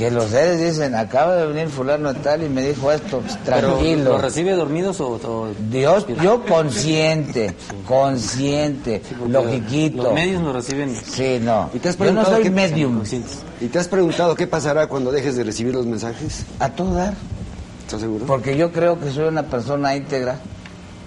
[0.00, 4.12] Que los seres dicen, acaba de venir fulano tal y me dijo esto, pues, tranquilo.
[4.12, 5.20] ¿Lo recibe dormidos o...?
[5.22, 7.54] o- Dios, yo consciente,
[7.86, 10.04] consciente, logiquito.
[10.04, 10.96] Los medios lo reciben...
[10.96, 11.68] Sí, no.
[11.74, 13.02] ¿Y te has Yo no soy medium.
[13.60, 16.46] ¿Y te has preguntado qué pasará cuando dejes de recibir los mensajes?
[16.60, 17.12] A todo dar.
[17.84, 18.24] ¿Estás seguro?
[18.24, 20.38] Porque yo creo que soy una persona íntegra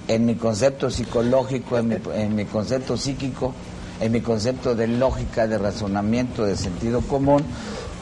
[0.08, 3.56] en mi concepto psicológico, en mi, en mi concepto psíquico,
[4.00, 7.42] en mi concepto de lógica, de razonamiento, de sentido común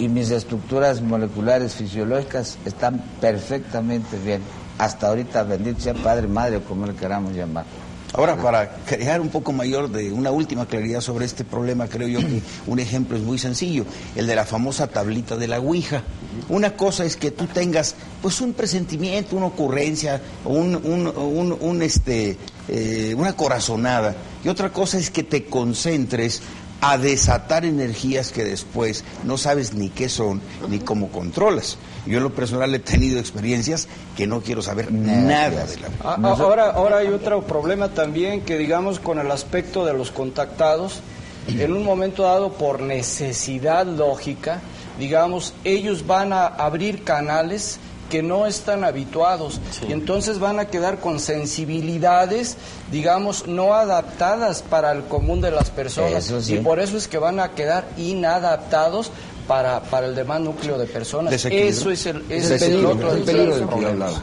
[0.02, 4.42] y mis estructuras moleculares fisiológicas están perfectamente bien.
[4.78, 7.66] Hasta ahorita, bendito sea Padre, Madre o como le queramos llamar.
[8.14, 12.20] Ahora, para crear un poco mayor de una última claridad sobre este problema, creo yo
[12.20, 13.86] que un ejemplo es muy sencillo,
[14.18, 16.04] el de la famosa tablita de la Ouija.
[16.50, 22.36] Una cosa es que tú tengas pues un presentimiento, una ocurrencia, un, un- este,
[22.68, 24.14] eh, una corazonada,
[24.44, 26.42] y otra cosa es que te concentres
[26.82, 31.78] a desatar energías que después no sabes ni qué son ni cómo controlas.
[32.08, 33.88] Yo en lo personal he tenido experiencias
[34.18, 38.42] que no quiero saber nada de la A- a- Ahora, ahora hay otro problema también
[38.42, 41.02] que digamos con el aspecto de los contactados,
[41.48, 44.62] en un momento dado por necesidad lógica,
[45.00, 47.80] digamos, ellos van a abrir canales
[48.12, 52.58] que no están habituados y entonces van a quedar con sensibilidades,
[52.92, 56.56] digamos, no adaptadas para el común de las personas Eso sí.
[56.56, 59.12] y por eso es que van a quedar inadaptados
[59.48, 61.34] para, para el demás núcleo de personas.
[61.34, 64.14] Eso es el, ese es el Desequilibrio, otro el peligro del que problemas.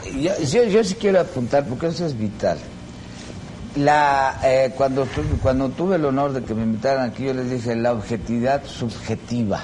[0.50, 2.58] Yo, yo, sí quiero apuntar porque eso es vital.
[3.76, 5.08] La, eh, cuando,
[5.42, 9.62] cuando tuve el honor de que me invitaran aquí, yo les dije la objetividad subjetiva.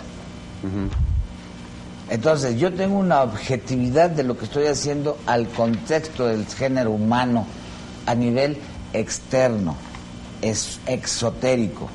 [2.15, 7.45] Entonces, yo tengo una objetividad de lo que estoy haciendo al contexto del género humano
[8.07, 8.57] a nivel
[8.93, 9.75] externo,
[10.41, 11.89] es exotérico.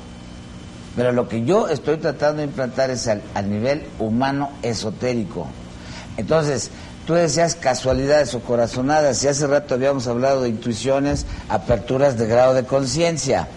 [0.94, 5.46] Pero lo que yo estoy tratando de implantar es al, nivel humano esotérico.
[6.18, 6.70] Entonces,
[7.06, 12.52] tú decías casualidades o corazonadas, y hace rato habíamos hablado de intuiciones, aperturas de grado
[12.52, 13.48] de conciencia.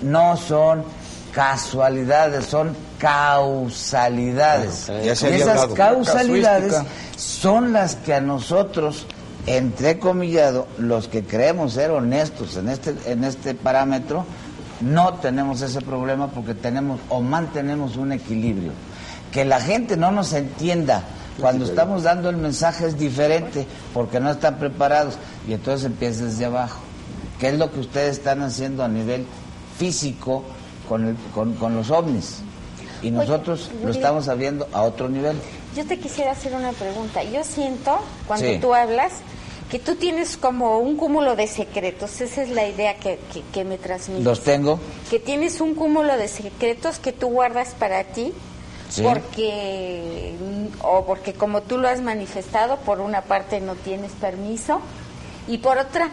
[0.00, 0.82] No son
[1.34, 4.88] casualidades, son causalidades.
[5.02, 5.74] Y esas hablado.
[5.74, 6.74] causalidades
[7.16, 9.06] son las que a nosotros,
[9.46, 14.24] entrecomillado, los que creemos ser honestos en este, en este parámetro,
[14.80, 18.72] no tenemos ese problema porque tenemos o mantenemos un equilibrio.
[19.32, 21.02] Que la gente no nos entienda
[21.40, 25.14] cuando estamos dando el mensaje es diferente porque no están preparados
[25.48, 26.80] y entonces empieza desde abajo.
[27.38, 29.24] ¿Qué es lo que ustedes están haciendo a nivel
[29.78, 30.42] físico
[30.88, 32.40] con, el- con, con los ovnis?
[33.02, 35.36] Y nosotros lo estamos sabiendo a otro nivel.
[35.76, 37.22] Yo te quisiera hacer una pregunta.
[37.22, 38.58] Yo siento, cuando Sí.
[38.60, 39.12] tú hablas,
[39.70, 42.20] que tú tienes como un cúmulo de secretos.
[42.20, 44.24] Esa es la idea que, que, que me transmites.
[44.24, 44.80] Los tengo.
[45.08, 48.32] Que tienes un cúmulo de secretos que tú guardas para ti.
[48.88, 49.02] Sí.
[49.02, 50.34] Porque,
[50.82, 54.80] o porque como tú lo has manifestado, por una parte no tienes permiso
[55.46, 56.08] y por otra,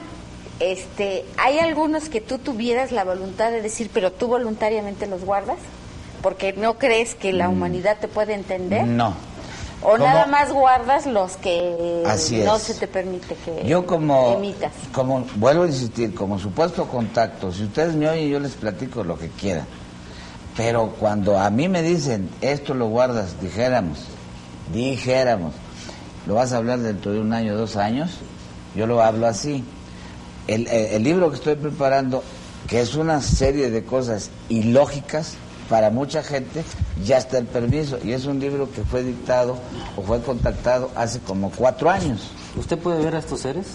[0.60, 5.58] este, hay algunos que tú tuvieras la voluntad de decir, pero tú voluntariamente los guardas,
[6.22, 8.86] porque no crees que la humanidad te puede entender.
[8.86, 9.14] No.
[9.84, 12.64] O nada más guardas los que Así no es.
[12.64, 14.72] se te permite que Yo como, emitas.
[14.92, 19.18] como, vuelvo a insistir, como supuesto contacto, si ustedes me oyen yo les platico lo
[19.20, 19.66] que quieran.
[20.56, 24.00] Pero cuando a mí me dicen, esto lo guardas, dijéramos,
[24.74, 25.54] dijéramos,
[26.26, 28.10] lo vas a hablar dentro de un año, dos años,
[28.76, 29.64] yo lo hablo así.
[30.48, 32.24] El, el- el libro que estoy preparando,
[32.68, 35.36] que es una serie de cosas ilógicas
[35.70, 36.64] para mucha gente,
[37.04, 38.00] ya está el permiso.
[38.04, 39.58] Y es un libro que fue dictado
[39.96, 42.30] o fue contactado hace como cuatro años.
[42.56, 43.68] ¿Usted puede ver a estos seres?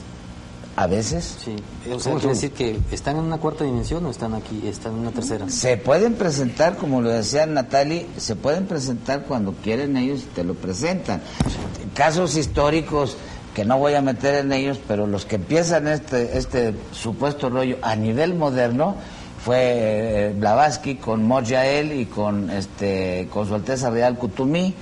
[0.74, 1.36] A veces.
[1.44, 1.56] Sí.
[1.92, 5.00] O sea, quiere decir que están en una cuarta dimensión o están aquí, están en
[5.00, 5.48] una tercera.
[5.50, 10.44] Se pueden presentar, como lo decía Natalie, se pueden presentar cuando quieren ellos y te
[10.44, 11.20] lo presentan.
[11.94, 13.18] Casos históricos
[13.54, 17.76] que no voy a meter en ellos, pero los que empiezan este, este supuesto rollo
[17.82, 18.96] a nivel moderno
[19.44, 24.74] fue eh, Blavatsky con Mojael y con, este, con su Alteza Real Kutumí,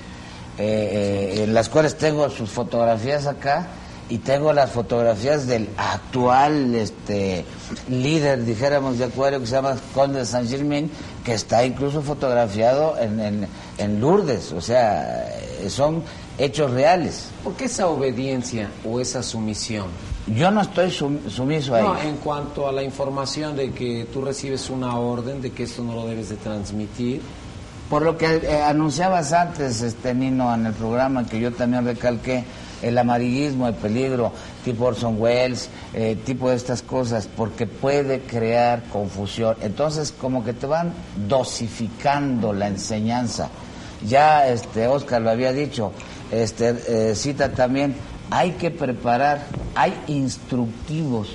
[0.59, 3.69] eh, eh, en las cuales tengo sus fotografías acá
[4.11, 7.47] y tengo las fotografías del actual este
[7.89, 10.91] líder, dijéramos, de acuario que se llama Conde de Saint Germain,
[11.25, 15.27] que está incluso fotografiado en, en, en Lourdes, o sea,
[15.69, 16.03] son
[16.37, 17.29] hechos reales.
[17.45, 19.87] ¿Por qué esa obediencia o esa sumisión?
[20.27, 22.09] Yo no estoy sum- sumiso a No, ello.
[22.09, 25.95] en cuanto a la información de que tú recibes una orden de que esto no
[25.95, 27.21] lo debes de transmitir.
[27.89, 32.45] Por lo que eh, anunciabas antes, este Nino, en el programa que yo también recalqué,
[32.83, 34.33] el amarillismo, el peligro,
[34.65, 39.57] tipo Orson Welles, eh, tipo de estas cosas, porque puede crear confusión.
[39.61, 40.93] Entonces, como que te van
[41.29, 43.49] dosificando la enseñanza.
[44.07, 45.93] Ya este Oscar lo había dicho,
[46.31, 47.95] este eh, cita también,
[48.31, 51.29] hay que preparar, hay instructivos,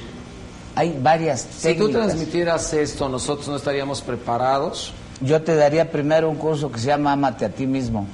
[0.75, 2.03] hay varias Si tú técnicas.
[2.07, 4.93] transmitieras esto, nosotros no estaríamos preparados.
[5.21, 8.05] Yo te daría primero un curso que se llama Amate a ti mismo,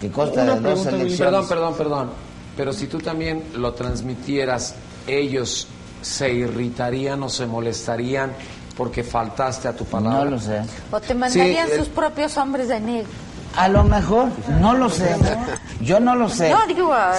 [0.00, 1.18] que consta de dos elecciones.
[1.18, 2.10] Perdón, perdón, perdón.
[2.56, 4.74] Pero si tú también lo transmitieras,
[5.06, 5.66] ellos
[6.00, 8.32] se irritarían o se molestarían
[8.76, 10.24] porque faltaste a tu palabra.
[10.24, 10.60] No lo sé.
[10.90, 13.08] O te mandarían Sí, el- sus propios hombres de negro.
[13.56, 14.28] A lo mejor,
[14.60, 15.14] no lo sé.
[15.80, 16.50] Yo no lo sé.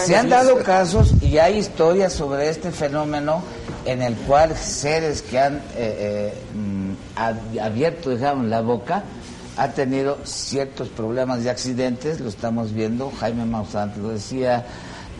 [0.05, 3.41] Se han dado casos y hay historias sobre este fenómeno
[3.85, 9.03] en el cual seres que han eh, eh, mm, ab- abierto, digamos, la boca,
[9.57, 14.65] ha tenido ciertos problemas de accidentes, lo estamos viendo, Jaime Maussan lo decía,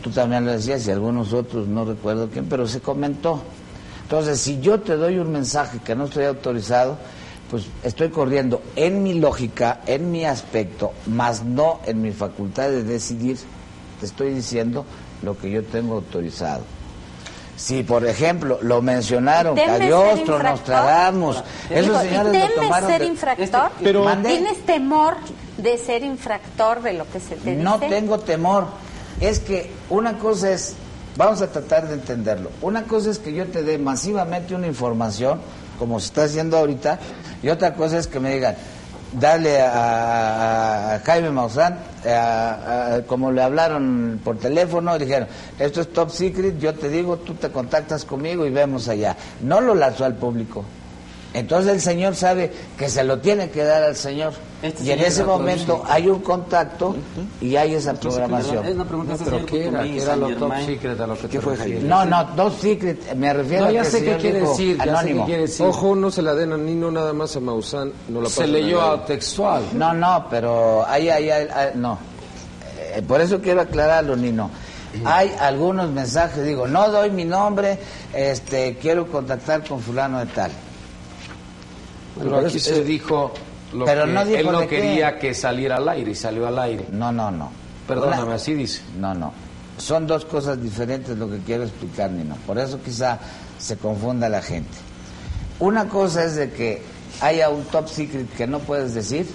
[0.02, 3.40] tú también lo decías y algunos otros, no recuerdo quién, pero se comentó.
[4.02, 6.96] Entonces, si yo te doy un mensaje que no estoy autorizado,
[7.50, 12.82] pues estoy corriendo en mi lógica, en mi aspecto, más no en mi facultad de
[12.82, 13.38] decidir,
[14.00, 14.84] te estoy diciendo
[15.22, 16.62] lo que yo tengo autorizado.
[17.56, 20.44] Si, por ejemplo, lo mencionaron, ¿Temes ser Cagliostro, infractor?
[20.50, 21.36] Nostradamus,
[21.68, 23.70] Digo, esos ¿y señores lo ¿Temes tomaron ser de- infractor?
[23.82, 24.28] Pero- ¿Mande?
[24.30, 25.14] ¿Tienes temor
[25.58, 27.88] de ser infractor de lo que se te No dice?
[27.94, 28.66] tengo temor.
[29.20, 30.74] Es que una cosa es,
[31.16, 32.50] vamos a tratar de entenderlo.
[32.60, 35.38] Una cosa es que yo te dé masivamente una información,
[35.78, 36.98] como se está haciendo ahorita,
[37.42, 38.54] y otra cosa es que me digan,
[39.12, 45.28] dale a, Jaime Maussan, a- a- como le hablaron por teléfono, dijeron,
[45.58, 49.16] esto es top secret, yo te digo, tú te contactas conmigo y vemos allá.
[49.40, 50.64] No lo lanzó al público.
[51.34, 54.32] Entonces el Señor sabe que se lo tiene que dar al Señor.
[54.62, 56.94] Este y en ese momento hay un contacto
[57.40, 58.64] y hay esa programación.
[58.64, 59.82] Es una pregunta No, pero ¿qué era?
[59.82, 61.82] ¿Qué era lo top secret a lo que ¿Qué te fue, refieres?
[61.84, 64.84] No, no, dos secret, me refiero No, a ya que sé qué quiere decir, ya
[64.84, 65.26] sé qué anónimo.
[65.26, 65.66] quiere decir.
[65.66, 67.92] Ojo, no se la den a Nino nada más a Maussan.
[68.08, 69.64] No la Se leyó a a textual.
[69.74, 71.98] No, no, pero ahí, ahí, ahí, ahí- no.
[72.94, 74.50] eh, por eso quiero aclararlo, Nino.
[75.04, 77.76] Hay algunos mensajes, digo, no doy mi nombre,
[78.12, 80.52] este, quiero contactar con fulano de tal.
[82.18, 83.32] Pero aquí se dijo
[83.72, 84.66] lo Pero que no dijo él no qué.
[84.68, 86.86] quería que saliera al aire y salió al aire.
[86.92, 87.50] No, no, no.
[87.88, 88.82] Perdóname, Una- así dice.
[88.98, 89.32] No, no.
[89.78, 92.36] Son dos cosas diferentes lo que quiero explicar, Nino.
[92.46, 93.18] Por eso quizá
[93.58, 94.70] se confunda la gente.
[95.58, 96.82] Una cosa es de que
[97.20, 99.26] haya un top secret que no puedes decir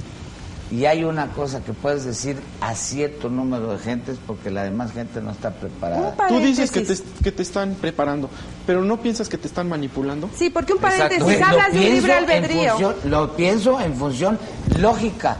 [0.71, 4.91] y hay una cosa que puedes decir a cierto número de gentes porque la demás
[4.91, 6.15] gente no está preparada.
[6.27, 8.29] Tú dices que te, que te están preparando,
[8.67, 10.29] pero ¿no piensas que te están manipulando?
[10.37, 11.03] Sí, porque un Exacto.
[11.05, 12.71] paréntesis, Lo hablas de un libre albedrío.
[12.73, 14.37] función- lo pienso en función
[14.77, 15.37] lógica,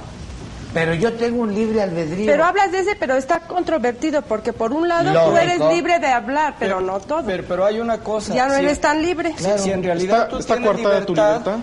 [0.74, 2.26] pero yo tengo un libre albedrío.
[2.26, 6.08] Pero hablas de ese, pero está controvertido, porque por un lado tú eres libre de
[6.08, 7.24] hablar, pero, no todo.
[7.26, 8.34] Pero, pero hay una cosa.
[8.34, 9.34] Ya no si- eres tan libre.
[9.38, 11.58] Si, si en realidad ¿Está- tú está tienes coartada tu libertad?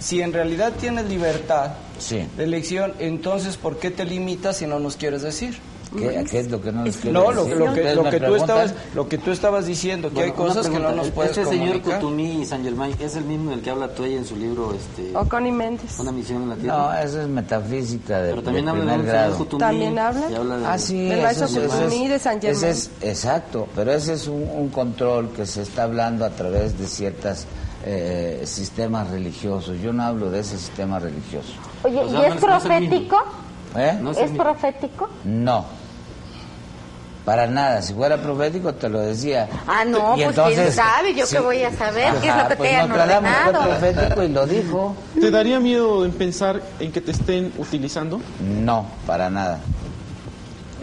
[0.00, 1.70] Si en realidad tienes libertad
[2.02, 2.26] Sí.
[2.36, 5.58] de elección, entonces ¿por qué te limitas si no nos quieres decir?
[5.96, 7.58] ¿Qué, qué es lo que no nos No, lo, decir?
[7.58, 10.54] lo que, lo que tú estabas, lo que tú estabas diciendo, que hay Bueno, una
[10.54, 11.02] cosas que no pregunta.
[11.04, 11.76] nos puedes Este señor
[12.18, 15.28] y San Germán es el mismo del que habla Tuey en su libro este, O
[15.28, 15.98] Connie Méndez.
[16.00, 16.76] Una misión en la Tierra.
[16.78, 19.24] No, eso es metafísica de, Pero también de habla de primer un grado.
[19.32, 19.60] señor Cotumí.
[19.60, 20.26] También habla.
[20.38, 21.46] habla de- Ah, sí, Del maestro
[22.08, 22.70] de San ese Germán.
[22.70, 26.86] es- exacto, pero ese es un, un control que se está hablando a través de
[26.86, 27.44] ciertos
[28.46, 29.76] sistemas religiosos.
[29.82, 31.52] Yo no hablo de ese sistema religioso.
[31.84, 33.16] Oye, O sea, ¿y no es no profético?
[33.76, 33.98] ¿Eh?
[34.00, 34.44] No es ¿Es el mismo.
[34.44, 35.08] profético?
[35.24, 35.64] No.
[37.24, 39.48] Para nada, si fuera profético te lo decía.
[39.68, 41.36] Ah, no, Y pues quién sabe, yo sí.
[41.36, 43.62] qué voy a saber, qué es lo que pues te han fue ordenado.
[43.62, 44.96] profético y lo dijo.
[45.20, 48.20] ¿Te daría miedo en pensar en que te estén utilizando?
[48.40, 49.60] No, para nada.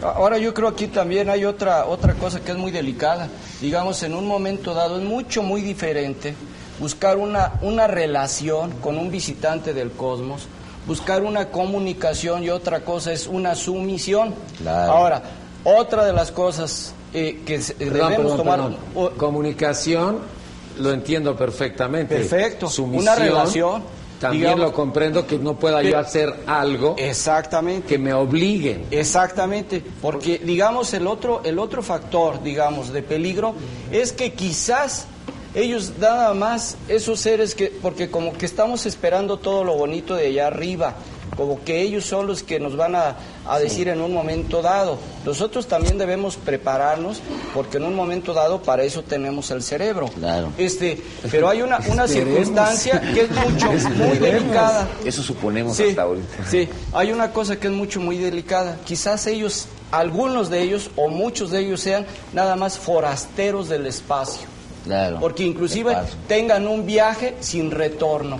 [0.02, 3.28] Ahora yo creo aquí también hay otra otra cosa que es muy delicada.
[3.60, 6.34] Digamos, en un momento dado es mucho, muy diferente
[6.78, 10.48] buscar una, una relación con un visitante del cosmos,
[10.86, 14.34] buscar una comunicación y otra cosa es una sumisión.
[14.58, 14.92] Claro.
[14.92, 15.22] Ahora,
[15.64, 17.78] otra de las cosas eh, que Perdón,
[18.12, 18.56] debemos perdón, tomar...
[18.60, 18.76] perdón.
[18.94, 20.18] o- Comunicación,
[20.78, 22.16] lo entiendo perfectamente.
[22.16, 22.68] Perfecto.
[22.68, 23.82] Sumisión, Una relación,
[24.20, 27.86] También digamos- lo comprendo que no pueda yo hacer algo Exactamente.
[27.88, 28.84] que me obliguen.
[28.90, 33.54] Exactamente, porque digamos el otro el otro factor, digamos, de peligro
[33.90, 35.06] es que quizás
[35.54, 40.26] ellos nada más esos seres que porque como que estamos esperando todo lo bonito de
[40.28, 40.94] allá arriba,
[41.36, 43.16] como que ellos son los que nos van a,
[43.46, 44.98] a decir en un momento dado.
[45.24, 47.20] Nosotros también debemos prepararnos
[47.54, 50.08] porque en un momento dado para eso tenemos el cerebro.
[50.08, 50.52] Claro.
[50.58, 54.88] Este, pero hay una una circunstancia que es mucho muy delicada.
[55.04, 56.50] Eso suponemos Sí, hasta ahorita.
[56.50, 58.76] sí, hay una cosa que es mucho, muy delicada.
[58.84, 64.46] Quizás ellos, algunos de ellos o muchos de ellos sean nada más forasteros del espacio.
[64.84, 65.18] Claro.
[65.20, 65.94] Porque inclusive
[66.26, 68.38] tengan un viaje sin retorno.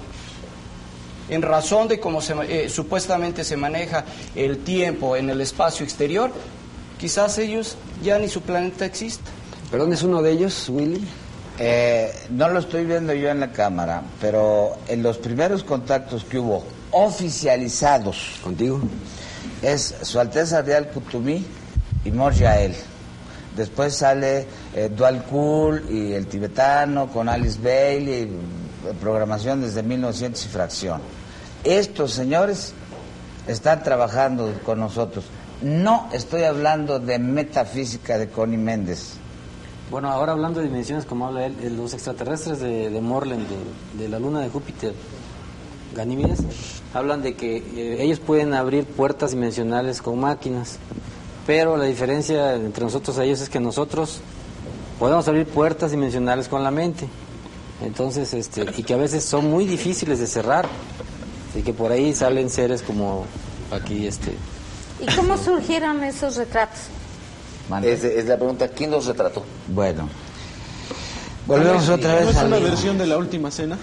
[1.28, 4.04] En razón de cómo se, eh, supuestamente se maneja
[4.34, 6.32] el tiempo en el espacio exterior,
[6.98, 9.30] quizás ellos ya ni su planeta exista.
[9.70, 11.06] ¿Perdón es uno de ellos, Willy?
[11.58, 16.38] Eh, no lo estoy viendo yo en la cámara, pero en los primeros contactos que
[16.38, 18.80] hubo oficializados ¿Contigo?
[19.62, 21.44] es Su Alteza Real Kutumí
[22.04, 22.74] y Mor Yael.
[23.60, 28.26] Después sale eh, Dual Cool y el tibetano con Alice Bailey,
[28.98, 31.02] programación desde 1900 y fracción.
[31.62, 32.72] Estos señores
[33.46, 35.26] están trabajando con nosotros.
[35.60, 39.16] No estoy hablando de metafísica de Connie Méndez.
[39.90, 44.02] Bueno, ahora hablando de dimensiones, como habla él, eh, los extraterrestres de, de Morland, de,
[44.02, 44.94] de la luna de Júpiter,
[45.94, 46.40] Ganímedes,
[46.94, 50.78] hablan de que eh, ellos pueden abrir puertas dimensionales con máquinas,
[51.50, 54.20] pero la diferencia entre nosotros y ellos es que nosotros
[55.00, 57.08] podemos abrir puertas dimensionales con la mente.
[57.84, 60.68] Entonces, este, y que a veces son muy difíciles de cerrar,
[61.56, 63.26] y que por ahí salen seres como
[63.72, 64.32] aquí, este,
[65.00, 66.82] ¿Y cómo surgieron esos retratos?
[67.82, 69.42] Es, es la pregunta, ¿quién los retrató?
[69.74, 70.08] Bueno,
[71.48, 73.76] volvemos ¿No otra vez es al una versión de la última cena?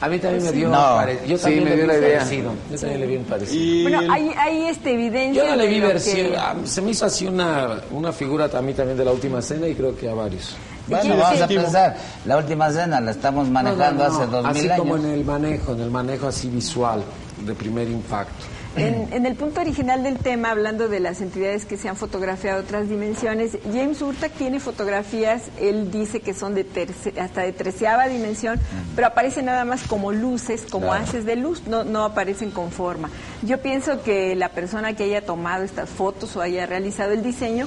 [0.00, 0.76] A mí también me dio No.
[0.76, 2.18] pare- Yo Sí, también me le dio vi la idea.
[2.18, 2.52] parecido.
[2.70, 3.64] Yo también le vi un parecido.
[3.64, 5.42] Y Bueno, hay, hay este evidencia.
[5.44, 6.26] Yo no le de vi lo que- versión.
[6.38, 9.66] ah, Se me hizo así una, una figura a mí también de la última cena
[9.66, 10.54] y creo que a varios.
[10.86, 11.42] Bueno, Sí, vamos sí.
[11.42, 14.22] a pensar, la última cena la estamos manejando No, no, no.
[14.22, 15.06] hace dos Así mil como años.
[15.06, 17.02] en el manejo, en el manejo así visual,
[17.44, 18.44] de primer impacto.
[18.80, 22.60] En, en el punto original del tema, hablando de las entidades que se han fotografiado
[22.62, 28.06] otras dimensiones, James Urtak tiene fotografías, él dice que son de terce- hasta de treceava
[28.08, 28.58] dimensión,
[28.94, 31.02] pero aparecen nada más como luces, como Claro.
[31.04, 33.10] haces de luz, no, no aparecen con forma.
[33.42, 37.66] Yo pienso que la persona que haya tomado estas fotos o haya realizado el diseño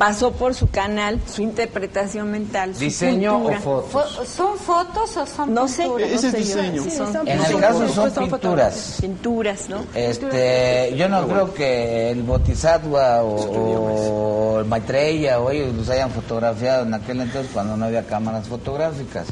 [0.00, 3.92] pasó por su canal su interpretación mental, su ¿Diseño o fotos?
[3.92, 6.08] Fo- ¿Son fotos o son No sé, pinturas?
[6.08, 6.82] no Ese es sé diseño.
[6.84, 8.96] Sí, son- En el caso son son pinturas.
[8.98, 9.84] Pinturas, ¿no?
[9.94, 16.10] Este, yo no creo que el Bodhisattva o, o el Maitreya o ellos los hayan
[16.10, 19.26] fotografiado en aquel entonces cuando no había cámaras fotográficas.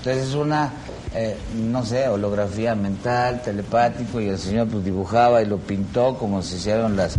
[0.00, 0.70] Entonces es una,
[1.16, 6.42] eh, no sé, holografía mental, telepático y el señor pues dibujaba y lo pintó como
[6.42, 7.16] se hicieron las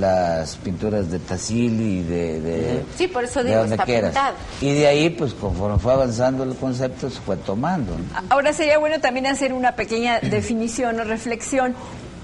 [0.00, 4.34] las pinturas de Tassili y de, de, Sí, por eso de digo, está pintado.
[4.60, 7.92] Y de ahí pues conforme fue avanzando el concepto se fue tomando.
[7.96, 8.04] ¿no?
[8.30, 11.74] Ahora sería bueno también hacer una pequeña definición o reflexión.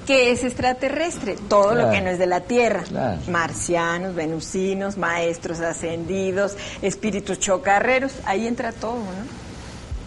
[0.06, 1.36] ¿Qué es extraterrestre?
[1.48, 2.82] Todo lo que no es de la Tierra.
[2.82, 3.20] Claro.
[3.28, 8.12] Marcianos, venusinos, maestros ascendidos, espíritus chocarreros.
[8.24, 9.41] Ahí entra todo, ¿no?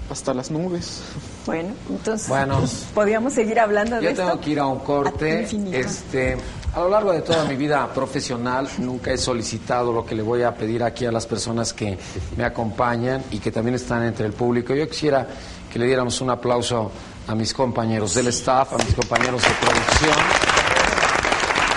[0.10, 1.02] Hasta las nubes.
[1.48, 2.61] Bueno, entonces Bueno.
[2.94, 4.22] podríamos seguir hablando de Yo esto.
[4.23, 5.41] tengo que ir a un corte.
[5.41, 5.76] infinito.
[5.77, 6.38] Este,
[6.76, 10.44] a lo largo de toda mi vida profesional nunca he solicitado lo que le voy
[10.44, 11.98] a pedir aquí a las personas que
[12.38, 14.76] me acompañan y que también están entre el público.
[14.76, 15.27] Yo quisiera
[15.72, 16.91] que le diéramos un aplauso
[17.27, 20.19] a mis compañeros del staff, a mis compañeros de producción,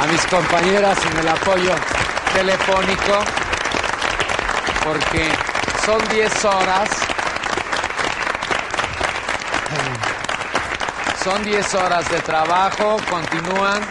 [0.01, 1.71] a mis compañeras en el apoyo
[2.35, 3.19] telefónico,
[4.85, 5.29] porque
[5.87, 6.91] son 10 horas
[11.29, 13.83] Son 10 horas de trabajo, continúan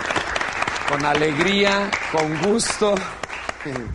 [0.89, 2.95] con alegría, con gusto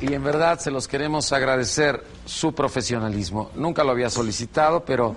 [0.00, 3.50] y en verdad se los queremos agradecer su profesionalismo.
[3.56, 5.16] Nunca lo había solicitado, pero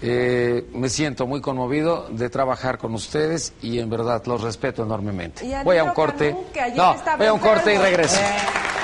[0.00, 5.44] eh, me siento muy conmovido de trabajar con ustedes y en verdad los respeto enormemente.
[5.64, 6.30] Voy a un corte.
[6.76, 8.20] No, voy a un corte y regreso.
[8.20, 8.83] Eh.